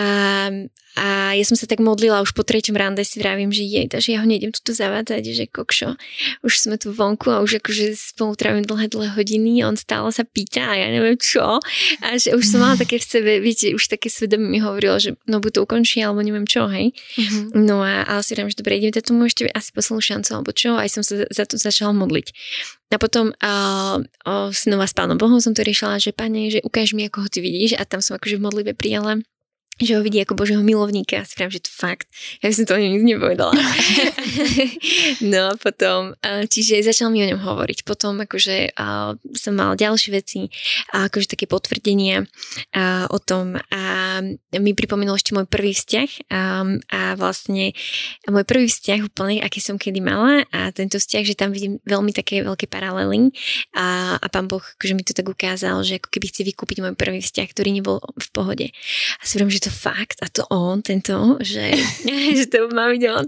A 0.94 1.35
ja 1.35 1.42
som 1.42 1.59
sa 1.59 1.66
tak 1.66 1.83
modlila 1.83 2.22
už 2.22 2.38
po 2.38 2.46
treťom 2.46 2.78
rande 2.78 3.02
si 3.02 3.18
vravím, 3.18 3.50
že 3.50 3.66
jej, 3.66 3.90
že 3.90 4.14
ja 4.14 4.22
ho 4.22 4.26
nejdem 4.26 4.54
tuto 4.54 4.70
zavádzať, 4.70 5.22
že 5.26 5.44
kokšo, 5.50 5.98
už 6.46 6.52
sme 6.54 6.78
tu 6.78 6.94
vonku 6.94 7.35
a 7.35 7.42
už 7.42 7.59
akože 7.59 7.98
spolu 7.98 8.38
trávim 8.38 8.62
dlhé, 8.62 8.87
dlhé 8.94 9.11
hodiny, 9.18 9.66
on 9.66 9.74
stále 9.74 10.14
sa 10.14 10.22
pýta 10.22 10.62
a 10.62 10.78
ja 10.78 10.87
neviem 10.94 11.18
čo. 11.18 11.59
A 11.98 12.07
že 12.14 12.38
už 12.38 12.46
som 12.46 12.62
mala 12.62 12.78
také 12.78 13.02
v 13.02 13.07
sebe, 13.11 13.33
viete, 13.42 13.74
už 13.74 13.90
také 13.90 14.07
svedomie 14.07 14.46
mi 14.46 14.61
hovorilo, 14.62 15.02
že 15.02 15.18
no 15.26 15.42
buď 15.42 15.59
to 15.59 15.61
ukončí, 15.66 15.98
alebo 15.98 16.22
neviem 16.22 16.46
čo, 16.46 16.70
hej. 16.70 16.94
Mm-hmm. 17.18 17.59
No 17.59 17.83
a 17.83 18.07
ale 18.07 18.22
si 18.22 18.38
vravím, 18.38 18.54
že 18.54 18.62
dobre, 18.62 18.78
idem 18.78 18.94
tomu 19.02 19.26
ešte 19.26 19.50
asi 19.50 19.74
poslednú 19.74 19.98
šancu, 19.98 20.30
alebo 20.30 20.50
čo, 20.54 20.78
aj 20.78 20.88
som 20.94 21.02
sa 21.02 21.26
za 21.26 21.44
to 21.44 21.59
začala 21.59 21.90
modliť. 21.90 22.30
A 22.94 22.98
potom 23.02 23.35
uh, 23.35 23.98
uh, 23.98 24.48
znova 24.54 24.87
s 24.87 24.94
pánom 24.94 25.18
Bohom 25.18 25.42
som 25.42 25.50
to 25.50 25.66
riešila, 25.66 25.98
že 25.98 26.14
pane, 26.14 26.46
že 26.46 26.62
ukáž 26.62 26.94
mi, 26.94 27.11
ako 27.11 27.26
ho 27.26 27.28
ty 27.28 27.42
vidíš 27.42 27.74
a 27.74 27.83
tam 27.83 27.98
som 27.98 28.14
akože 28.14 28.38
v 28.38 28.44
modlitbe 28.46 28.78
prijala 28.78 29.18
že 29.81 29.99
ho 29.99 30.01
vidí 30.03 30.23
ako 30.23 30.39
Božieho 30.39 30.63
milovníka 30.63 31.23
a 31.23 31.27
si 31.27 31.35
že 31.35 31.67
to 31.67 31.73
fakt, 31.73 32.07
ja 32.41 32.51
by 32.51 32.55
som 32.55 32.67
to 32.67 32.79
nikdy 32.79 33.14
nepovedala. 33.14 33.55
no 35.33 35.51
a 35.51 35.55
potom, 35.59 36.14
čiže 36.22 36.85
začal 36.87 37.11
mi 37.11 37.27
o 37.27 37.29
ňom 37.35 37.43
hovoriť. 37.43 37.83
Potom 37.83 38.22
akože 38.22 38.79
som 39.35 39.53
mal 39.55 39.75
ďalšie 39.75 40.11
veci, 40.14 40.47
akože 40.95 41.35
také 41.35 41.51
potvrdenia 41.51 42.22
o 43.11 43.18
tom 43.18 43.59
a 43.59 43.83
mi 44.55 44.72
pripomenul 44.72 45.18
ešte 45.18 45.35
môj 45.35 45.51
prvý 45.51 45.75
vzťah 45.75 46.31
a 46.91 47.18
vlastne 47.18 47.75
môj 48.31 48.45
prvý 48.47 48.70
vzťah 48.70 49.01
úplne, 49.11 49.43
aký 49.43 49.59
som 49.59 49.77
kedy 49.81 49.99
mala 49.99 50.47
a 50.55 50.70
tento 50.70 51.03
vzťah, 51.03 51.22
že 51.27 51.35
tam 51.35 51.51
vidím 51.51 51.83
veľmi 51.83 52.14
také 52.14 52.47
veľké 52.47 52.70
paralely 52.70 53.35
a, 53.75 54.16
a 54.18 54.27
pán 54.31 54.47
Boh 54.47 54.62
akože 54.62 54.95
mi 54.95 55.03
to 55.03 55.16
tak 55.16 55.27
ukázal, 55.27 55.83
že 55.83 55.99
ako 55.99 56.09
keby 56.14 56.27
chce 56.31 56.43
vykúpiť 56.47 56.79
môj 56.83 56.95
prvý 56.95 57.20
vzťah, 57.22 57.49
ktorý 57.51 57.70
nebol 57.75 57.99
v 58.01 58.29
pohode. 58.31 58.66
A 59.18 59.22
si 59.25 59.41
že 59.41 59.64
to 59.65 59.73
fakt 59.73 60.21
a 60.21 60.29
to 60.29 60.45
on, 60.53 60.85
tento, 60.85 61.41
že, 61.41 61.73
že 62.39 62.45
to 62.53 62.69
má 62.69 62.93
byť 62.93 63.03
on. 63.09 63.27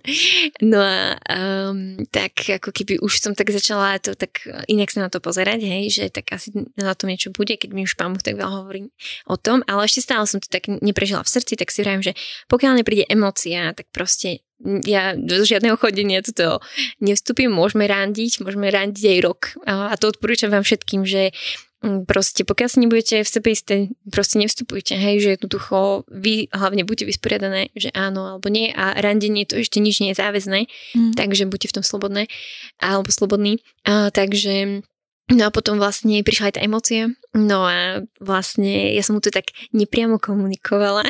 No 0.69 0.79
a 0.85 1.17
um, 1.17 2.05
tak 2.13 2.61
ako 2.61 2.71
keby 2.77 3.01
už 3.01 3.25
som 3.25 3.33
tak 3.33 3.49
začala 3.49 3.97
to 3.97 4.13
tak 4.13 4.45
inak 4.69 4.93
sa 4.93 5.07
na 5.07 5.09
to 5.09 5.25
pozerať, 5.25 5.65
hej, 5.65 5.85
že 5.89 6.05
tak 6.13 6.37
asi 6.37 6.53
na 6.77 6.93
tom 6.93 7.09
niečo 7.09 7.33
bude, 7.33 7.57
keď 7.57 7.73
mi 7.73 7.89
už 7.89 7.97
pán 7.97 8.13
Boh 8.13 8.21
tak 8.21 8.37
veľa 8.37 8.65
hovorí 8.65 8.93
o 9.25 9.37
tom, 9.41 9.65
ale 9.65 9.89
ešte 9.89 10.05
stále 10.05 10.29
som 10.29 10.39
to 10.39 10.53
tak 10.53 10.69
neprežila 10.69 11.25
v 11.25 11.33
srdci, 11.33 11.57
tak 11.57 11.73
si 11.73 11.81
vravím, 11.81 12.05
že 12.05 12.13
pokiaľ 12.53 12.85
nepríde 12.85 13.09
emócia, 13.09 13.73
tak 13.73 13.89
proste 13.91 14.45
ja 14.89 15.13
do 15.13 15.45
žiadneho 15.45 15.77
chodenia 15.77 16.25
toto 16.25 16.65
nevstúpim, 17.05 17.53
môžeme 17.53 17.85
randiť, 17.85 18.41
môžeme 18.41 18.73
randiť 18.73 19.05
aj 19.05 19.19
rok. 19.21 19.41
A 19.69 19.93
to 20.01 20.09
odporúčam 20.09 20.49
vám 20.49 20.65
všetkým, 20.65 21.05
že 21.05 21.37
proste 22.09 22.43
pokiaľ 22.43 22.69
si 22.69 22.79
nebudete 22.83 23.17
v 23.23 23.29
sebe 23.29 23.49
isté, 23.53 23.77
proste 24.11 24.37
nevstupujte, 24.43 24.95
hej, 24.97 25.23
že 25.23 25.29
jednoducho 25.39 26.09
vy 26.11 26.51
hlavne 26.51 26.83
buďte 26.83 27.09
vysporiadané, 27.09 27.71
že 27.77 27.95
áno 27.95 28.37
alebo 28.37 28.51
nie 28.51 28.75
a 28.75 28.97
randenie 28.99 29.47
to 29.47 29.59
ešte 29.59 29.79
nič 29.79 30.03
nie 30.03 30.13
je 30.13 30.21
záväzné, 30.21 30.67
mm. 30.97 31.13
takže 31.15 31.49
buďte 31.49 31.71
v 31.71 31.77
tom 31.81 31.85
slobodné 31.85 32.23
alebo 32.83 33.09
slobodní. 33.09 33.63
A, 33.87 34.11
takže 34.11 34.83
No 35.27 35.43
a 35.43 35.51
potom 35.51 35.83
vlastne 35.83 36.23
prišla 36.23 36.47
aj 36.47 36.55
tá 36.55 36.61
emócia. 36.63 37.11
No 37.35 37.67
a 37.67 38.07
vlastne 38.23 38.95
ja 38.95 39.03
som 39.03 39.19
mu 39.19 39.21
to 39.21 39.35
tak 39.35 39.51
nepriamo 39.75 40.23
komunikovala. 40.23 41.03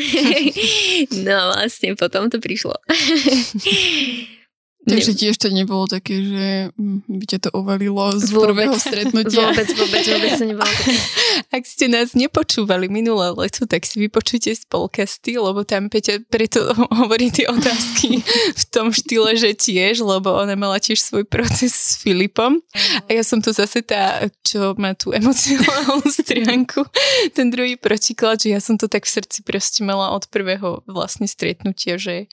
no 1.29 1.33
a 1.37 1.45
vlastne 1.53 1.93
potom 2.01 2.33
to 2.33 2.41
prišlo. 2.41 2.81
Takže 4.87 5.19
tiež 5.19 5.35
to 5.43 5.51
nebolo 5.51 5.91
také, 5.91 6.23
že 6.23 6.47
hm, 6.79 7.11
by 7.11 7.25
ťa 7.27 7.39
to 7.43 7.51
uvalilo 7.59 8.07
z 8.23 8.31
vôbec. 8.31 8.55
prvého 8.55 8.77
stretnutia. 8.79 9.51
Vôbec, 9.51 9.67
vôbec, 9.75 10.03
vôbec 10.07 10.31
to 10.39 10.47
nebolo 10.47 10.63
také. 10.63 10.95
Ak 11.59 11.63
ste 11.67 11.91
nás 11.91 12.15
nepočúvali 12.15 12.87
minulé 12.87 13.35
leto, 13.35 13.67
tak 13.67 13.83
si 13.83 13.99
vypočujte 13.99 14.55
z 14.55 14.63
podcasty, 14.71 15.43
lebo 15.43 15.67
tam 15.67 15.91
Peťa 15.91 16.23
preto 16.31 16.71
hovorí 17.03 17.35
tie 17.35 17.51
otázky 17.51 18.23
v 18.55 18.65
tom 18.71 18.95
štýle, 18.95 19.35
že 19.35 19.59
tiež, 19.59 20.07
lebo 20.07 20.31
ona 20.31 20.55
mala 20.55 20.79
tiež 20.79 21.03
svoj 21.03 21.27
proces 21.27 21.75
s 21.75 21.99
Filipom. 21.99 22.63
A 23.07 23.09
ja 23.11 23.27
som 23.27 23.43
tu 23.43 23.51
zase 23.51 23.83
tá, 23.83 24.23
čo 24.47 24.79
má 24.79 24.95
tú 24.95 25.11
emocionálnu 25.11 26.07
stránku, 26.23 26.87
ten 27.35 27.51
druhý 27.51 27.75
protiklad, 27.75 28.39
že 28.39 28.55
ja 28.55 28.63
som 28.63 28.79
to 28.79 28.87
tak 28.87 29.03
v 29.03 29.19
srdci 29.19 29.43
proste 29.43 29.83
mala 29.83 30.15
od 30.15 30.31
prvého 30.31 30.87
vlastne 30.87 31.27
stretnutia, 31.27 31.99
že 31.99 32.31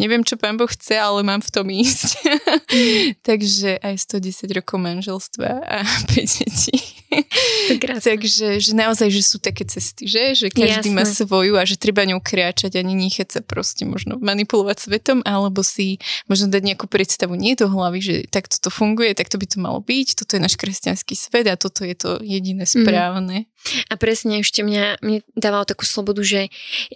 neviem, 0.00 0.24
čo 0.24 0.40
pán 0.40 0.56
Boh 0.56 0.68
chce, 0.68 0.96
ale 0.96 1.20
mám 1.20 1.44
v 1.44 1.50
tom 1.52 1.68
ísť. 1.68 2.16
Takže 3.28 3.76
aj 3.84 3.94
110 4.08 4.56
rokov 4.56 4.80
manželstva 4.80 5.48
a 5.60 5.84
5 6.08 6.40
detí. 6.40 6.76
Takže 8.00 8.62
že 8.62 8.72
naozaj, 8.72 9.10
že 9.12 9.22
sú 9.26 9.36
také 9.42 9.66
cesty, 9.68 10.08
že? 10.08 10.32
Že 10.32 10.46
každý 10.54 10.90
Jasne. 10.90 10.96
má 10.96 11.04
svoju 11.04 11.58
a 11.58 11.66
že 11.68 11.76
treba 11.76 12.06
ňou 12.08 12.22
kráčať 12.22 12.78
a 12.78 12.86
nenechať 12.86 13.28
sa 13.28 13.40
proste 13.44 13.84
možno 13.84 14.16
manipulovať 14.22 14.88
svetom, 14.88 15.18
alebo 15.26 15.60
si 15.60 16.00
možno 16.30 16.48
dať 16.48 16.62
nejakú 16.64 16.86
predstavu 16.86 17.34
nie 17.34 17.58
do 17.58 17.68
hlavy, 17.68 17.98
že 18.00 18.14
takto 18.30 18.56
to 18.62 18.70
funguje, 18.72 19.12
takto 19.12 19.36
by 19.36 19.46
to 19.50 19.58
malo 19.58 19.82
byť, 19.82 20.22
toto 20.24 20.38
je 20.38 20.40
náš 20.40 20.54
kresťanský 20.56 21.14
svet 21.18 21.50
a 21.50 21.58
toto 21.58 21.82
je 21.82 21.94
to 21.98 22.22
jediné 22.22 22.64
mhm. 22.64 22.72
správne. 22.72 23.36
Mm. 23.44 23.49
A 23.92 23.94
presne 24.00 24.40
ešte 24.40 24.64
mňa, 24.64 25.04
mne 25.04 25.20
dávalo 25.36 25.68
takú 25.68 25.84
slobodu, 25.84 26.24
že 26.24 26.48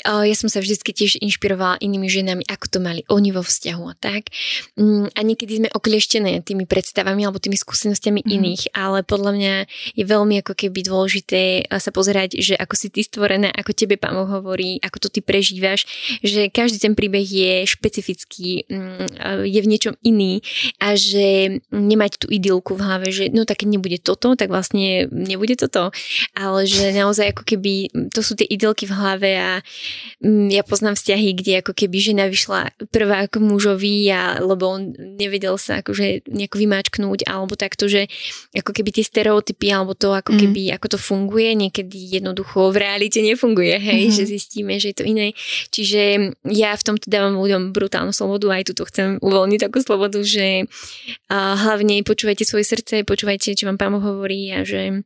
uh, 0.05 0.25
ja 0.25 0.37
som 0.37 0.49
sa 0.49 0.61
vždycky 0.61 0.97
tiež 0.97 1.21
inšpirovala 1.21 1.81
inými 1.81 2.09
ženami, 2.09 2.43
ako 2.49 2.67
to 2.69 2.79
mali 2.81 3.01
oni 3.09 3.31
vo 3.33 3.45
vzťahu 3.45 3.85
a 3.89 3.95
tak. 3.97 4.33
Um, 4.77 5.09
a 5.13 5.21
niekedy 5.21 5.65
sme 5.65 5.69
oklieštené 5.71 6.41
tými 6.45 6.65
predstavami 6.65 7.25
alebo 7.25 7.41
tými 7.41 7.59
skúsenostiami 7.59 8.25
mm. 8.25 8.29
iných, 8.29 8.63
ale 8.73 9.05
podľa 9.05 9.33
mňa 9.37 9.55
je 9.95 10.05
veľmi 10.05 10.41
ako 10.41 10.53
keby 10.57 10.81
dôležité 10.85 11.69
sa 11.69 11.91
pozerať, 11.93 12.41
že 12.41 12.55
ako 12.57 12.75
si 12.75 12.89
ty 12.89 13.01
stvorená, 13.05 13.53
ako 13.53 13.77
tebe 13.77 14.01
pán 14.01 14.17
hovorí, 14.17 14.81
ako 14.81 15.09
to 15.09 15.09
ty 15.11 15.21
prežívaš, 15.21 15.85
že 16.23 16.49
každý 16.49 16.81
ten 16.81 16.95
príbeh 16.97 17.25
je 17.25 17.67
špecifický, 17.69 18.65
um, 18.71 19.05
je 19.45 19.61
v 19.61 19.71
niečom 19.71 19.95
iný 20.01 20.41
a 20.79 20.97
že 20.97 21.59
nemať 21.75 22.25
tú 22.25 22.27
idylku 22.31 22.79
v 22.79 22.85
hlave, 22.85 23.09
že 23.11 23.25
no 23.35 23.43
tak 23.43 23.67
nebude 23.67 23.99
toto, 23.99 24.39
tak 24.39 24.49
vlastne 24.49 25.11
nebude 25.11 25.59
toto. 25.59 25.91
Ale 26.39 26.54
ale 26.55 26.71
že 26.71 26.95
naozaj 26.95 27.35
ako 27.35 27.43
keby, 27.43 27.91
to 28.15 28.23
sú 28.23 28.39
tie 28.39 28.47
idylky 28.47 28.87
v 28.87 28.95
hlave 28.95 29.31
a 29.35 29.51
mm, 30.23 30.55
ja 30.55 30.63
poznám 30.63 30.95
vzťahy, 30.95 31.35
kde 31.35 31.53
ako 31.67 31.75
keby 31.75 31.97
žena 31.99 32.31
vyšla 32.31 32.71
prvá 32.95 33.27
ako 33.27 33.43
mužovi 33.43 34.07
a 34.15 34.39
lebo 34.39 34.71
on 34.71 34.95
nevedel 34.95 35.59
sa 35.59 35.83
akože 35.83 36.31
nejako 36.31 36.57
vymáčknúť 36.63 37.27
alebo 37.27 37.59
takto, 37.59 37.91
že 37.91 38.07
ako 38.55 38.71
keby 38.71 38.95
tie 38.95 39.05
stereotypy 39.05 39.75
alebo 39.75 39.99
to 39.99 40.15
ako 40.15 40.33
mhm. 40.35 40.39
keby, 40.39 40.63
mm. 40.71 40.75
ako 40.79 40.87
to 40.95 40.99
funguje, 41.03 41.51
niekedy 41.59 42.23
jednoducho 42.23 42.71
v 42.71 42.77
realite 42.79 43.19
nefunguje, 43.19 43.75
hej, 43.83 44.09
mm. 44.09 44.15
že 44.15 44.23
zistíme, 44.31 44.79
že 44.79 44.95
je 44.95 44.97
to 45.03 45.05
iné. 45.05 45.35
Čiže 45.75 46.33
ja 46.55 46.71
v 46.79 46.87
tomto 46.87 47.11
dávam 47.11 47.35
ľuďom 47.43 47.75
brutálnu 47.75 48.15
slobodu, 48.15 48.55
aj 48.55 48.71
tuto 48.71 48.87
chcem 48.87 49.19
uvoľniť 49.19 49.61
takú 49.67 49.83
slobodu, 49.83 50.23
že 50.23 50.71
hlavne 51.33 52.05
počúvajte 52.05 52.45
svoje 52.47 52.69
srdce, 52.69 53.03
počúvajte, 53.03 53.57
čo 53.57 53.67
vám 53.67 53.81
pán 53.81 53.97
hovorí 53.97 54.53
a 54.53 54.63
že 54.63 55.05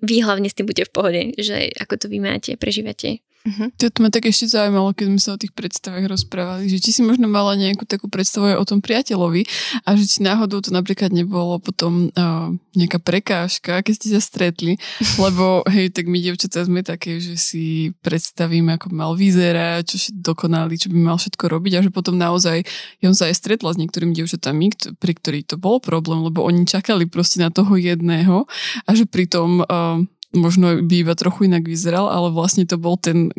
vy 0.00 0.14
hlavne 0.22 0.48
s 0.48 0.56
tým 0.56 0.66
buďte 0.68 0.88
v 0.88 0.94
pohode, 0.94 1.22
že 1.36 1.72
ako 1.76 1.94
to 2.00 2.06
vy 2.08 2.18
máte, 2.22 2.56
prežívate. 2.56 3.20
Uh-huh. 3.48 3.72
To 3.80 3.88
ma 4.04 4.12
tak 4.12 4.28
ešte 4.28 4.52
zaujímalo, 4.52 4.92
keď 4.92 5.06
sme 5.08 5.20
sa 5.20 5.30
o 5.32 5.40
tých 5.40 5.56
predstavách 5.56 6.04
rozprávali, 6.04 6.68
že 6.68 6.84
či 6.84 6.92
si 6.92 7.00
možno 7.00 7.32
mala 7.32 7.56
nejakú 7.56 7.88
takú 7.88 8.12
predstavu 8.12 8.52
aj 8.52 8.60
o 8.60 8.68
tom 8.68 8.84
priateľovi 8.84 9.48
a 9.88 9.96
že 9.96 10.04
či 10.04 10.18
náhodou 10.20 10.60
to 10.60 10.68
napríklad 10.68 11.08
nebolo 11.08 11.56
potom 11.56 12.12
uh, 12.12 12.52
nejaká 12.76 13.00
prekážka, 13.00 13.80
keď 13.80 13.92
ste 13.96 14.08
sa 14.12 14.20
stretli, 14.20 14.76
lebo 15.24 15.64
hej, 15.72 15.88
tak 15.96 16.12
my 16.12 16.20
devčatá 16.20 16.60
sme 16.68 16.84
také, 16.84 17.24
že 17.24 17.40
si 17.40 17.96
predstavíme, 18.04 18.76
ako 18.76 18.92
mal 18.92 19.16
vyzerať, 19.16 19.88
čo 19.88 19.96
si 19.96 20.10
dokonali, 20.12 20.76
čo 20.76 20.92
by 20.92 20.98
mal 21.00 21.16
všetko 21.16 21.44
robiť 21.48 21.72
a 21.80 21.84
že 21.88 21.90
potom 21.94 22.20
naozaj, 22.20 22.68
ja 23.00 23.06
som 23.14 23.16
sa 23.16 23.24
aj 23.32 23.38
stretla 23.40 23.72
s 23.72 23.80
niektorými 23.80 24.12
devčatami, 24.12 24.76
pri 25.00 25.12
ktorých 25.16 25.48
to 25.48 25.56
bol 25.56 25.80
problém, 25.80 26.20
lebo 26.20 26.44
oni 26.44 26.68
čakali 26.68 27.08
proste 27.08 27.40
na 27.40 27.48
toho 27.48 27.80
jedného 27.80 28.44
a 28.84 28.90
že 28.92 29.08
pritom 29.08 29.64
uh, 29.64 30.04
možno 30.36 30.84
by 30.84 30.94
iba 31.04 31.14
trochu 31.16 31.48
inak 31.48 31.64
vyzeral, 31.64 32.12
ale 32.12 32.28
vlastne 32.32 32.68
to 32.68 32.76
bol 32.76 33.00
ten, 33.00 33.32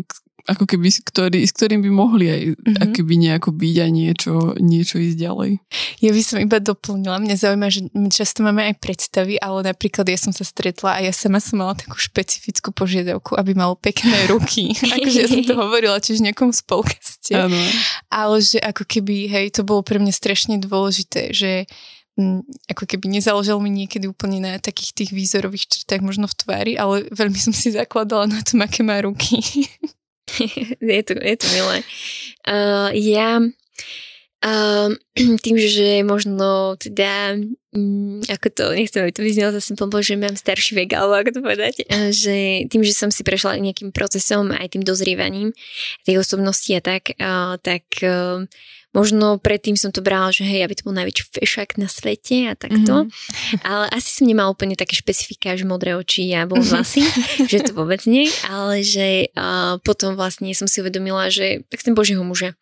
ako 0.49 0.65
keby, 0.65 0.89
ktorý, 1.05 1.45
s 1.45 1.53
ktorým 1.53 1.85
by 1.85 1.91
mohli 1.93 2.25
aj 2.25 2.41
mm-hmm. 2.57 2.75
akoby 2.81 3.13
nejako 3.21 3.49
byť 3.53 3.75
a 3.77 3.87
niečo, 3.93 4.33
niečo 4.57 4.97
ísť 4.97 5.17
ďalej. 5.21 5.51
Ja 6.01 6.09
by 6.09 6.21
som 6.25 6.37
iba 6.41 6.57
doplnila, 6.57 7.21
mňa 7.21 7.35
zaujíma, 7.37 7.67
že 7.69 7.85
my 7.93 8.09
často 8.09 8.41
máme 8.41 8.65
aj 8.65 8.81
predstavy, 8.81 9.37
ale 9.37 9.61
napríklad 9.61 10.09
ja 10.09 10.17
som 10.17 10.33
sa 10.33 10.41
stretla 10.41 10.97
a 10.97 11.03
ja 11.05 11.13
sama 11.13 11.37
som 11.37 11.61
mala 11.61 11.77
takú 11.77 12.01
špecifickú 12.01 12.73
požiadavku, 12.73 13.37
aby 13.37 13.53
mal 13.53 13.77
pekné 13.77 14.25
ruky. 14.33 14.73
akože 14.73 15.17
ja 15.21 15.27
som 15.29 15.45
to 15.45 15.53
hovorila 15.53 16.01
tiež 16.01 16.25
nejakom 16.25 16.49
spolkaste. 16.49 17.37
Ale 18.09 18.35
že 18.41 18.57
ako 18.57 18.89
keby, 18.89 19.29
hej, 19.29 19.45
to 19.53 19.61
bolo 19.61 19.85
pre 19.85 20.01
mňa 20.01 20.13
strašne 20.15 20.57
dôležité, 20.57 21.29
že 21.29 21.69
ako 22.67 22.83
keby 22.83 23.07
nezáležal 23.07 23.59
mi 23.63 23.71
niekedy 23.71 24.09
úplne 24.11 24.43
na 24.43 24.53
takých 24.59 24.91
tých 24.91 25.11
výzorových 25.15 25.71
črtách 25.71 26.03
možno 26.03 26.27
v 26.27 26.35
tvári, 26.35 26.73
ale 26.75 27.07
veľmi 27.15 27.39
som 27.39 27.55
si 27.55 27.71
zakladala 27.71 28.27
na 28.27 28.39
tom, 28.43 28.59
aké 28.59 28.83
má 28.83 28.99
ruky. 28.99 29.39
je, 30.83 31.01
to, 31.03 31.13
je 31.15 31.35
to 31.39 31.47
milé. 31.55 31.77
Uh, 32.43 32.91
ja 32.91 33.39
Um, 34.39 34.95
tým, 35.43 35.59
že 35.59 35.99
možno 36.07 36.79
teda, 36.79 37.35
um, 37.75 38.23
ako 38.23 38.47
to, 38.55 38.65
nechcem, 38.71 39.03
aby 39.03 39.11
to 39.11 39.19
vyznelo 39.19 39.51
zase 39.51 39.75
blbo, 39.75 39.99
že 39.99 40.15
mám 40.15 40.39
starší 40.39 40.79
vek, 40.79 40.95
alebo 40.95 41.19
ako 41.19 41.29
to 41.35 41.41
povedať, 41.43 41.83
že 42.15 42.63
tým, 42.71 42.79
že 42.79 42.95
som 42.95 43.11
si 43.11 43.27
prešla 43.27 43.59
nejakým 43.59 43.91
procesom, 43.91 44.55
aj 44.55 44.79
tým 44.79 44.83
dozrievaním 44.87 45.51
tej 46.07 46.23
osobnosti 46.23 46.71
a 46.71 46.79
tak, 46.79 47.19
uh, 47.19 47.59
tak 47.59 47.83
uh, 47.99 48.47
možno 48.93 49.37
predtým 49.37 49.77
som 49.77 49.93
to 49.93 50.01
brala, 50.01 50.33
že 50.33 50.45
hej, 50.45 50.65
aby 50.65 50.73
to 50.73 50.85
bol 50.85 50.95
najväčší 50.95 51.23
fešak 51.29 51.77
na 51.77 51.85
svete 51.85 52.49
a 52.49 52.53
takto, 52.57 53.05
mm-hmm. 53.05 53.61
ale 53.61 53.85
asi 53.93 54.09
som 54.09 54.25
nemala 54.25 54.49
úplne 54.49 54.73
také 54.73 54.97
špecifika, 54.97 55.53
že 55.53 55.69
modré 55.69 55.93
oči 55.93 56.29
a 56.33 56.49
bol 56.49 56.61
vlasy, 56.61 57.05
že 57.51 57.69
to 57.69 57.77
vôbec 57.77 58.01
nie, 58.09 58.25
ale 58.49 58.81
že 58.81 59.29
uh, 59.37 59.77
potom 59.85 60.17
vlastne 60.17 60.49
som 60.57 60.65
si 60.65 60.81
uvedomila, 60.81 61.29
že 61.29 61.61
tak 61.69 61.85
chcem 61.85 61.93
Božieho 61.93 62.25
muža 62.25 62.57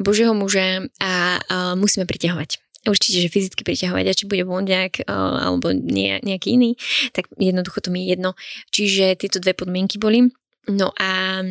Božieho 0.00 0.32
muža 0.32 0.88
a, 0.96 1.36
a 1.44 1.56
musíme 1.76 2.08
priťahovať. 2.08 2.56
Určite, 2.88 3.20
že 3.20 3.28
fyzicky 3.28 3.60
priťahovať, 3.60 4.04
a 4.08 4.16
či 4.16 4.24
bude 4.24 4.48
blondiak 4.48 5.04
alebo 5.04 5.68
nie, 5.76 6.16
nejaký 6.24 6.56
iný, 6.56 6.80
tak 7.12 7.28
jednoducho 7.36 7.84
to 7.84 7.92
mi 7.92 8.08
je 8.08 8.16
jedno. 8.16 8.32
Čiže 8.72 9.20
tieto 9.20 9.36
dve 9.36 9.52
podmienky 9.52 10.00
boli. 10.00 10.32
No 10.72 10.88
a 10.96 11.44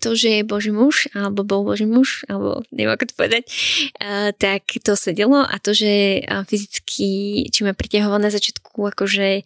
to, 0.00 0.10
že 0.16 0.40
je 0.40 0.48
Boží 0.48 0.72
muž, 0.72 1.08
alebo 1.12 1.44
bol 1.44 1.64
Boží 1.64 1.84
muž, 1.84 2.24
alebo 2.28 2.64
neviem 2.72 2.92
ako 2.96 3.08
to 3.08 3.14
povedať, 3.18 3.42
tak 4.40 4.62
to 4.80 4.96
sedelo. 4.96 5.44
A 5.44 5.56
to, 5.60 5.76
že 5.76 6.24
fyzicky, 6.48 7.44
či 7.52 7.60
ma 7.64 7.76
priťahoval 7.76 8.20
na 8.22 8.32
začiatku, 8.32 8.80
akože 8.96 9.44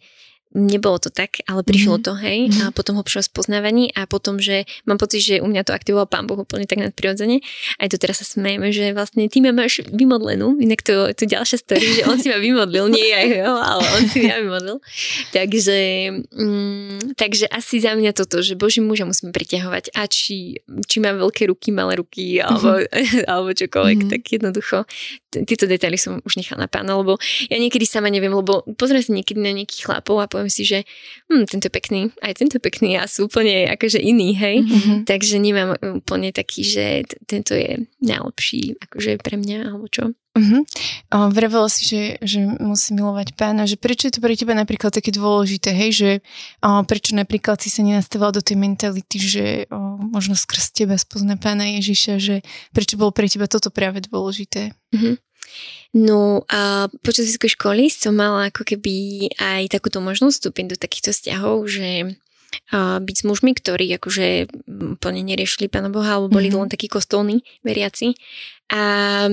nebolo 0.55 0.97
to 1.01 1.09
tak, 1.11 1.43
ale 1.49 1.61
prišlo 1.63 1.99
mm-hmm. 1.99 2.07
to, 2.07 2.13
hej, 2.23 2.39
mm-hmm. 2.47 2.63
a 2.69 2.75
potom 2.75 2.95
hlbšom 2.99 3.23
spoznávaní 3.27 3.91
a 3.91 4.07
potom, 4.07 4.39
že 4.39 4.63
mám 4.87 4.95
pocit, 4.95 5.19
že 5.19 5.35
u 5.43 5.47
mňa 5.47 5.67
to 5.67 5.75
aktivoval 5.75 6.07
pán 6.07 6.23
Boh 6.23 6.39
úplne 6.39 6.63
tak 6.63 6.79
nadprirodzene. 6.79 7.43
Aj 7.77 7.87
to 7.91 7.99
teraz 7.99 8.23
sa 8.23 8.25
smejeme, 8.27 8.71
že 8.71 8.95
vlastne 8.95 9.27
ty 9.27 9.43
ma 9.43 9.51
máš 9.51 9.83
vymodlenú, 9.91 10.55
inak 10.59 10.81
to 10.83 11.11
je 11.11 11.27
ďalšia 11.27 11.57
story, 11.59 11.85
že 11.99 12.01
on 12.07 12.15
si 12.15 12.31
ma 12.31 12.39
vymodlil, 12.39 12.87
nie 12.87 13.11
ja 13.11 13.21
ho, 13.51 13.59
ale 13.59 13.83
on 13.83 14.03
si 14.07 14.23
ma 14.23 14.39
vymodlil. 14.39 14.77
Takže, 15.35 15.77
mm, 16.31 17.19
takže 17.19 17.45
asi 17.51 17.83
za 17.83 17.93
mňa 17.93 18.15
toto, 18.15 18.39
že 18.39 18.55
Boží 18.55 18.79
muža 18.79 19.03
musíme 19.03 19.35
priťahovať 19.35 19.91
a 19.93 20.07
či, 20.07 20.63
či 20.87 20.97
má 21.03 21.11
veľké 21.11 21.51
ruky, 21.51 21.75
malé 21.75 21.99
ruky 21.99 22.39
alebo, 22.39 22.79
mm-hmm. 22.81 23.27
alebo 23.31 23.49
čokoľvek, 23.51 23.97
mm-hmm. 23.99 24.11
tak 24.11 24.21
jednoducho 24.31 24.77
tieto 25.45 25.69
detaily 25.69 25.99
som 25.99 26.23
už 26.23 26.39
nechala 26.39 26.65
na 26.65 26.69
pána, 26.71 26.97
lebo 26.97 27.19
ja 27.51 27.57
niekedy 27.59 27.85
sama 27.85 28.09
neviem, 28.09 28.33
lebo 28.33 28.63
pozriem 28.79 29.03
si 29.03 29.11
niekedy 29.13 29.37
na 29.37 29.53
nejakých 29.53 29.85
chlapov 29.85 30.17
a 30.23 30.25
poviem 30.37 30.53
si, 30.53 30.61
že 30.61 30.85
hm, 31.33 31.49
tento 31.49 31.65
je 31.65 31.73
pekný, 31.73 32.01
aj 32.21 32.37
tento 32.37 32.61
je 32.61 32.63
pekný 32.63 33.01
a 33.01 33.09
sú 33.09 33.25
úplne 33.25 33.65
akože 33.73 33.97
iný, 33.97 34.37
hej. 34.37 34.61
Mm-hmm. 34.61 34.97
Takže 35.09 35.35
nemám 35.41 35.73
úplne 35.81 36.29
taký, 36.29 36.61
že 36.61 37.09
t- 37.09 37.17
tento 37.25 37.57
je 37.57 37.89
najlepší 38.05 38.77
akože 38.77 39.17
pre 39.17 39.41
mňa, 39.41 39.73
alebo 39.73 39.89
čo. 39.89 40.13
Uh-huh. 40.37 40.61
Uh, 41.09 41.33
vravela 41.33 41.65
si, 41.65 41.89
že, 41.89 42.01
že 42.21 42.37
musí 42.61 42.93
milovať 42.93 43.33
pána, 43.33 43.65
že 43.65 43.73
prečo 43.73 44.05
je 44.05 44.13
to 44.13 44.21
pre 44.21 44.37
teba 44.37 44.53
napríklad 44.53 44.93
také 44.93 45.09
dôležité, 45.09 45.73
hej, 45.73 45.91
že 45.97 46.09
uh, 46.61 46.85
prečo 46.85 47.17
napríklad 47.17 47.57
si 47.57 47.73
sa 47.73 47.81
nenastavila 47.81 48.29
do 48.29 48.45
tej 48.45 48.53
mentality, 48.61 49.17
že 49.17 49.45
uh, 49.65 49.97
možno 49.97 50.37
skrz 50.37 50.77
teba 50.77 50.93
spozna 50.93 51.41
pána 51.41 51.65
Ježiša, 51.81 52.13
že 52.21 52.45
prečo 52.69 53.01
bolo 53.01 53.09
pre 53.09 53.25
teba 53.25 53.49
toto 53.49 53.73
práve 53.73 54.05
dôležité? 54.05 54.77
Uh-huh. 54.93 55.17
No 55.95 56.43
a 56.51 56.91
počas 57.01 57.31
vysokej 57.31 57.57
školy 57.57 57.83
som 57.89 58.13
mala 58.13 58.51
ako 58.51 58.67
keby 58.67 59.27
aj 59.39 59.71
takúto 59.71 60.03
možnosť 60.03 60.35
vstúpiť 60.37 60.65
do 60.71 60.77
takýchto 60.77 61.09
vzťahov, 61.15 61.65
že 61.65 62.19
a 62.71 62.99
byť 62.99 63.15
s 63.15 63.23
mužmi, 63.27 63.51
ktorí 63.55 63.87
akože 63.95 64.51
úplne 64.97 65.21
neriešili 65.23 65.71
Pána 65.71 65.91
Boha, 65.91 66.17
alebo 66.19 66.35
boli 66.39 66.51
mm-hmm. 66.51 66.67
len 66.67 66.73
takí 66.73 66.87
kostolní 66.91 67.43
veriaci. 67.63 68.15
A 68.71 69.27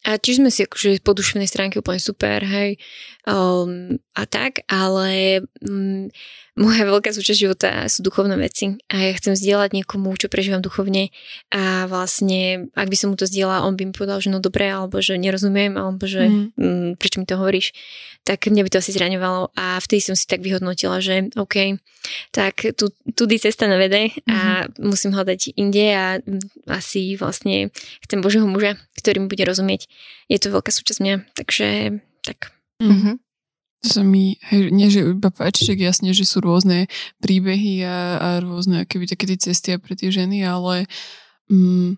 a 0.00 0.16
tiež 0.16 0.40
sme 0.40 0.48
si 0.48 0.64
akože 0.64 1.04
po 1.04 1.12
duševnej 1.12 1.44
stránke 1.44 1.84
úplne 1.84 2.00
super, 2.00 2.40
hej, 2.40 2.80
um, 3.28 4.00
a 4.16 4.22
tak, 4.24 4.64
ale 4.64 5.44
um, 5.60 6.08
moja 6.56 6.82
veľká 6.88 7.12
súčasť 7.12 7.38
života 7.38 7.70
sú 7.88 8.00
duchovné 8.00 8.36
veci 8.40 8.80
a 8.88 8.96
ja 8.96 9.12
chcem 9.16 9.36
zdieľať 9.36 9.76
niekomu, 9.76 10.16
čo 10.16 10.32
prežívam 10.32 10.64
duchovne 10.64 11.12
a 11.52 11.84
vlastne, 11.84 12.72
ak 12.72 12.88
by 12.88 12.96
som 12.96 13.12
mu 13.12 13.16
to 13.20 13.28
zdieľala, 13.28 13.68
on 13.68 13.76
by 13.76 13.88
mi 13.88 13.92
povedal, 13.92 14.24
že 14.24 14.32
no 14.32 14.40
dobre, 14.40 14.72
alebo 14.72 15.04
že 15.04 15.20
nerozumiem, 15.20 15.76
alebo 15.76 16.08
že 16.08 16.28
mm. 16.28 16.46
um, 16.56 16.88
prečo 16.96 17.20
mi 17.20 17.28
to 17.28 17.36
hovoríš, 17.36 17.76
tak 18.24 18.46
mňa 18.46 18.62
by 18.66 18.70
to 18.70 18.80
asi 18.80 18.92
zraňovalo 18.92 19.50
a 19.56 19.80
vtedy 19.80 20.04
som 20.04 20.14
si 20.14 20.28
tak 20.28 20.44
vyhodnotila, 20.44 21.00
že 21.00 21.32
OK, 21.40 21.80
tak 22.30 22.62
tu, 22.76 22.92
tudy 23.16 23.40
cesta 23.40 23.64
nevede 23.64 24.12
a 24.28 24.68
mm-hmm. 24.68 24.84
musím 24.84 25.16
hľadať 25.16 25.56
inde 25.56 25.86
a 25.96 26.20
asi 26.68 27.16
vlastne 27.16 27.72
chcem 28.04 28.20
Božieho 28.20 28.44
muža, 28.44 28.76
ktorý 29.00 29.24
mi 29.24 29.28
bude 29.32 29.44
rozumieť. 29.48 29.88
Je 30.28 30.38
to 30.38 30.52
veľká 30.52 30.68
súčasť 30.68 31.00
mňa, 31.00 31.14
takže 31.32 31.98
tak. 32.22 32.52
Mm-hmm. 32.80 33.16
To 33.80 33.86
sa 33.88 34.04
mi, 34.04 34.36
hej, 34.52 34.68
nie 34.68 34.92
že 34.92 35.16
iba 35.16 35.32
páči, 35.32 35.64
že 35.64 35.72
jasne, 35.80 36.12
že 36.12 36.28
sú 36.28 36.44
rôzne 36.44 36.92
príbehy 37.24 37.80
a, 37.80 38.20
a 38.20 38.28
rôzne 38.44 38.84
akéby 38.84 39.08
také 39.08 39.24
tie 39.24 39.40
cesty 39.40 39.72
pre 39.80 39.96
tie 39.96 40.12
ženy, 40.12 40.44
ale, 40.44 40.84
mm, 41.48 41.96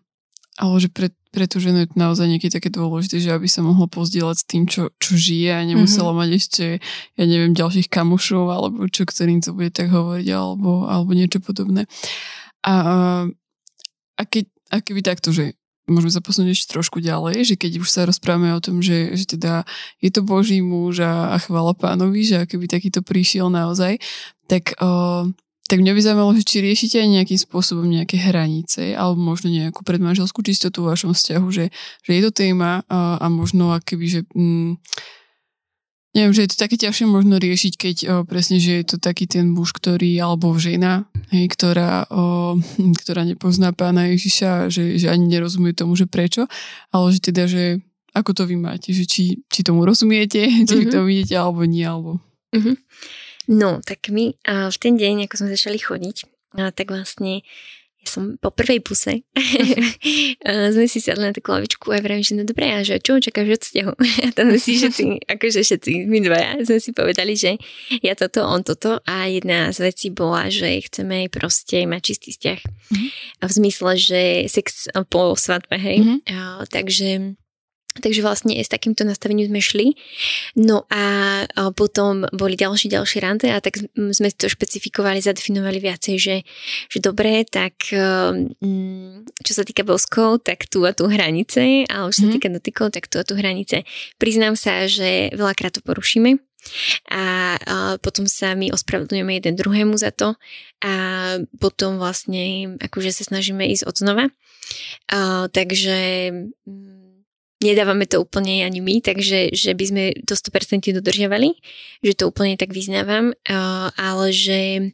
ale 0.61 0.76
že 0.84 0.92
pre, 0.92 1.09
pre 1.32 1.48
tú 1.48 1.64
ženu 1.64 1.84
je 1.84 1.88
to 1.88 1.96
naozaj 1.96 2.28
niekedy 2.28 2.53
také 2.53 2.68
dôležité, 2.68 3.24
že 3.24 3.32
aby 3.32 3.48
sa 3.48 3.64
mohla 3.64 3.88
pozdieľať 3.88 4.36
s 4.36 4.44
tým, 4.44 4.68
čo, 4.68 4.92
čo 5.00 5.16
žije 5.16 5.48
a 5.48 5.64
nemusela 5.64 6.12
mm-hmm. 6.12 6.20
mať 6.20 6.30
ešte, 6.36 6.64
ja 7.16 7.24
neviem, 7.24 7.57
ďalších 7.57 7.88
kamušov 7.88 8.44
alebo 8.53 8.84
čo, 8.92 9.09
ktorým 9.09 9.40
to 9.40 9.57
bude 9.57 9.72
tak 9.72 9.88
hovoriť 9.88 10.28
alebo, 10.28 10.84
alebo 10.84 11.11
niečo 11.16 11.40
podobné. 11.40 11.88
A, 12.68 12.74
a, 14.20 14.22
keď, 14.28 14.44
a 14.68 14.76
keby 14.84 15.00
takto, 15.00 15.32
že 15.32 15.57
môžeme 15.88 16.12
sa 16.14 16.22
posunúť 16.22 16.53
ešte 16.53 16.72
trošku 16.76 17.00
ďalej, 17.03 17.48
že 17.48 17.55
keď 17.57 17.82
už 17.82 17.88
sa 17.88 18.07
rozprávame 18.07 18.53
o 18.55 18.62
tom, 18.62 18.84
že, 18.84 19.16
že 19.16 19.34
teda 19.34 19.64
je 19.98 20.11
to 20.12 20.20
Boží 20.22 20.61
muž 20.62 21.03
a, 21.03 21.34
a 21.34 21.36
chvála 21.40 21.74
pánovi, 21.74 22.22
že 22.22 22.44
keby 22.44 22.68
takýto 22.70 23.00
prišiel 23.03 23.50
naozaj, 23.50 23.98
tak, 24.46 24.76
uh, 24.78 25.26
tak 25.73 25.81
mňa 25.81 25.97
by 25.97 26.01
zaujímalo, 26.05 26.37
že 26.37 26.45
či 26.45 26.61
riešite 26.61 27.01
aj 27.01 27.09
nejakým 27.09 27.41
spôsobom 27.41 27.89
nejaké 27.89 28.20
hranice 28.20 28.93
alebo 28.93 29.16
možno 29.16 29.49
nejakú 29.49 29.81
predmanželskú 29.89 30.45
čistotu 30.45 30.85
v 30.85 30.93
vašom 30.93 31.16
vzťahu, 31.16 31.49
že, 31.49 31.73
že 32.05 32.11
je 32.12 32.23
to 32.29 32.29
téma 32.29 32.85
uh, 32.93 33.16
a 33.16 33.27
možno 33.33 33.73
akoby, 33.73 34.20
že... 34.20 34.20
Mm, 34.37 34.77
Neviem, 36.12 36.37
že 36.37 36.45
je 36.45 36.51
to 36.53 36.61
také 36.61 36.77
ťažšie 36.77 37.09
možno 37.09 37.41
riešiť, 37.41 37.73
keď 37.73 37.97
o, 38.05 38.12
presne, 38.29 38.61
že 38.61 38.85
je 38.85 38.85
to 38.85 38.97
taký 39.01 39.25
ten 39.25 39.49
muž, 39.49 39.73
ktorý, 39.73 40.12
alebo 40.20 40.53
žena, 40.61 41.09
hej, 41.33 41.49
ktorá, 41.49 42.05
o, 42.12 42.61
ktorá 43.01 43.25
nepozná 43.25 43.73
pána 43.73 44.12
Ježiša, 44.12 44.68
že, 44.68 45.01
že 45.01 45.09
ani 45.09 45.25
nerozumie 45.25 45.73
tomu, 45.73 45.97
že 45.97 46.05
prečo, 46.05 46.45
ale 46.93 47.16
že 47.16 47.20
teda, 47.33 47.49
že 47.49 47.81
ako 48.12 48.37
to 48.37 48.43
vy 48.45 48.61
máte, 48.61 48.93
že 48.93 49.09
či, 49.09 49.41
či 49.49 49.64
tomu 49.64 49.89
rozumiete, 49.89 50.45
či 50.68 50.85
mm-hmm. 50.85 50.93
to 50.93 50.99
vidíte, 51.09 51.35
alebo 51.41 51.64
nie, 51.64 51.89
alebo... 51.89 52.20
Mm-hmm. 52.53 52.77
No, 53.53 53.84
tak 53.84 54.09
my 54.09 54.32
a 54.48 54.72
v 54.72 54.76
ten 54.80 54.96
deň, 54.96 55.28
ako 55.28 55.44
sme 55.44 55.53
začali 55.53 55.76
chodiť, 55.76 56.16
a 56.57 56.72
tak 56.72 56.88
vlastne 56.88 57.44
ja 58.03 58.09
som 58.11 58.34
po 58.34 58.50
prvej 58.50 58.82
puse 58.82 59.22
sme 60.74 60.86
si 60.90 60.98
sadli 60.98 61.22
na 61.22 61.30
takú 61.30 61.55
lavičku 61.55 61.86
a 61.94 62.03
vravím, 62.03 62.26
že 62.26 62.34
no 62.34 62.42
dobré, 62.42 62.74
a 62.74 62.82
že 62.82 62.98
čo 62.98 63.14
očakáš 63.14 63.46
od 63.55 63.62
vzťahu? 63.62 63.92
A 64.26 64.28
tam 64.34 64.50
sme 64.50 64.59
si 64.59 64.74
všetci, 64.74 65.30
akože 65.30 65.62
všetci, 65.62 65.92
my 66.11 66.18
dvaja, 66.18 66.50
sme 66.66 66.82
si 66.82 66.90
povedali, 66.90 67.38
že 67.38 67.62
ja 68.03 68.18
toto, 68.18 68.42
on 68.42 68.66
toto 68.66 68.98
a 69.07 69.30
jedna 69.30 69.70
z 69.70 69.86
vecí 69.86 70.11
bola, 70.11 70.50
že 70.50 70.82
chceme 70.82 71.30
proste 71.30 71.86
mať 71.86 72.00
čistý 72.03 72.28
vzťah. 72.34 72.61
Mm-hmm. 72.66 73.09
V 73.38 73.53
zmysle, 73.62 73.90
že 73.94 74.20
sex 74.50 74.90
po 75.07 75.38
svadbe, 75.38 75.78
hej. 75.78 76.03
Mm-hmm. 76.03 76.18
A, 76.34 76.66
takže 76.66 77.38
Takže 78.01 78.24
vlastne 78.24 78.57
s 78.57 78.72
takýmto 78.72 79.05
nastavením 79.05 79.53
sme 79.53 79.61
šli. 79.61 79.86
No 80.57 80.88
a 80.88 81.45
potom 81.76 82.24
boli 82.32 82.57
ďalšie, 82.57 82.88
ďalšie 82.88 83.18
rande 83.20 83.49
a 83.53 83.61
tak 83.61 83.82
sme 83.93 84.28
to 84.32 84.49
špecifikovali, 84.49 85.20
zadefinovali 85.20 85.82
viacej, 85.82 86.16
že, 86.16 86.36
že 86.88 86.99
dobre, 87.05 87.45
tak 87.45 87.93
mm, 87.93 89.36
čo 89.45 89.53
sa 89.53 89.62
týka 89.66 89.84
boskov, 89.84 90.40
tak 90.40 90.70
tu 90.72 90.88
a 90.88 90.97
tu 90.97 91.05
hranice, 91.11 91.84
a 91.90 92.09
čo 92.09 92.24
sa 92.24 92.28
mm. 92.30 92.34
týka 92.38 92.49
dotykov, 92.49 92.86
tak 92.97 93.12
tu 93.12 93.20
a 93.20 93.24
tu 93.26 93.36
hranice. 93.36 93.84
Priznám 94.16 94.57
sa, 94.57 94.88
že 94.88 95.34
veľakrát 95.36 95.76
to 95.76 95.84
porušíme. 95.84 96.40
A, 97.11 97.22
a 97.59 97.76
potom 97.99 98.30
sa 98.30 98.55
my 98.55 98.70
ospravedlňujeme 98.70 99.34
jeden 99.34 99.59
druhému 99.59 99.99
za 99.99 100.14
to 100.14 100.38
a 100.78 100.95
potom 101.59 101.99
vlastne 101.99 102.78
akože 102.78 103.11
sa 103.11 103.26
snažíme 103.26 103.66
ísť 103.66 103.82
od 103.90 103.97
znova. 103.99 104.24
A, 105.11 105.51
takže 105.51 106.30
mm, 106.62 107.01
nedávame 107.62 108.04
to 108.10 108.20
úplne 108.20 108.66
ani 108.66 108.82
my, 108.82 109.00
takže 109.00 109.54
že 109.54 109.72
by 109.72 109.84
sme 109.86 110.02
to 110.26 110.34
100% 110.34 110.92
dodržiavali, 110.92 111.56
že 112.02 112.12
to 112.18 112.28
úplne 112.28 112.58
tak 112.58 112.74
vyznávam, 112.74 113.32
ale 113.96 114.26
že 114.34 114.90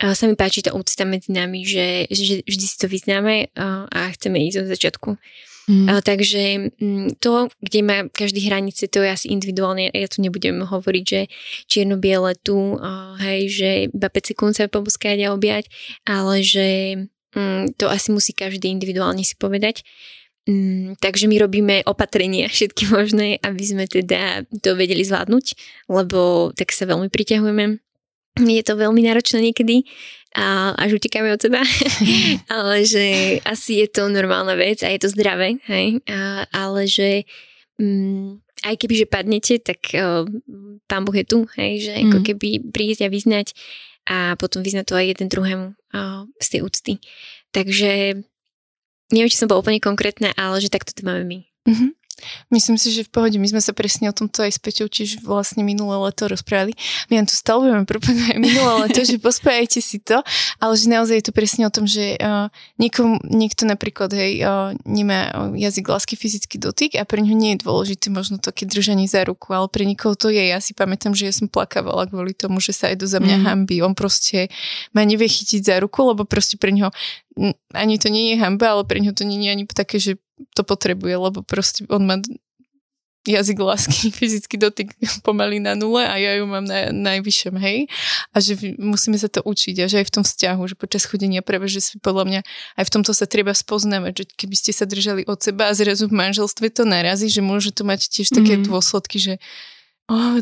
sa 0.00 0.24
mi 0.26 0.34
páči 0.34 0.66
tá 0.66 0.74
úcta 0.74 1.06
medzi 1.06 1.30
nami, 1.30 1.62
že, 1.62 2.10
že 2.10 2.42
vždy 2.42 2.64
si 2.66 2.76
to 2.78 2.86
vyznáme 2.90 3.54
a 3.90 4.00
chceme 4.14 4.42
ísť 4.42 4.66
od 4.66 4.68
začiatku. 4.70 5.10
Mm. 5.64 5.88
takže 6.04 6.76
mm, 6.76 7.08
to, 7.24 7.48
kde 7.56 7.80
má 7.80 8.04
každý 8.12 8.44
hranice, 8.44 8.84
to 8.84 9.00
je 9.00 9.08
asi 9.08 9.26
individuálne. 9.32 9.88
Ja 9.88 10.08
tu 10.12 10.20
nebudem 10.20 10.60
hovoriť, 10.60 11.04
že 11.08 11.20
čierno-biele 11.72 12.36
tu, 12.44 12.76
hej, 13.16 13.40
že 13.48 13.68
iba 13.88 14.12
5 14.12 14.28
sekúnd 14.28 14.52
sa 14.52 14.68
poboskať 14.68 15.24
a 15.24 15.32
objať, 15.32 15.72
ale 16.04 16.44
že 16.44 16.68
mm, 17.32 17.80
to 17.80 17.88
asi 17.88 18.12
musí 18.12 18.36
každý 18.36 18.68
individuálne 18.68 19.24
si 19.24 19.40
povedať 19.40 19.88
Mm, 20.44 21.00
takže 21.00 21.24
my 21.24 21.36
robíme 21.40 21.74
opatrenia 21.88 22.50
všetky 22.54 22.92
možné, 22.92 23.40
aby 23.40 23.64
sme 23.64 23.84
teda 23.88 24.44
to 24.60 24.76
vedeli 24.76 25.04
zvládnuť, 25.04 25.56
lebo 25.88 26.52
tak 26.52 26.72
sa 26.72 26.84
veľmi 26.84 27.08
priťahujeme. 27.08 27.80
Je 28.34 28.62
to 28.66 28.74
veľmi 28.74 28.98
náročné 29.06 29.50
niekedy, 29.50 29.86
a 30.34 30.74
až 30.74 30.98
utekáme 30.98 31.30
od 31.30 31.38
seba, 31.38 31.62
ale 32.58 32.82
že 32.82 33.38
asi 33.46 33.86
je 33.86 33.88
to 33.88 34.10
normálna 34.10 34.58
vec 34.58 34.82
a 34.82 34.90
je 34.90 34.98
to 34.98 35.08
zdravé, 35.14 35.62
hej? 35.70 36.02
A, 36.10 36.42
ale 36.50 36.90
že 36.90 37.22
mm, 37.78 38.42
aj 38.66 38.74
keby, 38.74 38.94
že 38.98 39.06
padnete, 39.06 39.54
tak 39.62 39.78
uh, 39.94 40.26
pán 40.90 41.06
Boh 41.06 41.14
je 41.14 41.22
tu, 41.22 41.46
hej? 41.54 41.86
že 41.86 41.92
mm. 41.94 42.02
ako 42.10 42.18
keby 42.26 42.48
prísť 42.74 43.06
a 43.06 43.08
vyznať 43.14 43.46
a 44.10 44.16
potom 44.34 44.66
vyznať 44.66 44.84
to 44.90 44.98
aj 44.98 45.06
jeden 45.14 45.28
druhému 45.30 45.66
uh, 45.70 46.26
z 46.42 46.46
tej 46.50 46.60
úcty. 46.66 46.92
Takže 47.54 48.18
neviem, 49.14 49.30
či 49.30 49.38
som 49.38 49.46
bola 49.46 49.62
úplne 49.62 49.78
konkrétna, 49.78 50.34
ale 50.34 50.58
že 50.58 50.68
takto 50.68 50.90
to 50.90 51.06
máme 51.06 51.22
my. 51.22 51.38
Mm-hmm. 51.70 51.90
Myslím 52.50 52.78
si, 52.78 52.94
že 52.94 53.06
v 53.06 53.10
pohode. 53.10 53.36
My 53.38 53.48
sme 53.50 53.60
sa 53.60 53.74
presne 53.76 54.10
o 54.10 54.14
tomto 54.14 54.46
aj 54.46 54.56
s 54.56 54.60
Peťou 54.62 54.86
tiež 54.86 55.22
vlastne 55.22 55.66
minulé 55.66 55.98
leto 55.98 56.30
rozprávali. 56.30 56.72
My 57.10 57.20
vám 57.20 57.26
tu 57.28 57.34
stále 57.36 57.68
budeme 57.68 57.86
propovedať 57.86 58.36
minulé 58.38 58.72
leto, 58.88 59.00
že 59.02 59.16
pospájajte 59.18 59.80
si 59.82 59.98
to, 60.00 60.22
ale 60.62 60.74
že 60.78 60.86
naozaj 60.88 61.16
je 61.20 61.26
to 61.30 61.34
presne 61.34 61.62
o 61.66 61.72
tom, 61.72 61.84
že 61.84 62.16
uh, 62.18 62.48
niekom, 62.78 63.18
niekto 63.26 63.66
napríklad 63.66 64.14
hej, 64.14 64.42
uh, 64.42 64.72
nemá 64.86 65.32
jazyk 65.58 65.84
lásky 65.84 66.14
fyzický 66.14 66.56
dotyk 66.58 66.96
a 66.98 67.04
pre 67.04 67.20
ňo 67.20 67.34
nie 67.34 67.56
je 67.56 67.66
dôležité 67.66 68.08
možno 68.08 68.38
to, 68.38 68.54
keď 68.54 68.78
držanie 68.78 69.10
za 69.10 69.26
ruku, 69.26 69.50
ale 69.50 69.66
pre 69.68 69.82
nikoho 69.82 70.14
to 70.14 70.30
je. 70.30 70.40
Ja 70.40 70.62
si 70.62 70.72
pamätám, 70.72 71.12
že 71.12 71.28
ja 71.28 71.34
som 71.34 71.50
plakávala 71.50 72.06
kvôli 72.06 72.34
tomu, 72.34 72.62
že 72.62 72.74
sa 72.74 72.90
aj 72.90 72.96
do 73.02 73.06
za 73.10 73.18
mňa 73.18 73.36
mm. 73.42 73.44
hambí. 73.44 73.76
On 73.82 73.96
proste 73.96 74.48
ma 74.94 75.02
nevie 75.02 75.26
chytiť 75.26 75.60
za 75.64 75.76
ruku, 75.82 76.00
lebo 76.06 76.22
proste 76.24 76.56
pre 76.56 76.70
ňo 76.70 76.94
ani 77.74 77.98
to 77.98 78.08
nie 78.08 78.34
je 78.34 78.36
hamba, 78.38 78.78
ale 78.78 78.82
pre 78.86 79.02
ňo 79.02 79.10
to 79.10 79.26
nie 79.26 79.42
je 79.42 79.50
ani 79.50 79.64
také, 79.66 79.98
že 79.98 80.22
to 80.52 80.62
potrebuje, 80.62 81.14
lebo 81.16 81.40
proste 81.40 81.88
on 81.88 82.04
má 82.04 82.20
jazyk 83.24 83.58
lásky, 83.58 84.10
fyzický 84.20 84.60
dotyk 84.60 84.92
pomaly 85.24 85.58
na 85.60 85.72
nule 85.72 86.04
a 86.04 86.14
ja 86.20 86.36
ju 86.36 86.44
mám 86.44 86.64
na 86.64 86.92
najvyššom, 86.92 87.56
hej. 87.56 87.88
A 88.36 88.40
že 88.40 88.76
musíme 88.76 89.16
sa 89.16 89.32
to 89.32 89.40
učiť 89.40 89.80
a 89.80 89.88
že 89.88 90.04
aj 90.04 90.06
v 90.12 90.14
tom 90.20 90.24
vzťahu, 90.24 90.60
že 90.68 90.76
počas 90.76 91.08
chodenia 91.08 91.40
práve, 91.40 91.66
že 91.66 91.80
si 91.80 91.96
podľa 91.96 92.24
mňa 92.28 92.40
aj 92.76 92.84
v 92.84 92.92
tomto 92.92 93.16
sa 93.16 93.24
treba 93.24 93.56
spoznávať, 93.56 94.12
že 94.12 94.24
keby 94.36 94.54
ste 94.54 94.70
sa 94.76 94.84
držali 94.84 95.24
od 95.24 95.40
seba 95.40 95.72
a 95.72 95.76
zrazu 95.76 96.06
v 96.06 96.20
manželstve 96.20 96.68
to 96.68 96.84
narazí, 96.84 97.32
že 97.32 97.40
môže 97.40 97.72
to 97.72 97.82
mať 97.88 98.12
tiež 98.12 98.28
také 98.28 98.60
mm. 98.60 98.68
dôsledky, 98.68 99.16
že 99.16 99.34
oh, 100.08 100.36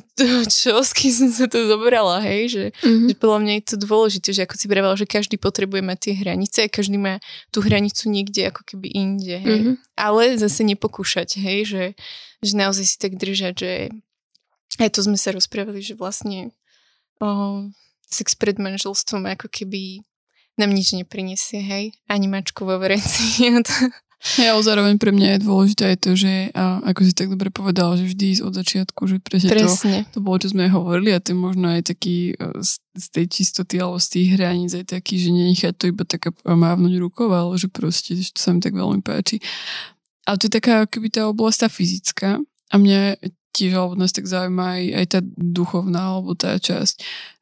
čo, 0.50 0.82
s 0.82 0.90
kým 0.90 1.12
som 1.12 1.30
sa 1.30 1.46
to 1.46 1.62
zobrala, 1.70 2.18
hej, 2.24 2.42
že, 2.50 2.64
mm-hmm. 2.82 3.08
že 3.10 3.14
podľa 3.18 3.38
mňa 3.42 3.52
je 3.54 3.64
to 3.64 3.76
dôležité, 3.78 4.28
že 4.34 4.42
ako 4.42 4.54
si 4.58 4.66
vravala, 4.66 4.94
že 4.98 5.06
každý 5.06 5.38
potrebuje 5.38 5.82
mať 5.86 5.98
tie 5.98 6.14
hranice 6.18 6.58
a 6.66 6.72
každý 6.72 6.98
má 6.98 7.22
tú 7.54 7.62
hranicu 7.62 8.10
niekde 8.10 8.50
ako 8.50 8.62
keby 8.66 8.88
inde, 8.90 9.36
hej. 9.38 9.60
Mm-hmm. 9.62 9.74
Ale 9.94 10.22
zase 10.38 10.66
nepokúšať, 10.66 11.38
hej, 11.38 11.58
že, 11.66 11.84
že 12.42 12.52
naozaj 12.58 12.84
si 12.84 12.96
tak 12.98 13.14
držať, 13.14 13.54
že 13.54 13.72
aj 14.82 14.90
to 14.98 15.00
sme 15.04 15.18
sa 15.20 15.30
rozprávali, 15.30 15.84
že 15.84 15.94
vlastne 15.94 16.50
oh, 17.22 17.70
sex 18.10 18.34
pred 18.34 18.58
manželstvom 18.58 19.24
ako 19.38 19.46
keby 19.46 20.02
nám 20.58 20.74
nič 20.74 20.92
neprinesie, 20.92 21.62
hej, 21.62 21.84
ani 22.10 22.26
mačku 22.28 22.66
vo 22.66 22.76
vreci. 22.76 23.46
Ja, 24.38 24.54
zároveň 24.54 25.02
pre 25.02 25.10
mňa 25.10 25.34
je 25.34 25.44
dôležité 25.44 25.82
aj 25.92 25.98
to, 25.98 26.10
že 26.14 26.54
a 26.54 26.78
ako 26.86 27.00
si 27.02 27.12
tak 27.12 27.26
dobre 27.26 27.50
povedal, 27.50 27.98
že 27.98 28.06
vždy 28.06 28.24
ísť 28.38 28.42
od 28.46 28.54
začiatku, 28.54 29.00
že 29.10 29.16
presne, 29.18 29.50
presne. 29.50 29.96
To, 30.14 30.18
to 30.18 30.18
bolo, 30.22 30.38
čo 30.38 30.54
sme 30.54 30.70
hovorili 30.70 31.10
a 31.10 31.18
to 31.18 31.34
je 31.34 31.38
možno 31.42 31.66
aj 31.74 31.90
taký 31.90 32.38
e, 32.38 32.62
z, 32.62 33.06
tej 33.10 33.26
čistoty 33.26 33.82
alebo 33.82 33.98
z 33.98 34.08
tých 34.14 34.28
hraníc 34.38 34.78
aj 34.78 34.94
taký, 34.94 35.18
že 35.18 35.34
nenechať 35.34 35.74
to 35.74 35.90
iba 35.90 36.06
tak 36.06 36.30
mávnuť 36.46 36.94
rukou, 37.02 37.26
ale 37.34 37.58
že 37.58 37.66
proste, 37.66 38.14
že 38.14 38.30
to 38.30 38.38
sa 38.38 38.54
mi 38.54 38.62
tak 38.62 38.78
veľmi 38.78 39.02
páči. 39.02 39.42
Ale 40.22 40.38
to 40.38 40.46
je 40.46 40.54
taká 40.54 40.86
keby 40.86 41.10
tá 41.10 41.26
oblasť 41.26 41.66
tá 41.66 41.68
fyzická 41.68 42.30
a 42.70 42.74
mňa 42.78 43.18
tiež, 43.52 43.76
alebo 43.76 43.94
nás 43.94 44.16
tak 44.16 44.24
zaujíma 44.24 44.64
aj, 44.80 44.84
aj 44.96 45.06
tá 45.12 45.20
duchovná, 45.36 46.00
alebo 46.16 46.32
tá 46.32 46.56
časť, 46.56 46.94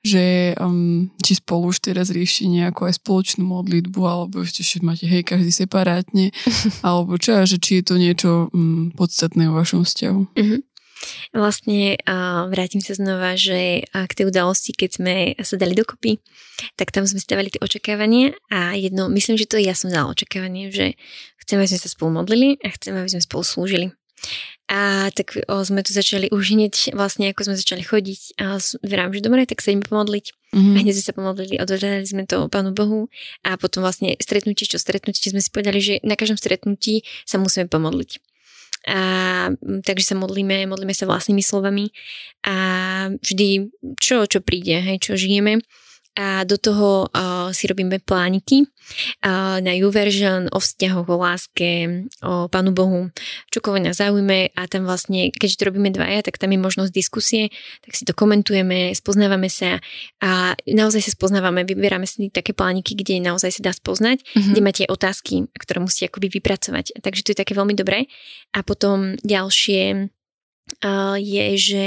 že 0.03 0.53
um, 0.59 1.09
či 1.23 1.39
spolu 1.39 1.71
už 1.71 1.87
teraz 1.87 2.11
rieši 2.11 2.51
nejakú 2.51 2.91
aj 2.91 2.99
spoločnú 2.99 3.47
modlitbu, 3.47 4.01
alebo 4.03 4.43
ešte 4.43 4.67
ešte 4.67 4.83
máte, 4.83 5.07
hej, 5.07 5.23
každý 5.23 5.55
separátne, 5.55 6.35
alebo 6.87 7.15
čo, 7.17 7.39
že 7.47 7.63
či 7.63 7.81
je 7.81 7.85
to 7.87 7.95
niečo 7.97 8.31
um, 8.51 8.91
podstatné 8.93 9.47
vo 9.47 9.63
vašom 9.63 9.87
vzťahu. 9.87 10.23
Mm-hmm. 10.35 10.61
Vlastne 11.33 11.97
vrátim 12.53 12.85
sa 12.85 12.93
znova, 12.93 13.33
že 13.33 13.89
k 13.89 14.13
tej 14.13 14.29
udalosti, 14.29 14.77
keď 14.77 14.91
sme 14.91 15.15
sa 15.41 15.57
dali 15.57 15.73
dokopy, 15.73 16.21
tak 16.77 16.93
tam 16.93 17.09
sme 17.09 17.23
stavali 17.23 17.49
tie 17.49 17.63
očakávania 17.63 18.37
a 18.53 18.77
jedno, 18.77 19.09
myslím, 19.09 19.41
že 19.41 19.49
to 19.49 19.57
ja 19.57 19.73
som 19.73 19.89
dala 19.89 20.13
očakávanie, 20.13 20.69
že 20.69 21.01
chcem, 21.41 21.57
aby 21.57 21.71
sme 21.73 21.81
sa 21.81 21.89
spolu 21.89 22.11
modlili 22.21 22.61
a 22.61 22.69
chcem, 22.77 22.93
aby 22.93 23.09
sme 23.09 23.25
spolu 23.25 23.43
slúžili. 23.47 23.87
A 24.71 25.11
tak 25.11 25.35
o, 25.51 25.67
sme 25.67 25.83
tu 25.83 25.91
začali 25.91 26.31
už 26.31 26.55
hneď, 26.55 26.95
vlastne 26.95 27.27
ako 27.35 27.43
sme 27.43 27.57
začali 27.59 27.83
chodiť 27.83 28.39
a 28.39 28.63
vrám, 28.87 29.11
že 29.11 29.19
dobre, 29.19 29.43
tak 29.43 29.59
sa 29.59 29.75
ideme 29.75 29.83
pomodliť. 29.83 30.27
Mm-hmm. 30.55 30.75
A 30.75 30.79
hneď 30.79 30.95
sme 30.95 31.07
sa 31.11 31.15
pomodlili, 31.19 31.55
odvedali 31.59 32.07
sme 32.07 32.23
to 32.23 32.47
Pánu 32.47 32.71
Bohu 32.71 33.11
a 33.43 33.59
potom 33.59 33.83
vlastne 33.83 34.15
stretnutie, 34.23 34.71
čo 34.71 34.79
stretnutie, 34.79 35.27
sme 35.27 35.43
si 35.43 35.51
povedali, 35.51 35.83
že 35.83 35.95
na 36.07 36.15
každom 36.15 36.39
stretnutí 36.39 37.03
sa 37.27 37.43
musíme 37.43 37.67
pomodliť. 37.67 38.23
A, 38.87 38.99
takže 39.83 40.15
sa 40.15 40.17
modlíme, 40.17 40.71
modlíme 40.71 40.95
sa 40.95 41.11
vlastnými 41.11 41.43
slovami 41.43 41.91
a 42.47 42.55
vždy 43.11 43.75
čo, 43.99 44.23
čo 44.31 44.39
príde, 44.39 44.79
hej, 44.79 45.03
čo 45.03 45.19
žijeme 45.19 45.67
a 46.21 46.45
do 46.45 46.61
toho 46.61 47.09
uh, 47.09 47.49
si 47.57 47.65
robíme 47.65 47.97
plániky 48.05 48.69
uh, 49.25 49.57
na 49.65 49.73
YouVersion 49.73 50.53
o 50.53 50.61
vzťahoch, 50.61 51.09
o 51.09 51.17
láske, 51.17 52.05
o 52.21 52.45
Pánu 52.53 52.77
Bohu, 52.77 53.09
čokoľvek 53.49 53.89
nás 53.89 54.05
zaujíme 54.05 54.53
a 54.53 54.61
tam 54.69 54.85
vlastne, 54.85 55.33
keďže 55.33 55.65
to 55.65 55.69
robíme 55.73 55.89
dvaja, 55.89 56.21
tak 56.21 56.37
tam 56.37 56.53
je 56.53 56.61
možnosť 56.61 56.93
diskusie, 56.93 57.49
tak 57.81 57.97
si 57.97 58.05
to 58.05 58.13
komentujeme, 58.13 58.93
spoznávame 58.93 59.49
sa 59.49 59.81
a 60.21 60.53
naozaj 60.69 61.09
sa 61.09 61.17
spoznávame, 61.17 61.65
vyberáme 61.65 62.05
si 62.05 62.29
také 62.29 62.53
plániky, 62.53 62.93
kde 62.93 63.25
naozaj 63.25 63.57
sa 63.57 63.65
dá 63.65 63.73
spoznať, 63.73 64.21
mm-hmm. 64.21 64.53
kde 64.53 64.61
máte 64.61 64.85
otázky, 64.85 65.49
ktoré 65.57 65.81
musíte 65.81 66.13
akoby 66.13 66.29
vypracovať. 66.37 67.01
Takže 67.01 67.25
to 67.25 67.33
je 67.33 67.41
také 67.41 67.57
veľmi 67.57 67.73
dobré. 67.73 68.05
A 68.53 68.61
potom 68.61 69.17
ďalšie 69.25 70.13
je, 71.19 71.47
že 71.59 71.87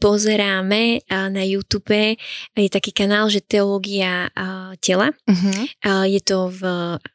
pozeráme 0.00 1.04
na 1.12 1.42
YouTube, 1.44 2.16
je 2.56 2.70
taký 2.72 2.96
kanál, 2.96 3.28
že 3.28 3.44
Teológia 3.44 4.32
tela. 4.80 5.12
Uh-huh. 5.28 5.68
Je 6.08 6.20
to 6.24 6.48
v 6.48 6.62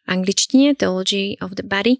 angličtine, 0.05 0.77
Theology 0.77 1.41
of 1.41 1.57
the 1.57 1.65
Body 1.65 1.97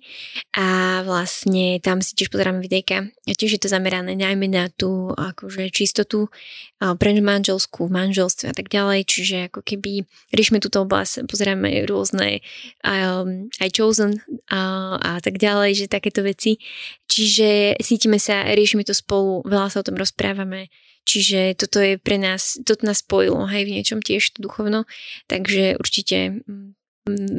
a 0.54 1.02
vlastne 1.02 1.82
tam 1.82 2.06
si 2.06 2.14
tiež 2.14 2.30
pozeráme 2.30 2.62
videjka. 2.62 3.10
A 3.26 3.34
tiež 3.34 3.58
je 3.58 3.62
to 3.66 3.74
zamerané 3.74 4.14
najmä 4.14 4.46
na 4.46 4.70
tú 4.70 5.10
akože 5.18 5.74
čistotu 5.74 6.30
pre 6.78 7.10
manželskú, 7.18 7.90
manželstve 7.90 8.52
a 8.52 8.56
tak 8.56 8.70
ďalej, 8.70 9.10
čiže 9.10 9.38
ako 9.50 9.66
keby 9.66 10.06
riešime 10.30 10.62
túto 10.62 10.86
oblasť, 10.86 11.26
pozeráme 11.26 11.90
rôzne 11.90 12.46
um, 12.86 13.50
aj 13.58 13.70
Chosen 13.74 14.22
a, 14.54 14.94
a 15.02 15.12
tak 15.26 15.42
ďalej, 15.42 15.74
že 15.74 15.86
takéto 15.90 16.22
veci. 16.22 16.62
Čiže 17.06 17.78
cítime 17.80 18.18
sa, 18.18 18.44
riešime 18.50 18.82
to 18.82 18.94
spolu, 18.98 19.46
veľa 19.46 19.70
sa 19.70 19.82
o 19.82 19.88
tom 19.88 19.96
rozprávame, 19.96 20.74
čiže 21.06 21.54
toto 21.54 21.78
je 21.78 22.02
pre 22.02 22.18
nás, 22.18 22.58
toto 22.66 22.84
nás 22.84 23.06
spojilo, 23.06 23.46
hej, 23.46 23.70
v 23.70 23.74
niečom 23.78 24.02
tiež 24.02 24.36
to 24.36 24.42
duchovno, 24.42 24.90
takže 25.30 25.78
určite 25.78 26.42
mm, 26.44 26.74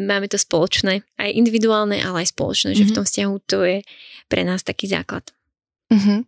máme 0.06 0.30
to 0.30 0.38
spoločné, 0.38 1.02
aj 1.18 1.30
individuálne, 1.34 1.98
ale 1.98 2.22
aj 2.22 2.30
spoločné, 2.30 2.72
mm-hmm. 2.72 2.80
že 2.80 2.86
v 2.86 2.92
mhm. 2.94 2.96
tom 2.96 3.04
vzťahu 3.04 3.34
to 3.50 3.58
je 3.66 3.78
pre 4.30 4.42
nás 4.46 4.62
taký 4.62 4.86
základ. 4.86 5.26
Mm-hmm. 5.90 6.20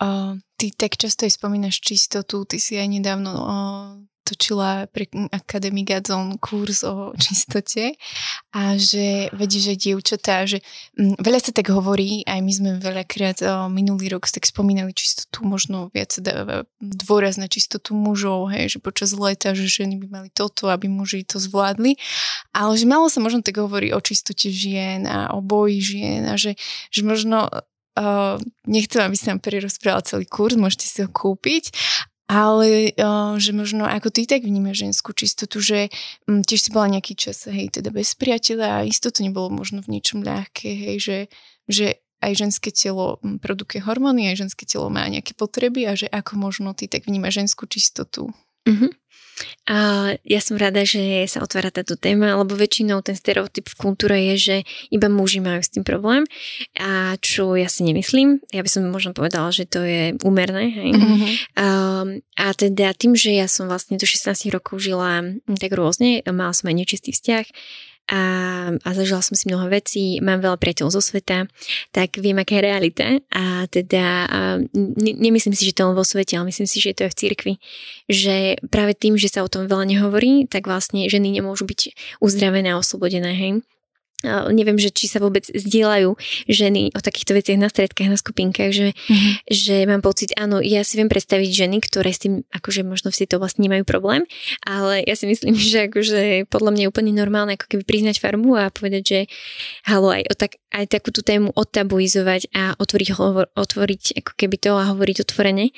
Uh, 0.00 0.40
ty 0.56 0.72
tak 0.72 0.96
často 0.96 1.28
aj 1.28 1.36
spomínaš 1.36 1.80
čistotu, 1.80 2.44
ty 2.48 2.56
si 2.56 2.76
aj 2.76 2.88
nedávno 2.88 3.32
uh, 3.36 3.92
točila 4.30 4.86
pre 4.94 5.10
Academy 5.34 5.82
Gadzon 5.82 6.38
kurz 6.38 6.86
o 6.86 7.10
čistote 7.18 7.98
a 8.54 8.78
že 8.78 9.26
vedí, 9.34 9.58
že 9.58 9.74
dievčatá, 9.74 10.46
že 10.46 10.62
m, 10.94 11.18
veľa 11.18 11.42
sa 11.42 11.50
tak 11.50 11.74
hovorí, 11.74 12.22
aj 12.30 12.38
my 12.38 12.52
sme 12.54 12.70
veľakrát 12.78 13.42
o, 13.42 13.66
minulý 13.66 14.14
rok 14.14 14.30
tak 14.30 14.46
spomínali 14.46 14.94
čistotu, 14.94 15.42
možno 15.42 15.90
viac 15.90 16.14
dáva 16.22 16.62
dôraz 16.78 17.34
na 17.34 17.50
čistotu 17.50 17.98
mužov, 17.98 18.54
hej, 18.54 18.76
že 18.76 18.78
počas 18.78 19.10
leta, 19.10 19.58
že 19.58 19.66
ženy 19.66 19.98
by 19.98 20.06
mali 20.06 20.28
toto, 20.30 20.70
aby 20.70 20.86
muži 20.86 21.26
to 21.26 21.42
zvládli, 21.42 21.98
ale 22.54 22.78
že 22.78 22.86
malo 22.86 23.10
sa 23.10 23.18
možno 23.18 23.42
tak 23.42 23.58
hovorí 23.58 23.90
o 23.90 23.98
čistote 23.98 24.46
žien 24.54 25.10
a 25.10 25.34
o 25.34 25.42
boji 25.42 25.82
žien 25.82 26.22
a 26.30 26.38
že, 26.38 26.54
že 26.94 27.02
možno 27.02 27.50
Uh, 27.98 28.38
nechcem, 28.70 29.02
aby 29.02 29.18
som 29.18 29.42
prerozprával 29.42 30.06
celý 30.06 30.22
kurz, 30.22 30.54
môžete 30.54 30.86
si 30.86 31.02
ho 31.02 31.10
kúpiť, 31.10 31.74
ale 32.30 32.94
uh, 32.94 33.34
že 33.42 33.50
možno 33.50 33.90
ako 33.90 34.14
ty 34.14 34.22
tak 34.22 34.46
vnímaš 34.46 34.86
ženskú 34.86 35.10
čistotu, 35.10 35.58
že 35.58 35.90
um, 36.30 36.46
tiež 36.46 36.62
si 36.62 36.70
bola 36.70 36.86
nejaký 36.86 37.18
čas, 37.18 37.50
hej, 37.50 37.74
teda 37.74 37.90
bez 37.90 38.14
priateľa 38.14 38.68
a 38.70 38.86
isto 38.86 39.10
to 39.10 39.26
nebolo 39.26 39.50
možno 39.50 39.82
v 39.82 39.98
ničom 39.98 40.22
ľahké, 40.22 40.70
hej, 40.70 40.96
že, 41.02 41.18
že 41.66 41.86
aj 42.22 42.32
ženské 42.38 42.70
telo 42.70 43.18
produkuje 43.42 43.82
hormóny, 43.82 44.30
aj 44.30 44.46
ženské 44.46 44.62
telo 44.62 44.86
má 44.92 45.02
nejaké 45.10 45.34
potreby 45.34 45.90
a 45.90 45.98
že 45.98 46.06
ako 46.06 46.38
možno 46.38 46.70
ty 46.70 46.86
tak 46.86 47.10
vnímaš 47.10 47.42
ženskú 47.42 47.66
čistotu. 47.66 48.30
Uh-huh. 48.68 48.92
A 49.70 50.12
ja 50.26 50.40
som 50.42 50.58
rada, 50.58 50.82
že 50.82 51.24
sa 51.30 51.44
otvára 51.44 51.70
táto 51.70 51.94
téma, 51.94 52.34
lebo 52.34 52.58
väčšinou 52.58 53.00
ten 53.06 53.14
stereotyp 53.14 53.70
v 53.70 53.78
kultúre 53.78 54.16
je, 54.32 54.34
že 54.36 54.56
iba 54.90 55.06
muži 55.06 55.38
majú 55.38 55.62
s 55.62 55.70
tým 55.70 55.86
problém 55.86 56.26
a 56.76 57.14
čo 57.22 57.54
ja 57.54 57.70
si 57.70 57.86
nemyslím. 57.86 58.42
Ja 58.50 58.66
by 58.66 58.70
som 58.70 58.90
možno 58.90 59.14
povedala, 59.14 59.54
že 59.54 59.70
to 59.70 59.86
je 59.86 60.18
úmerné. 60.26 60.74
Hej? 60.74 60.90
Mm-hmm. 60.96 61.30
A, 61.56 61.66
a 62.40 62.46
teda 62.56 62.92
tým, 62.96 63.14
že 63.14 63.30
ja 63.30 63.46
som 63.46 63.70
vlastne 63.70 63.94
do 63.94 64.06
16 64.08 64.50
rokov 64.50 64.82
žila 64.82 65.22
tak 65.60 65.72
rôzne, 65.76 66.24
mala 66.30 66.56
som 66.56 66.72
aj 66.72 66.76
nečistý 66.76 67.14
vzťah, 67.14 67.46
a, 68.10 68.22
a 68.74 68.88
zažila 68.90 69.22
som 69.22 69.38
si 69.38 69.46
mnoho 69.46 69.70
vecí, 69.70 70.18
mám 70.18 70.42
veľa 70.42 70.58
priateľov 70.58 70.98
zo 70.98 71.02
sveta, 71.02 71.46
tak 71.94 72.18
viem, 72.18 72.42
aká 72.42 72.58
je 72.58 72.66
realita. 72.66 73.06
A 73.30 73.70
teda 73.70 74.26
a 74.26 74.38
ne, 74.74 75.12
nemyslím 75.14 75.54
si, 75.54 75.70
že 75.70 75.78
to 75.78 75.86
len 75.86 75.94
vo 75.94 76.02
svete, 76.02 76.34
ale 76.34 76.50
myslím 76.50 76.66
si, 76.66 76.82
že 76.82 76.92
to 76.92 77.06
je 77.06 77.12
v 77.14 77.18
cirkvi, 77.18 77.52
že 78.10 78.58
práve 78.66 78.98
tým, 78.98 79.14
že 79.14 79.30
sa 79.30 79.46
o 79.46 79.52
tom 79.52 79.70
veľa 79.70 79.86
nehovorí, 79.86 80.50
tak 80.50 80.66
vlastne 80.66 81.06
ženy 81.06 81.30
nemôžu 81.30 81.70
byť 81.70 81.80
uzdravené 82.18 82.74
a 82.74 82.80
oslobodené, 82.82 83.32
hej 83.32 83.62
neviem, 84.52 84.76
že 84.76 84.92
či 84.92 85.08
sa 85.08 85.18
vôbec 85.22 85.48
zdieľajú 85.48 86.12
ženy 86.48 86.92
o 86.92 87.00
takýchto 87.00 87.32
veciach 87.32 87.56
na 87.56 87.72
stredkách, 87.72 88.08
na 88.12 88.18
skupinkách, 88.20 88.70
že, 88.72 88.88
mm-hmm. 88.92 89.32
že 89.48 89.76
mám 89.88 90.04
pocit, 90.04 90.36
áno, 90.36 90.60
ja 90.60 90.84
si 90.84 91.00
viem 91.00 91.08
predstaviť 91.08 91.48
ženy, 91.48 91.80
ktoré 91.80 92.12
s 92.12 92.20
tým 92.20 92.44
akože 92.52 92.84
možno 92.84 93.08
v 93.08 93.18
tejto 93.24 93.40
oblasti 93.40 93.64
nemajú 93.64 93.88
problém, 93.88 94.28
ale 94.64 95.00
ja 95.08 95.16
si 95.16 95.24
myslím, 95.24 95.56
že 95.72 95.88
akože 95.88 96.52
podľa 96.52 96.70
mňa 96.76 96.82
je 96.84 96.90
úplne 96.92 97.12
normálne 97.16 97.56
ako 97.56 97.76
keby 97.76 97.82
priznať 97.88 98.20
farbu 98.20 98.50
a 98.60 98.68
povedať, 98.68 99.02
že 99.02 99.20
halo, 99.88 100.12
aj, 100.12 100.22
o 100.28 100.34
tak, 100.36 100.60
aj 100.70 100.84
takúto 100.92 101.24
tému 101.24 101.56
odtabuizovať 101.56 102.52
a 102.52 102.76
otvoriť, 102.76 103.08
hovor, 103.16 103.48
otvoriť 103.56 104.20
ako 104.20 104.32
keby 104.36 104.56
to 104.60 104.76
a 104.76 104.90
hovoriť 104.92 105.16
otvorene. 105.24 105.72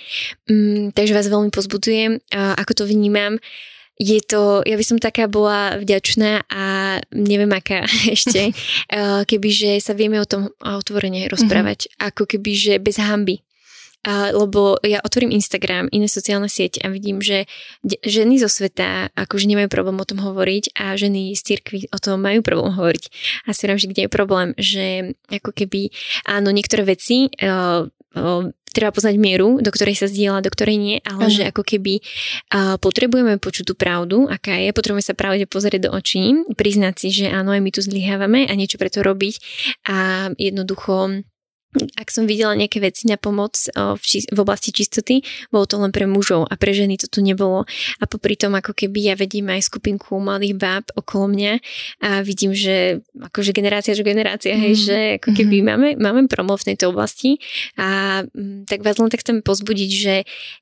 Mm, 0.51 0.93
takže 0.93 1.14
vás 1.14 1.30
veľmi 1.30 1.55
pozbudzujem, 1.55 2.18
ako 2.34 2.72
to 2.74 2.84
vnímam 2.90 3.38
je 4.03 4.19
to, 4.27 4.67
ja 4.67 4.75
by 4.75 4.85
som 4.85 4.99
taká 4.99 5.31
bola 5.31 5.79
vďačná 5.79 6.43
a 6.51 6.65
neviem 7.15 7.51
aká 7.55 7.87
ešte, 8.15 8.51
eh, 8.53 9.23
keby 9.23 9.49
že 9.49 9.71
sa 9.79 9.95
vieme 9.95 10.19
o 10.19 10.27
tom 10.27 10.51
otvorene 10.59 11.31
rozprávať, 11.31 11.87
mm-hmm. 11.87 12.07
ako 12.11 12.23
keby 12.27 12.51
že 12.59 12.75
bez 12.83 12.99
hamby. 12.99 13.47
A, 14.03 14.35
lebo 14.35 14.83
ja 14.83 14.99
otvorím 14.99 15.31
Instagram, 15.31 15.87
iné 15.95 16.11
sociálne 16.11 16.51
siete 16.51 16.83
a 16.83 16.91
vidím, 16.91 17.23
že 17.23 17.47
de- 17.87 18.03
ženy 18.03 18.43
zo 18.43 18.51
sveta 18.51 19.15
akože 19.15 19.47
nemajú 19.47 19.71
problém 19.71 19.95
o 19.95 20.03
tom 20.03 20.19
hovoriť 20.19 20.75
a 20.75 20.99
ženy 20.99 21.39
z 21.39 21.55
cirkvi 21.55 21.87
o 21.87 22.03
tom 22.03 22.19
majú 22.19 22.43
problém 22.43 22.75
hovoriť. 22.75 23.05
A 23.47 23.55
si 23.55 23.71
že 23.71 23.87
kde 23.87 24.03
je 24.03 24.11
problém, 24.11 24.59
že 24.59 25.15
ako 25.31 25.55
keby 25.55 25.95
áno, 26.27 26.51
niektoré 26.51 26.83
veci 26.83 27.31
uh, 27.31 27.87
treba 28.73 28.91
poznať 28.93 29.16
mieru, 29.20 29.61
do 29.61 29.70
ktorej 29.70 29.97
sa 30.01 30.07
zdieľa, 30.09 30.45
do 30.45 30.51
ktorej 30.51 30.77
nie, 30.77 30.97
ale 31.05 31.29
uh-huh. 31.29 31.37
že 31.37 31.43
ako 31.49 31.62
keby 31.62 32.01
uh, 32.01 32.77
potrebujeme 32.81 33.37
počuť 33.39 33.64
tú 33.68 33.75
pravdu, 33.77 34.27
aká 34.29 34.57
je, 34.59 34.73
potrebujeme 34.73 35.05
sa 35.05 35.16
pravde 35.16 35.45
pozrieť 35.47 35.89
do 35.89 35.91
očí, 35.93 36.45
priznať 36.57 36.95
si, 36.97 37.09
že 37.12 37.27
áno, 37.33 37.53
aj 37.53 37.61
my 37.61 37.70
tu 37.70 37.81
zlyhávame 37.85 38.49
a 38.49 38.53
niečo 38.57 38.81
preto 38.81 39.05
robiť 39.05 39.35
a 39.89 40.29
jednoducho 40.37 41.25
ak 41.73 42.09
som 42.12 42.29
videla 42.29 42.53
nejaké 42.53 42.85
veci 42.85 43.09
na 43.09 43.16
pomoc 43.16 43.57
v, 43.73 44.03
či, 44.05 44.29
v 44.29 44.39
oblasti 44.45 44.77
čistoty, 44.77 45.25
bolo 45.49 45.64
to 45.64 45.81
len 45.81 45.89
pre 45.89 46.05
mužov 46.05 46.45
a 46.45 46.55
pre 46.61 46.77
ženy 46.77 47.01
to 47.01 47.09
tu 47.09 47.25
nebolo. 47.25 47.64
A 47.97 48.05
popri 48.05 48.37
tom, 48.37 48.53
ako 48.53 48.77
keby 48.77 49.09
ja 49.09 49.14
vedím 49.16 49.49
aj 49.49 49.73
skupinku 49.73 50.20
mladých 50.20 50.61
báb 50.61 50.85
okolo 50.93 51.33
mňa 51.33 51.53
a 52.05 52.20
vidím, 52.20 52.53
že 52.53 53.01
akože 53.16 53.57
generácia, 53.57 53.97
že 53.97 54.05
generácia, 54.05 54.53
mm. 54.53 54.61
hej, 54.61 54.75
že 54.77 54.99
ako 55.16 55.31
keby 55.33 55.57
mm. 55.61 55.64
máme, 55.64 55.89
máme 55.97 56.20
problém 56.29 56.61
v 56.61 56.68
tejto 56.75 56.93
oblasti 56.93 57.41
a 57.81 58.20
mm, 58.29 58.68
tak 58.68 58.85
vás 58.85 59.01
len 59.01 59.09
tak 59.09 59.25
chcem 59.25 59.41
pozbudiť, 59.41 59.91
že 59.91 60.14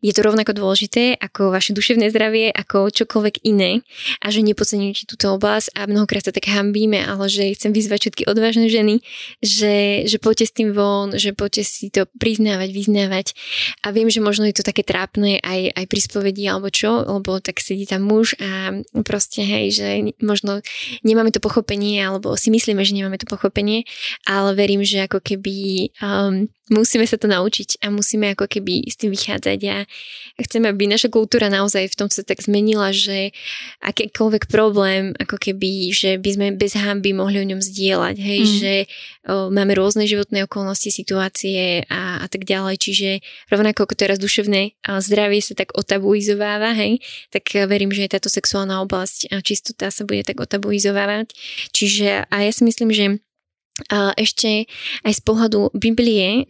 je 0.07 0.13
to 0.15 0.21
rovnako 0.23 0.55
dôležité 0.55 1.19
ako 1.19 1.51
vaše 1.51 1.75
duševné 1.75 2.07
zdravie, 2.15 2.55
ako 2.55 2.87
čokoľvek 2.95 3.43
iné 3.43 3.83
a 4.23 4.31
že 4.31 4.47
nepodceňujete 4.47 5.11
túto 5.11 5.35
oblasť 5.35 5.75
a 5.75 5.91
mnohokrát 5.91 6.23
sa 6.23 6.31
tak 6.31 6.47
hambíme, 6.47 7.03
ale 7.03 7.27
že 7.27 7.51
chcem 7.59 7.75
vyzvať 7.75 7.99
všetky 8.07 8.23
odvážne 8.31 8.71
ženy, 8.71 9.03
že, 9.43 10.07
že 10.07 10.17
poďte 10.23 10.47
s 10.47 10.53
tým 10.55 10.71
von 10.71 11.00
von, 11.01 11.17
že 11.17 11.33
poďte 11.33 11.65
si 11.65 11.89
to 11.89 12.05
priznávať, 12.21 12.69
vyznávať. 12.77 13.27
A 13.81 13.97
viem, 13.97 14.13
že 14.13 14.21
možno 14.21 14.45
je 14.45 14.61
to 14.61 14.67
také 14.67 14.85
trápne 14.85 15.41
aj, 15.41 15.73
aj 15.73 15.85
pri 15.89 16.01
spovedi 16.05 16.45
alebo 16.45 16.69
čo, 16.69 17.01
lebo 17.01 17.41
tak 17.41 17.65
sedí 17.65 17.89
tam 17.89 18.05
muž 18.05 18.37
a 18.37 18.77
proste 19.01 19.41
hej, 19.41 19.73
že 19.73 19.89
možno 20.21 20.61
nemáme 21.01 21.33
to 21.33 21.41
pochopenie 21.41 22.05
alebo 22.05 22.37
si 22.37 22.53
myslíme, 22.53 22.85
že 22.85 22.93
nemáme 22.93 23.17
to 23.17 23.25
pochopenie, 23.25 23.89
ale 24.29 24.53
verím, 24.53 24.85
že 24.85 25.09
ako 25.09 25.25
keby 25.25 25.89
um, 26.05 26.53
musíme 26.71 27.03
sa 27.05 27.19
to 27.19 27.27
naučiť 27.27 27.83
a 27.83 27.91
musíme 27.91 28.33
ako 28.33 28.47
keby 28.47 28.87
s 28.87 28.95
tým 28.95 29.11
vychádzať 29.11 29.59
a 29.67 29.77
chceme, 30.39 30.71
aby 30.71 30.87
naša 30.87 31.11
kultúra 31.11 31.51
naozaj 31.51 31.91
v 31.91 31.99
tom 31.99 32.09
sa 32.09 32.23
tak 32.23 32.39
zmenila, 32.39 32.95
že 32.95 33.35
akýkoľvek 33.83 34.47
problém, 34.47 35.13
ako 35.19 35.37
keby, 35.37 35.91
že 35.91 36.17
by 36.23 36.31
sme 36.31 36.47
bez 36.55 36.79
hamby 36.79 37.11
mohli 37.11 37.43
o 37.43 37.49
ňom 37.51 37.59
zdieľať, 37.59 38.17
hej, 38.23 38.41
mm. 38.41 38.53
že 38.63 38.75
o, 39.27 39.51
máme 39.51 39.75
rôzne 39.75 40.07
životné 40.07 40.47
okolnosti, 40.47 40.90
situácie 40.91 41.87
a, 41.89 42.23
a 42.23 42.27
tak 42.27 42.45
ďalej, 42.45 42.77
čiže 42.79 43.11
rovnako 43.49 43.87
ako 43.87 43.95
teraz 43.97 44.19
duševné 44.19 44.77
zdravie 44.85 45.41
sa 45.41 45.55
tak 45.57 45.73
otabuizováva, 45.75 46.75
hej, 46.77 47.01
tak 47.31 47.47
verím, 47.71 47.95
že 47.95 48.11
táto 48.11 48.29
sexuálna 48.29 48.83
oblasť 48.85 49.31
a 49.31 49.41
čistota 49.41 49.89
sa 49.89 50.03
bude 50.05 50.27
tak 50.27 50.43
otabuizovávať. 50.43 51.33
Čiže 51.71 52.27
a 52.27 52.37
ja 52.43 52.51
si 52.53 52.63
myslím, 52.67 52.91
že 52.91 53.05
a 53.89 54.13
ešte 54.19 54.69
aj 55.07 55.13
z 55.17 55.21
pohľadu 55.25 55.73
Biblie 55.73 56.45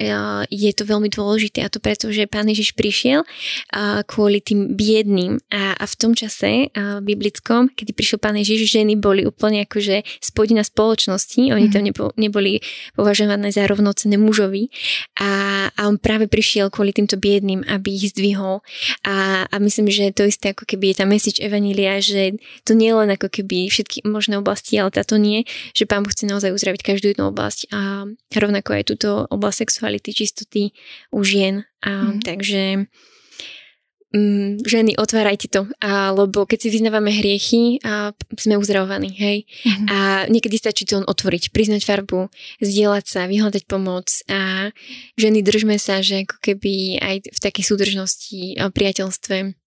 je 0.50 0.72
to 0.74 0.82
veľmi 0.82 1.12
dôležité 1.12 1.62
a 1.62 1.72
to 1.72 1.78
preto, 1.78 2.10
že 2.10 2.26
Pán 2.26 2.50
Ježiš 2.50 2.74
prišiel 2.74 3.22
kvôli 4.08 4.42
tým 4.42 4.74
biedným. 4.74 5.38
A, 5.52 5.78
a 5.78 5.84
v 5.86 5.94
tom 5.94 6.12
čase 6.16 6.72
biblickom, 7.02 7.70
kedy 7.74 7.92
prišiel 7.94 8.18
Pán 8.18 8.38
Ježiš, 8.40 8.66
ženy 8.66 8.96
boli 8.98 9.26
úplne 9.28 9.62
akože 9.68 10.02
spodina 10.18 10.64
spoločnosti, 10.66 11.52
oni 11.52 11.68
tam 11.70 11.86
nebo, 11.86 12.10
neboli 12.16 12.64
považované 12.94 13.52
za 13.54 13.66
rovnocené 13.68 14.16
mužovi. 14.18 14.72
A, 15.20 15.30
a 15.70 15.80
on 15.86 16.00
práve 16.00 16.26
prišiel 16.26 16.72
kvôli 16.72 16.94
týmto 16.96 17.20
biedným, 17.20 17.66
aby 17.68 17.94
ich 17.94 18.14
zdvihol. 18.14 18.64
A, 19.04 19.46
a 19.46 19.56
myslím, 19.60 19.92
že 19.92 20.14
to 20.14 20.26
isté 20.26 20.56
ako 20.56 20.64
keby 20.64 20.92
je 20.92 20.96
tá 21.02 21.04
message 21.06 21.38
Evanília, 21.38 22.00
že 22.00 22.38
to 22.64 22.72
nie 22.72 22.90
len 22.94 23.12
ako 23.12 23.28
keby 23.28 23.68
všetky 23.68 24.06
možné 24.08 24.38
oblasti, 24.38 24.78
ale 24.80 24.94
táto 24.94 25.20
nie, 25.20 25.44
že 25.74 25.84
Pán 25.84 26.06
chce 26.06 26.26
naozaj 26.26 26.54
uzdraviť 26.54 26.80
každú 26.80 27.12
jednu 27.20 27.36
oblasť 27.36 27.60
a 27.76 28.08
rovnako 28.32 28.70
aj 28.80 28.84
túto 28.88 29.28
oblasť 29.28 29.68
sexuality, 29.68 30.16
čistoty 30.16 30.72
u 31.12 31.20
žien. 31.20 31.68
A, 31.84 32.16
mm. 32.16 32.24
Takže 32.24 32.62
mm, 34.16 34.64
ženy, 34.64 34.96
otvárajte 34.96 35.52
to, 35.52 35.68
a, 35.84 36.16
lebo 36.16 36.48
keď 36.48 36.58
si 36.64 36.68
vyznávame 36.72 37.12
hriechy, 37.12 37.76
a 37.84 38.16
sme 38.40 38.56
uzdravovaní, 38.56 39.12
hej. 39.12 39.38
Mm-hmm. 39.44 39.86
A 39.92 39.98
niekedy 40.32 40.56
stačí 40.56 40.88
to 40.88 41.04
len 41.04 41.06
otvoriť, 41.06 41.52
priznať 41.52 41.84
farbu, 41.84 42.32
zdieľať 42.64 43.04
sa, 43.04 43.28
vyhľadať 43.28 43.68
pomoc 43.68 44.08
a 44.32 44.72
ženy 45.20 45.44
držme 45.44 45.76
sa, 45.76 46.00
že 46.00 46.24
ako 46.24 46.40
keby 46.40 46.96
aj 47.04 47.16
v 47.28 47.38
takej 47.44 47.64
súdržnosti 47.68 48.56
a 48.56 48.72
priateľstve 48.72 49.36
Mm, 49.44 49.59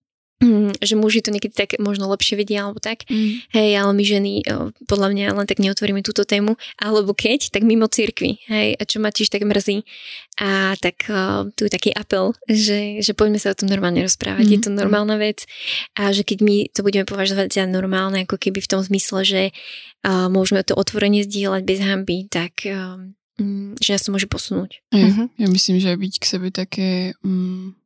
že 0.83 0.95
muži 0.99 1.23
to 1.23 1.31
niekedy 1.31 1.55
tak 1.55 1.79
možno 1.79 2.11
lepšie 2.11 2.35
vedia 2.35 2.67
alebo 2.67 2.83
tak. 2.83 3.07
Mm. 3.07 3.43
Hej, 3.55 3.69
ale 3.79 3.91
my 3.95 4.03
ženy 4.03 4.33
podľa 4.85 5.07
mňa 5.15 5.25
len 5.33 5.47
tak 5.47 5.63
neotvoríme 5.63 6.03
túto 6.03 6.27
tému. 6.27 6.59
Alebo 6.77 7.15
keď, 7.15 7.49
tak 7.49 7.63
mimo 7.63 7.87
cirkvi. 7.87 8.43
Hej, 8.47 8.75
a 8.77 8.83
čo 8.83 8.99
ma 8.99 9.09
tiež 9.09 9.31
tak 9.31 9.47
mrzí. 9.47 9.87
A 10.41 10.75
tak 10.79 11.07
tu 11.55 11.61
je 11.67 11.71
taký 11.71 11.95
apel, 11.95 12.35
že, 12.49 12.99
že 12.99 13.15
poďme 13.15 13.39
sa 13.39 13.53
o 13.53 13.57
tom 13.57 13.71
normálne 13.71 14.03
rozprávať. 14.03 14.45
Mm. 14.45 14.51
Je 14.51 14.59
to 14.59 14.69
mm. 14.73 14.77
normálna 14.77 15.15
vec. 15.15 15.47
A 15.95 16.11
že 16.11 16.27
keď 16.27 16.39
my 16.43 16.55
to 16.75 16.83
budeme 16.83 17.07
považovať 17.07 17.47
za 17.53 17.63
normálne, 17.69 18.27
ako 18.27 18.35
keby 18.35 18.59
v 18.59 18.71
tom 18.71 18.81
zmysle, 18.83 19.23
že 19.23 19.41
uh, 20.03 20.27
môžeme 20.27 20.61
to 20.65 20.75
otvorene 20.75 21.23
zdieľať 21.23 21.61
bez 21.63 21.79
hamby, 21.79 22.27
tak 22.27 22.67
uh, 22.67 22.99
že 23.79 23.89
nás 23.95 24.03
to 24.05 24.13
môže 24.13 24.29
posunúť. 24.29 24.83
uh-huh. 24.93 25.27
Ja 25.41 25.47
myslím, 25.49 25.81
že 25.81 25.97
byť 25.97 26.13
k 26.19 26.25
sebe 26.25 26.47
také... 26.53 27.17
Um 27.23 27.79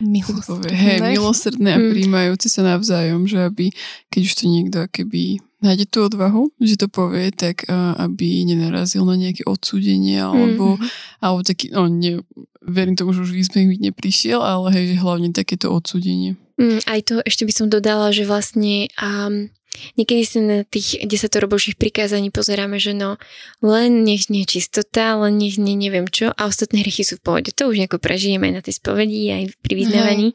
milosrdné. 0.00 0.70
Hej, 0.72 0.98
milosrdné 1.02 1.70
a 1.74 1.78
mm. 1.78 1.90
príjmajúce 1.92 2.48
sa 2.50 2.62
navzájom, 2.66 3.26
že 3.26 3.38
aby, 3.42 3.70
keď 4.08 4.20
už 4.24 4.32
to 4.34 4.44
niekto 4.46 4.78
keby 4.90 5.42
nájde 5.58 5.90
tú 5.90 6.06
odvahu, 6.06 6.54
že 6.62 6.78
to 6.78 6.86
povie, 6.86 7.34
tak 7.34 7.66
uh, 7.66 7.98
aby 7.98 8.46
nenarazil 8.46 9.02
na 9.02 9.18
nejaké 9.18 9.42
odsúdenie 9.42 10.22
alebo, 10.22 10.78
mm. 10.78 10.88
alebo 11.18 11.40
taký, 11.42 11.74
no 11.74 11.90
ne, 11.90 12.22
verím 12.62 12.94
tomu, 12.94 13.10
že 13.10 13.26
už 13.26 13.34
výsmech 13.34 13.80
neprišiel, 13.82 14.38
ale 14.38 14.70
hej, 14.70 14.94
že 14.94 15.02
hlavne 15.02 15.34
takéto 15.34 15.74
odsúdenie. 15.74 16.38
Mm, 16.58 16.82
aj 16.86 17.00
to 17.06 17.14
ešte 17.22 17.46
by 17.46 17.52
som 17.54 17.66
dodala, 17.70 18.10
že 18.14 18.26
vlastne 18.26 18.90
um, 18.98 19.50
Niekedy 19.96 20.22
sa 20.24 20.38
na 20.40 20.58
tých 20.62 21.02
desatoro 21.04 21.50
božích 21.50 21.78
prikázaní 21.78 22.30
pozeráme, 22.30 22.78
že 22.78 22.94
no 22.94 23.20
len 23.64 24.06
nech 24.06 24.30
nie 24.30 24.46
čistota, 24.48 25.18
len 25.18 25.38
nech 25.38 25.58
nie 25.58 25.74
neviem 25.78 26.06
čo 26.08 26.30
a 26.34 26.46
ostatné 26.46 26.82
hriechy 26.82 27.04
sú 27.04 27.18
v 27.18 27.24
pohode. 27.24 27.50
To 27.54 27.70
už 27.70 27.78
nejako 27.82 27.98
prežijeme 28.02 28.50
aj 28.50 28.54
na 28.54 28.62
tej 28.62 28.74
spovedi, 28.78 29.30
aj 29.30 29.42
pri 29.60 29.74
vyznávaní. 29.74 30.28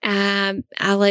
A, 0.00 0.52
ale 0.80 1.08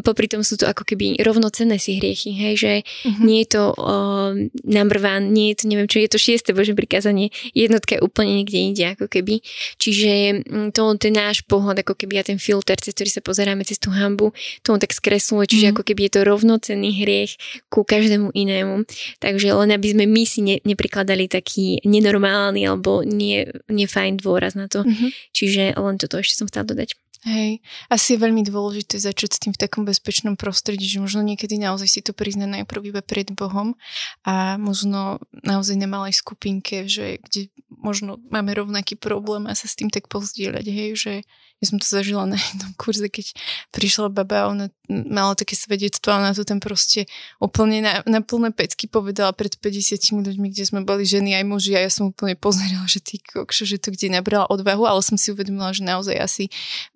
popri 0.00 0.30
tom 0.30 0.46
sú 0.46 0.54
to 0.54 0.70
ako 0.70 0.86
keby 0.86 1.18
rovnocenné 1.20 1.76
si 1.76 1.98
hriechy, 1.98 2.30
hej, 2.32 2.54
že 2.56 2.72
uh-huh. 2.86 3.22
nie 3.26 3.42
je 3.44 3.58
to 3.58 3.62
uh, 3.74 4.32
number 4.62 4.98
one, 5.02 5.34
nie 5.34 5.52
je 5.52 5.62
to, 5.62 5.64
neviem 5.66 5.90
čo, 5.90 5.98
je 5.98 6.10
to 6.10 6.18
šieste 6.18 6.54
Bože 6.54 6.72
prikázanie, 6.78 7.34
jednotka 7.52 7.98
je 7.98 8.04
úplne 8.04 8.40
niekde 8.40 8.58
inde, 8.58 8.84
ako 8.94 9.10
keby. 9.10 9.42
Čiže 9.76 10.10
mm, 10.46 10.68
to 10.72 10.82
ten 10.96 11.14
náš 11.14 11.42
pohľad, 11.44 11.82
ako 11.82 11.98
keby 11.98 12.22
a 12.22 12.24
ten 12.24 12.38
filter, 12.38 12.78
cez 12.78 12.94
ktorý 12.94 13.10
sa 13.10 13.22
pozeráme 13.22 13.66
cez 13.66 13.82
tú 13.82 13.90
hambu, 13.90 14.30
to 14.62 14.72
on 14.72 14.80
tak 14.80 14.94
skresluje, 14.94 15.50
čiže 15.50 15.70
uh-huh. 15.70 15.82
ako 15.82 15.82
keby 15.90 16.00
je 16.06 16.12
to 16.14 16.20
rovnocenný 16.22 16.90
hriech 17.02 17.36
ku 17.68 17.82
každému 17.82 18.30
inému. 18.32 18.86
Takže 19.18 19.52
len 19.52 19.74
aby 19.74 19.86
sme 19.92 20.04
my 20.06 20.22
si 20.24 20.40
ne, 20.40 20.56
neprikladali 20.62 21.26
taký 21.26 21.82
nenormálny 21.82 22.62
alebo 22.64 23.02
nie, 23.02 23.44
nefajn 23.66 24.22
dôraz 24.22 24.54
na 24.54 24.70
to. 24.70 24.86
Uh-huh. 24.86 25.10
Čiže 25.34 25.74
len 25.76 25.96
toto 25.98 26.22
ešte 26.22 26.38
som 26.38 26.46
chcela 26.46 26.64
dodať. 26.64 26.94
Hej, 27.20 27.60
asi 27.92 28.16
je 28.16 28.22
veľmi 28.24 28.40
dôležité 28.48 28.96
začať 28.96 29.36
s 29.36 29.40
tým 29.44 29.52
v 29.52 29.60
takom 29.60 29.84
bezpečnom 29.84 30.40
prostredí, 30.40 30.88
že 30.88 31.04
možno 31.04 31.20
niekedy 31.20 31.60
naozaj 31.60 31.88
si 31.88 32.00
to 32.00 32.16
priznať 32.16 32.48
najprv 32.48 32.80
iba 32.96 33.04
pred 33.04 33.28
Bohom 33.36 33.76
a 34.24 34.56
možno 34.56 35.20
naozaj 35.44 35.76
na 35.76 35.84
malej 35.84 36.16
skupinke, 36.16 36.88
že 36.88 37.20
kde 37.20 37.52
možno 37.68 38.16
máme 38.32 38.56
rovnaký 38.56 38.96
problém 38.96 39.44
a 39.44 39.52
sa 39.52 39.68
s 39.68 39.76
tým 39.76 39.92
tak 39.92 40.08
pozdieľať, 40.08 40.64
hej, 40.64 40.90
že 40.96 41.14
ja 41.60 41.64
som 41.68 41.76
to 41.76 41.84
zažila 41.84 42.24
na 42.24 42.40
jednom 42.40 42.72
kurze, 42.80 43.04
keď 43.12 43.36
prišla 43.68 44.08
baba 44.08 44.48
a 44.48 44.50
ona 44.50 44.66
mala 44.88 45.36
také 45.36 45.54
svedectvo 45.54 46.10
a 46.10 46.18
ona 46.24 46.32
to 46.32 46.42
tam 46.42 46.58
proste 46.58 47.04
úplne 47.36 47.84
na, 47.84 47.92
na 48.08 48.24
plné 48.24 48.50
pecky 48.50 48.88
povedala 48.88 49.36
pred 49.36 49.54
50 49.54 50.00
ľuďmi, 50.24 50.50
kde 50.50 50.64
sme 50.64 50.80
boli 50.82 51.04
ženy 51.04 51.36
aj 51.36 51.44
muži 51.44 51.76
a 51.76 51.84
ja 51.84 51.90
som 51.92 52.10
úplne 52.10 52.34
pozerala, 52.34 52.88
že 52.88 53.04
ty 53.04 53.20
kokšo, 53.20 53.68
že 53.68 53.76
to 53.76 53.92
kde 53.92 54.10
nabrala 54.10 54.48
odvahu, 54.48 54.88
ale 54.88 55.04
som 55.04 55.20
si 55.20 55.30
uvedomila, 55.30 55.76
že 55.76 55.84
naozaj 55.84 56.16
asi 56.16 56.44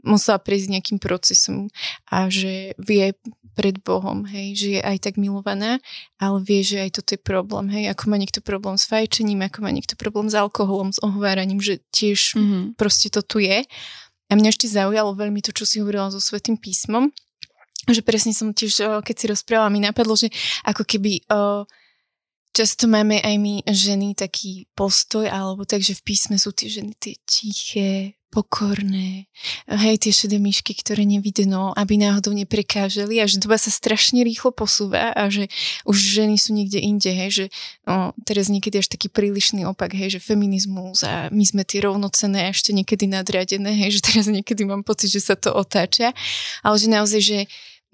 musela 0.01 0.41
prejsť 0.41 0.67
nejakým 0.73 0.99
procesom 0.99 1.69
a 2.09 2.33
že 2.33 2.73
vie 2.81 3.13
pred 3.55 3.79
Bohom, 3.81 4.27
hej, 4.27 4.59
že 4.59 4.69
je 4.79 4.81
aj 4.83 4.99
tak 4.99 5.15
milovaná, 5.15 5.79
ale 6.19 6.43
vie, 6.43 6.67
že 6.67 6.83
aj 6.83 6.99
toto 6.99 7.15
je 7.15 7.21
problém, 7.23 7.71
hej, 7.71 7.95
ako 7.95 8.11
má 8.11 8.19
niekto 8.19 8.43
problém 8.43 8.75
s 8.75 8.91
fajčením, 8.91 9.47
ako 9.47 9.63
má 9.63 9.71
niekto 9.71 9.95
problém 9.95 10.27
s 10.27 10.35
alkoholom, 10.35 10.91
s 10.91 10.99
ohováraním, 11.01 11.63
že 11.63 11.79
tiež 11.95 12.35
mm-hmm. 12.35 12.63
proste 12.75 13.15
to 13.15 13.23
tu 13.23 13.39
je 13.41 13.63
a 14.29 14.33
mňa 14.35 14.49
ešte 14.51 14.67
zaujalo 14.71 15.13
veľmi 15.15 15.45
to, 15.45 15.53
čo 15.53 15.69
si 15.69 15.81
hovorila 15.81 16.09
so 16.09 16.21
Svetým 16.21 16.57
písmom, 16.57 17.13
že 17.85 18.01
presne 18.01 18.33
som 18.33 18.57
tiež, 18.57 19.05
keď 19.05 19.15
si 19.17 19.27
rozprávala, 19.29 19.69
mi 19.69 19.85
napadlo, 19.85 20.17
že 20.17 20.33
ako 20.65 20.89
keby 20.89 21.29
o, 21.29 21.69
často 22.55 22.87
máme 22.87 23.19
aj 23.19 23.35
my 23.37 23.55
ženy 23.67 24.15
taký 24.15 24.71
postoj, 24.79 25.27
alebo 25.27 25.67
tak, 25.67 25.83
že 25.83 25.99
v 25.99 26.03
písme 26.07 26.39
sú 26.39 26.55
tie 26.55 26.71
ženy 26.71 26.95
tie 26.95 27.19
tiché, 27.27 28.15
pokorné, 28.35 29.31
hej, 29.71 29.95
tie 30.03 30.11
šedé 30.11 30.43
myšky, 30.43 30.75
ktoré 30.75 31.07
nevidno, 31.07 31.71
aby 31.79 31.95
náhodou 31.95 32.35
neprekáželi 32.35 33.23
a 33.23 33.31
že 33.31 33.39
doba 33.39 33.55
sa 33.55 33.71
strašne 33.71 34.27
rýchlo 34.27 34.51
posúva 34.51 35.15
a 35.15 35.31
že 35.31 35.47
už 35.87 35.95
ženy 35.95 36.35
sú 36.35 36.51
niekde 36.51 36.83
inde, 36.83 37.15
hej, 37.15 37.31
že 37.31 37.45
o, 37.87 38.11
teraz 38.27 38.51
niekedy 38.51 38.83
až 38.83 38.91
taký 38.91 39.07
prílišný 39.07 39.63
opak, 39.71 39.95
hej, 39.95 40.19
že 40.19 40.21
feminizmus 40.21 41.07
a 41.07 41.31
my 41.31 41.47
sme 41.47 41.63
tie 41.63 41.87
rovnocené 41.87 42.51
a 42.51 42.51
ešte 42.51 42.75
niekedy 42.75 43.07
nadradené, 43.07 43.71
hej, 43.87 44.03
že 44.03 44.11
teraz 44.11 44.27
niekedy 44.27 44.67
mám 44.67 44.83
pocit, 44.83 45.15
že 45.15 45.23
sa 45.23 45.39
to 45.39 45.55
otáča, 45.55 46.11
ale 46.67 46.75
že 46.75 46.91
naozaj, 46.91 47.21
že 47.23 47.39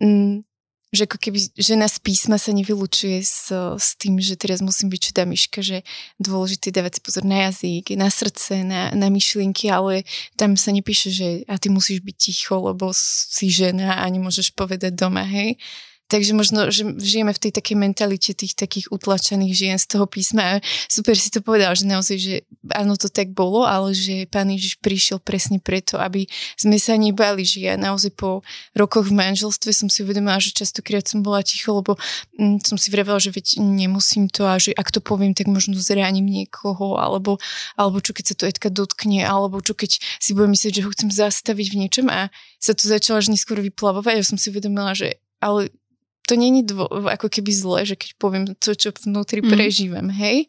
mm, 0.00 0.49
že 0.90 1.06
ako 1.06 1.22
keby 1.22 1.38
žena 1.54 1.86
z 1.86 2.02
písma 2.02 2.34
sa 2.34 2.50
nevylučuje 2.50 3.22
s, 3.22 3.54
s 3.54 3.88
tým, 3.94 4.18
že 4.18 4.34
teraz 4.34 4.58
musím 4.58 4.90
byť 4.90 5.00
čudá 5.00 5.22
myška, 5.22 5.62
že 5.62 5.86
dôležité 6.18 6.74
dávať 6.74 6.98
si 6.98 7.00
pozor 7.00 7.22
na 7.22 7.46
jazyk, 7.50 7.94
na 7.94 8.10
srdce, 8.10 8.66
na, 8.66 8.90
na 8.90 9.06
myšlienky, 9.06 9.70
ale 9.70 10.02
tam 10.34 10.58
sa 10.58 10.74
nepíše, 10.74 11.14
že 11.14 11.28
a 11.46 11.62
ty 11.62 11.70
musíš 11.70 12.02
byť 12.02 12.16
ticho, 12.18 12.58
lebo 12.58 12.90
si 12.94 13.54
žena 13.54 14.02
a 14.02 14.04
nemôžeš 14.10 14.50
povedať 14.58 14.98
doma, 14.98 15.22
hej. 15.22 15.54
Takže 16.10 16.34
možno, 16.34 16.74
že 16.74 16.82
žijeme 16.98 17.30
v 17.30 17.38
tej 17.38 17.52
takej 17.54 17.76
mentalite 17.78 18.34
tých 18.34 18.58
takých 18.58 18.90
utlačených 18.90 19.54
žien 19.54 19.76
z 19.78 19.86
toho 19.94 20.10
písma. 20.10 20.58
Super 20.90 21.14
si 21.14 21.30
to 21.30 21.38
povedal, 21.38 21.70
že 21.78 21.86
naozaj, 21.86 22.16
že 22.18 22.34
áno, 22.74 22.98
to 22.98 23.06
tak 23.06 23.30
bolo, 23.30 23.62
ale 23.62 23.94
že 23.94 24.26
pán 24.26 24.50
Ježiš 24.50 24.82
prišiel 24.82 25.22
presne 25.22 25.62
preto, 25.62 26.02
aby 26.02 26.26
sme 26.58 26.82
sa 26.82 26.98
nebali, 26.98 27.46
že 27.46 27.62
ja 27.62 27.78
naozaj 27.78 28.18
po 28.18 28.42
rokoch 28.74 29.06
v 29.06 29.14
manželstve 29.22 29.70
som 29.70 29.86
si 29.86 30.02
uvedomila, 30.02 30.42
že 30.42 30.50
častokrát 30.50 31.06
som 31.06 31.22
bola 31.22 31.46
ticho, 31.46 31.78
lebo 31.78 31.94
mm, 32.34 32.66
som 32.66 32.74
si 32.74 32.90
vravela, 32.90 33.22
že 33.22 33.30
veď 33.30 33.62
nemusím 33.62 34.26
to 34.26 34.50
a 34.50 34.58
že 34.58 34.74
ak 34.74 34.90
to 34.90 34.98
poviem, 34.98 35.30
tak 35.30 35.46
možno 35.46 35.78
zraním 35.78 36.26
niekoho, 36.26 36.98
alebo, 36.98 37.38
alebo 37.78 38.02
čo 38.02 38.10
keď 38.10 38.24
sa 38.26 38.34
to 38.34 38.50
Edka 38.50 38.66
dotkne, 38.66 39.22
alebo 39.22 39.62
čo 39.62 39.78
keď 39.78 40.02
si 40.18 40.34
budem 40.34 40.58
myslieť, 40.58 40.82
že 40.82 40.84
ho 40.84 40.90
chcem 40.90 41.10
zastaviť 41.14 41.66
v 41.70 41.78
niečom. 41.86 42.06
A 42.10 42.34
sa 42.58 42.74
to 42.74 42.90
začalo 42.90 43.22
až 43.22 43.30
neskôr 43.30 43.62
vyplavovať. 43.62 44.14
A 44.18 44.26
som 44.26 44.34
si 44.34 44.50
uvedomila, 44.50 44.90
že 44.92 45.22
ale 45.40 45.72
to 46.30 46.38
není 46.38 46.62
dvo, 46.62 46.86
ako 46.86 47.26
keby 47.26 47.50
zle, 47.50 47.82
že 47.82 47.98
keď 47.98 48.10
poviem 48.14 48.44
to, 48.54 48.78
čo 48.78 48.94
vnútri 48.94 49.42
mm. 49.42 49.50
prežívam, 49.50 50.06
hej. 50.14 50.46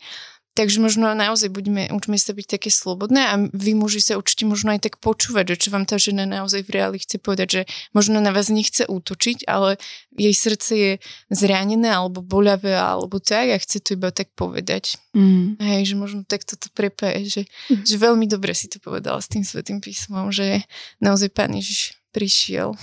Takže 0.51 0.83
možno 0.83 1.07
naozaj 1.15 1.47
budeme, 1.47 1.87
učme 1.95 2.19
sa 2.19 2.35
byť 2.35 2.59
také 2.59 2.67
slobodné 2.67 3.23
a 3.23 3.39
vy 3.55 3.71
muži 3.71 4.03
sa 4.03 4.19
určite 4.19 4.43
možno 4.43 4.75
aj 4.75 4.83
tak 4.83 4.99
počúvať, 4.99 5.55
že 5.55 5.59
čo 5.63 5.69
vám 5.71 5.87
tá 5.87 5.95
žena 5.95 6.27
naozaj 6.27 6.67
v 6.67 6.75
reáli 6.75 6.99
chce 6.99 7.23
povedať, 7.23 7.47
že 7.47 7.61
možno 7.95 8.19
na 8.19 8.35
vás 8.35 8.51
nechce 8.51 8.83
útočiť, 8.83 9.47
ale 9.47 9.79
jej 10.11 10.35
srdce 10.35 10.71
je 10.75 10.91
zranené 11.31 11.87
alebo 11.87 12.19
boľavé 12.19 12.75
alebo 12.75 13.23
tak 13.23 13.47
a 13.47 13.63
chce 13.63 13.79
to 13.79 13.95
iba 13.95 14.11
tak 14.11 14.35
povedať. 14.35 14.99
Mm. 15.15 15.55
Hej, 15.55 15.81
že 15.87 15.95
možno 15.95 16.27
tak 16.27 16.43
toto 16.43 16.67
prepáje, 16.75 17.31
že, 17.31 17.41
mm. 17.71 17.87
že 17.87 17.95
veľmi 17.95 18.27
dobre 18.27 18.51
si 18.51 18.67
to 18.67 18.83
povedala 18.83 19.23
s 19.23 19.31
tým 19.31 19.47
svetým 19.47 19.79
písmom, 19.79 20.35
že 20.35 20.67
naozaj 20.99 21.31
Pán 21.31 21.55
Ježiš 21.55 21.95
prišiel. 22.11 22.75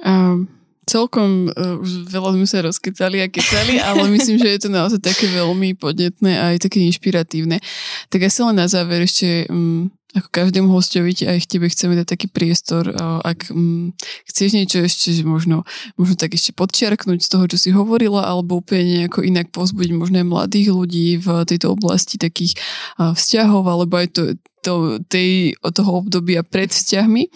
Um, 0.00 0.48
celkom 0.88 1.52
uh, 1.52 1.76
už 1.78 2.08
veľa 2.08 2.34
sme 2.40 2.46
sa 2.48 2.64
rozkecali 2.64 3.20
a 3.20 3.28
kecali, 3.28 3.76
ale 3.78 4.08
myslím, 4.08 4.40
že 4.40 4.48
je 4.56 4.60
to 4.64 4.70
naozaj 4.72 5.00
také 5.04 5.28
veľmi 5.28 5.76
podnetné 5.76 6.32
a 6.40 6.44
aj 6.56 6.64
také 6.64 6.80
inšpiratívne. 6.88 7.60
Tak 8.08 8.24
ja 8.24 8.30
sa 8.32 8.48
len 8.48 8.56
na 8.56 8.66
záver 8.66 9.04
ešte 9.04 9.44
um, 9.52 9.92
ako 10.16 10.28
každému 10.32 10.72
hostovi 10.72 11.12
aj 11.12 11.44
tebe 11.44 11.68
chceme 11.68 11.92
dať 11.92 12.16
taký 12.16 12.26
priestor, 12.32 12.88
uh, 12.88 13.20
ak 13.20 13.52
um, 13.52 13.92
chceš 14.24 14.56
niečo 14.56 14.80
ešte, 14.80 15.12
že 15.12 15.22
možno, 15.28 15.68
možno 16.00 16.16
tak 16.16 16.32
ešte 16.32 16.56
podčiarknúť 16.56 17.20
z 17.20 17.28
toho, 17.28 17.44
čo 17.44 17.60
si 17.60 17.70
hovorila, 17.76 18.24
alebo 18.24 18.64
úplne 18.64 19.04
nejako 19.04 19.20
inak 19.28 19.52
pozbudiť 19.52 19.92
možno 19.92 20.24
aj 20.24 20.26
mladých 20.26 20.68
ľudí 20.72 21.20
v 21.20 21.28
tejto 21.44 21.76
oblasti 21.76 22.16
takých 22.16 22.56
uh, 22.96 23.12
vzťahov, 23.12 23.68
alebo 23.68 24.00
aj 24.00 24.08
to, 24.16 24.22
to, 24.64 24.96
tej, 25.12 25.52
od 25.60 25.76
toho 25.76 26.00
obdobia 26.00 26.40
pred 26.40 26.72
vzťahmi, 26.72 27.28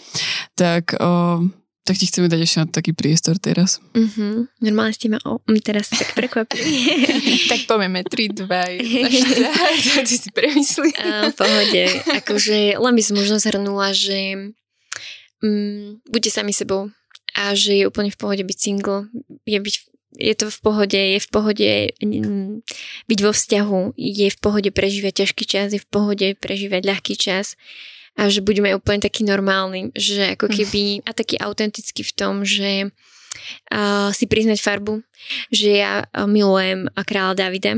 tak 0.57 0.97
uh, 0.97 1.45
tak 1.83 1.99
ti 1.99 2.07
chceme 2.07 2.31
dať 2.31 2.39
ešte 2.39 2.57
na 2.63 2.67
taký 2.71 2.91
priestor 2.95 3.35
teraz. 3.35 3.83
Uh-huh. 3.91 4.47
Normálne 4.63 4.95
ste 4.95 5.11
ma 5.11 5.19
o, 5.27 5.43
teraz 5.59 5.91
tak 5.91 6.15
prekvapili. 6.15 6.63
tak 7.51 7.67
povieme 7.67 8.07
3, 8.07 8.47
2, 8.47 8.47
1, 8.79 10.07
ty 10.07 10.15
si 10.15 10.31
premyslí. 10.31 10.89
v 10.95 11.35
pohode. 11.35 11.83
Akože 12.23 12.79
len 12.79 12.93
by 12.95 13.03
som 13.03 13.15
možno 13.19 13.35
zhrnula, 13.35 13.91
že 13.91 14.55
um, 15.43 15.99
buďte 16.07 16.31
sami 16.31 16.55
sebou 16.55 16.87
a 17.35 17.51
že 17.51 17.83
je 17.83 17.83
úplne 17.83 18.13
v 18.13 18.19
pohode 18.19 18.43
byť 18.47 18.57
single, 18.57 19.11
je 19.43 19.59
byť 19.59 19.75
je 20.13 20.33
to 20.37 20.53
v 20.53 20.59
pohode, 20.61 20.93
je 20.93 21.17
v 21.17 21.29
pohode 21.33 21.71
mm, 21.97 22.61
byť 23.09 23.19
vo 23.25 23.31
vzťahu, 23.33 23.97
je 23.97 24.27
v 24.29 24.37
pohode 24.37 24.69
prežívať 24.69 25.25
ťažký 25.25 25.43
čas, 25.49 25.73
je 25.73 25.81
v 25.81 25.89
pohode 25.89 26.37
prežívať 26.37 26.85
ľahký 26.85 27.17
čas 27.17 27.57
a 28.13 28.29
že 28.29 28.45
budeme 28.45 28.73
úplne 28.77 29.01
taký 29.01 29.25
normálny, 29.25 29.89
že 29.97 30.37
ako 30.37 30.49
keby 30.49 31.01
a 31.03 31.11
taký 31.11 31.41
autentický 31.41 32.05
v 32.05 32.13
tom, 32.13 32.45
že 32.45 32.93
uh, 33.73 34.09
si 34.13 34.25
priznať 34.29 34.61
farbu, 34.61 35.01
že 35.49 35.81
ja 35.81 36.05
milujem 36.13 36.89
kráľa 36.93 37.47
Davida, 37.47 37.73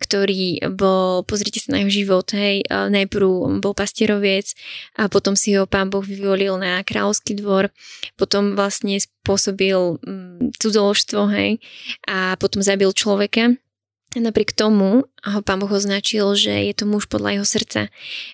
ktorý 0.00 0.64
bol, 0.72 1.26
pozrite 1.28 1.60
sa 1.60 1.76
na 1.76 1.84
jeho 1.84 1.92
život, 1.92 2.24
hej, 2.32 2.64
najprv 2.70 3.60
bol 3.60 3.74
pastieroviec 3.76 4.56
a 4.96 5.12
potom 5.12 5.36
si 5.36 5.52
ho 5.58 5.68
pán 5.68 5.92
Boh 5.92 6.00
vyvolil 6.00 6.56
na 6.56 6.80
kráľovský 6.80 7.36
dvor, 7.36 7.68
potom 8.16 8.56
vlastne 8.56 8.96
spôsobil 8.96 10.00
mm, 10.00 10.56
cudzoložstvo, 10.56 11.20
hej, 11.36 11.60
a 12.08 12.38
potom 12.40 12.64
zabil 12.64 12.88
človeka 12.96 13.58
Napriek 14.14 14.54
tomu 14.54 15.04
ho 15.06 15.40
pán 15.42 15.58
Boh 15.58 15.70
označil, 15.70 16.38
že 16.38 16.70
je 16.70 16.74
to 16.74 16.86
muž 16.86 17.10
podľa 17.10 17.36
jeho 17.36 17.46
srdca. 17.46 17.80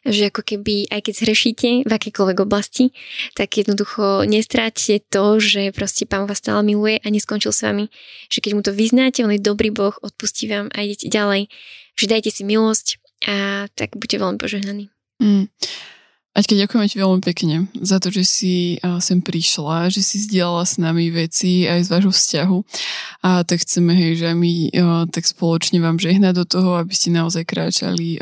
Že 0.05 0.29
ako 0.29 0.43
keby, 0.45 0.93
aj 0.93 1.01
keď 1.09 1.15
zhrešíte 1.17 1.69
v 1.89 1.91
akékoľvek 1.91 2.39
oblasti, 2.45 2.93
tak 3.33 3.57
jednoducho 3.57 4.29
nestráte 4.29 5.01
to, 5.09 5.41
že 5.41 5.73
proste 5.73 6.05
pán 6.05 6.29
vás 6.29 6.39
stále 6.45 6.61
miluje 6.61 7.01
a 7.01 7.07
neskončil 7.09 7.51
s 7.51 7.65
vami. 7.65 7.89
Že 8.29 8.39
keď 8.45 8.53
mu 8.53 8.63
to 8.63 8.73
vyznáte, 8.77 9.25
on 9.25 9.33
je 9.33 9.41
dobrý 9.41 9.73
Boh, 9.73 9.97
odpustí 10.05 10.47
vám 10.47 10.69
a 10.77 10.85
idete 10.85 11.09
ďalej. 11.09 11.49
Že 11.97 12.07
dajte 12.07 12.31
si 12.33 12.43
milosť 12.45 13.01
a 13.25 13.69
tak 13.73 13.97
buďte 13.97 14.17
veľmi 14.21 14.39
požehnaní. 14.41 14.89
Mm. 15.21 15.53
Aťka, 16.31 16.55
ďakujeme 16.55 16.87
ti 16.87 16.97
veľmi 17.03 17.23
pekne 17.27 17.67
za 17.75 17.99
to, 17.99 18.15
že 18.15 18.23
si 18.23 18.55
sem 19.03 19.19
prišla, 19.19 19.91
že 19.91 19.99
si 19.99 20.23
zdieľala 20.23 20.63
s 20.63 20.79
nami 20.79 21.11
veci 21.11 21.67
aj 21.67 21.85
z 21.85 21.89
vášho 21.91 22.15
vzťahu. 22.15 22.59
A 23.21 23.45
tak 23.45 23.61
chceme, 23.61 23.93
hej, 23.93 24.25
že 24.25 24.33
my 24.33 24.73
tak 25.13 25.29
spoločne 25.29 25.77
vám 25.85 26.01
žehnať 26.01 26.35
do 26.41 26.45
toho, 26.49 26.71
aby 26.81 26.93
ste 26.97 27.13
naozaj 27.13 27.45
kráčali 27.45 28.17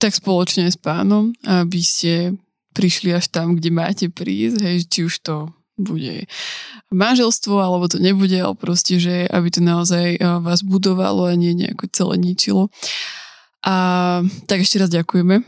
tak 0.00 0.12
spoločne 0.16 0.70
s 0.72 0.78
pánom, 0.80 1.36
aby 1.44 1.80
ste 1.84 2.38
prišli 2.72 3.12
až 3.12 3.28
tam, 3.28 3.58
kde 3.58 3.68
máte 3.74 4.06
prísť, 4.08 4.58
hej, 4.62 4.76
či 4.88 5.04
už 5.04 5.20
to 5.20 5.52
bude 5.78 6.26
manželstvo, 6.90 7.54
alebo 7.54 7.86
to 7.86 8.02
nebude, 8.02 8.34
ale 8.34 8.54
proste, 8.58 8.98
že 8.98 9.28
aby 9.30 9.50
to 9.52 9.62
naozaj 9.62 10.18
vás 10.42 10.66
budovalo 10.66 11.28
a 11.28 11.38
nie 11.38 11.54
nejako 11.54 11.86
celé 11.92 12.14
ničilo. 12.18 12.70
A 13.66 13.74
tak 14.46 14.62
ešte 14.62 14.78
raz 14.82 14.90
ďakujeme. 14.90 15.42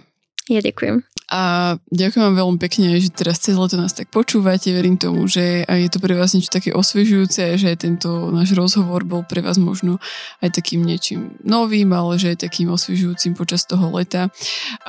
Ja 0.51 0.61
ďakujem. 0.61 1.03
A 1.31 1.75
ďakujem 1.95 2.27
vám 2.27 2.37
veľmi 2.43 2.59
pekne, 2.59 2.99
že 2.99 3.15
teraz 3.15 3.39
cez 3.39 3.55
leto 3.55 3.79
nás 3.79 3.95
tak 3.95 4.11
počúvate. 4.11 4.75
Verím 4.75 4.99
tomu, 4.99 5.31
že 5.31 5.63
je 5.63 5.89
to 5.89 6.03
pre 6.03 6.19
vás 6.19 6.35
niečo 6.35 6.51
také 6.51 6.75
osvežujúce, 6.75 7.55
že 7.55 7.71
tento 7.79 8.35
náš 8.35 8.51
rozhovor 8.59 9.07
bol 9.07 9.23
pre 9.23 9.39
vás 9.39 9.55
možno 9.55 10.03
aj 10.43 10.59
takým 10.59 10.83
niečím 10.83 11.39
novým, 11.47 11.95
ale 11.95 12.19
že 12.19 12.35
aj 12.35 12.51
takým 12.51 12.75
osvežujúcim 12.75 13.39
počas 13.39 13.63
toho 13.63 13.95
leta. 13.95 14.27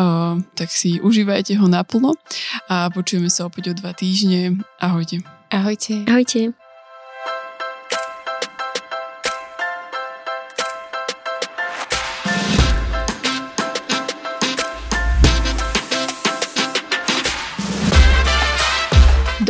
Uh, 0.02 0.42
tak 0.58 0.74
si 0.74 0.98
užívajte 0.98 1.54
ho 1.62 1.70
naplno 1.70 2.18
a 2.66 2.90
počujeme 2.90 3.30
sa 3.30 3.46
opäť 3.46 3.72
o 3.72 3.78
dva 3.78 3.94
týždne. 3.94 4.66
Ahojte. 4.82 5.22
Ahojte. 5.54 6.10
Ahojte. 6.10 6.61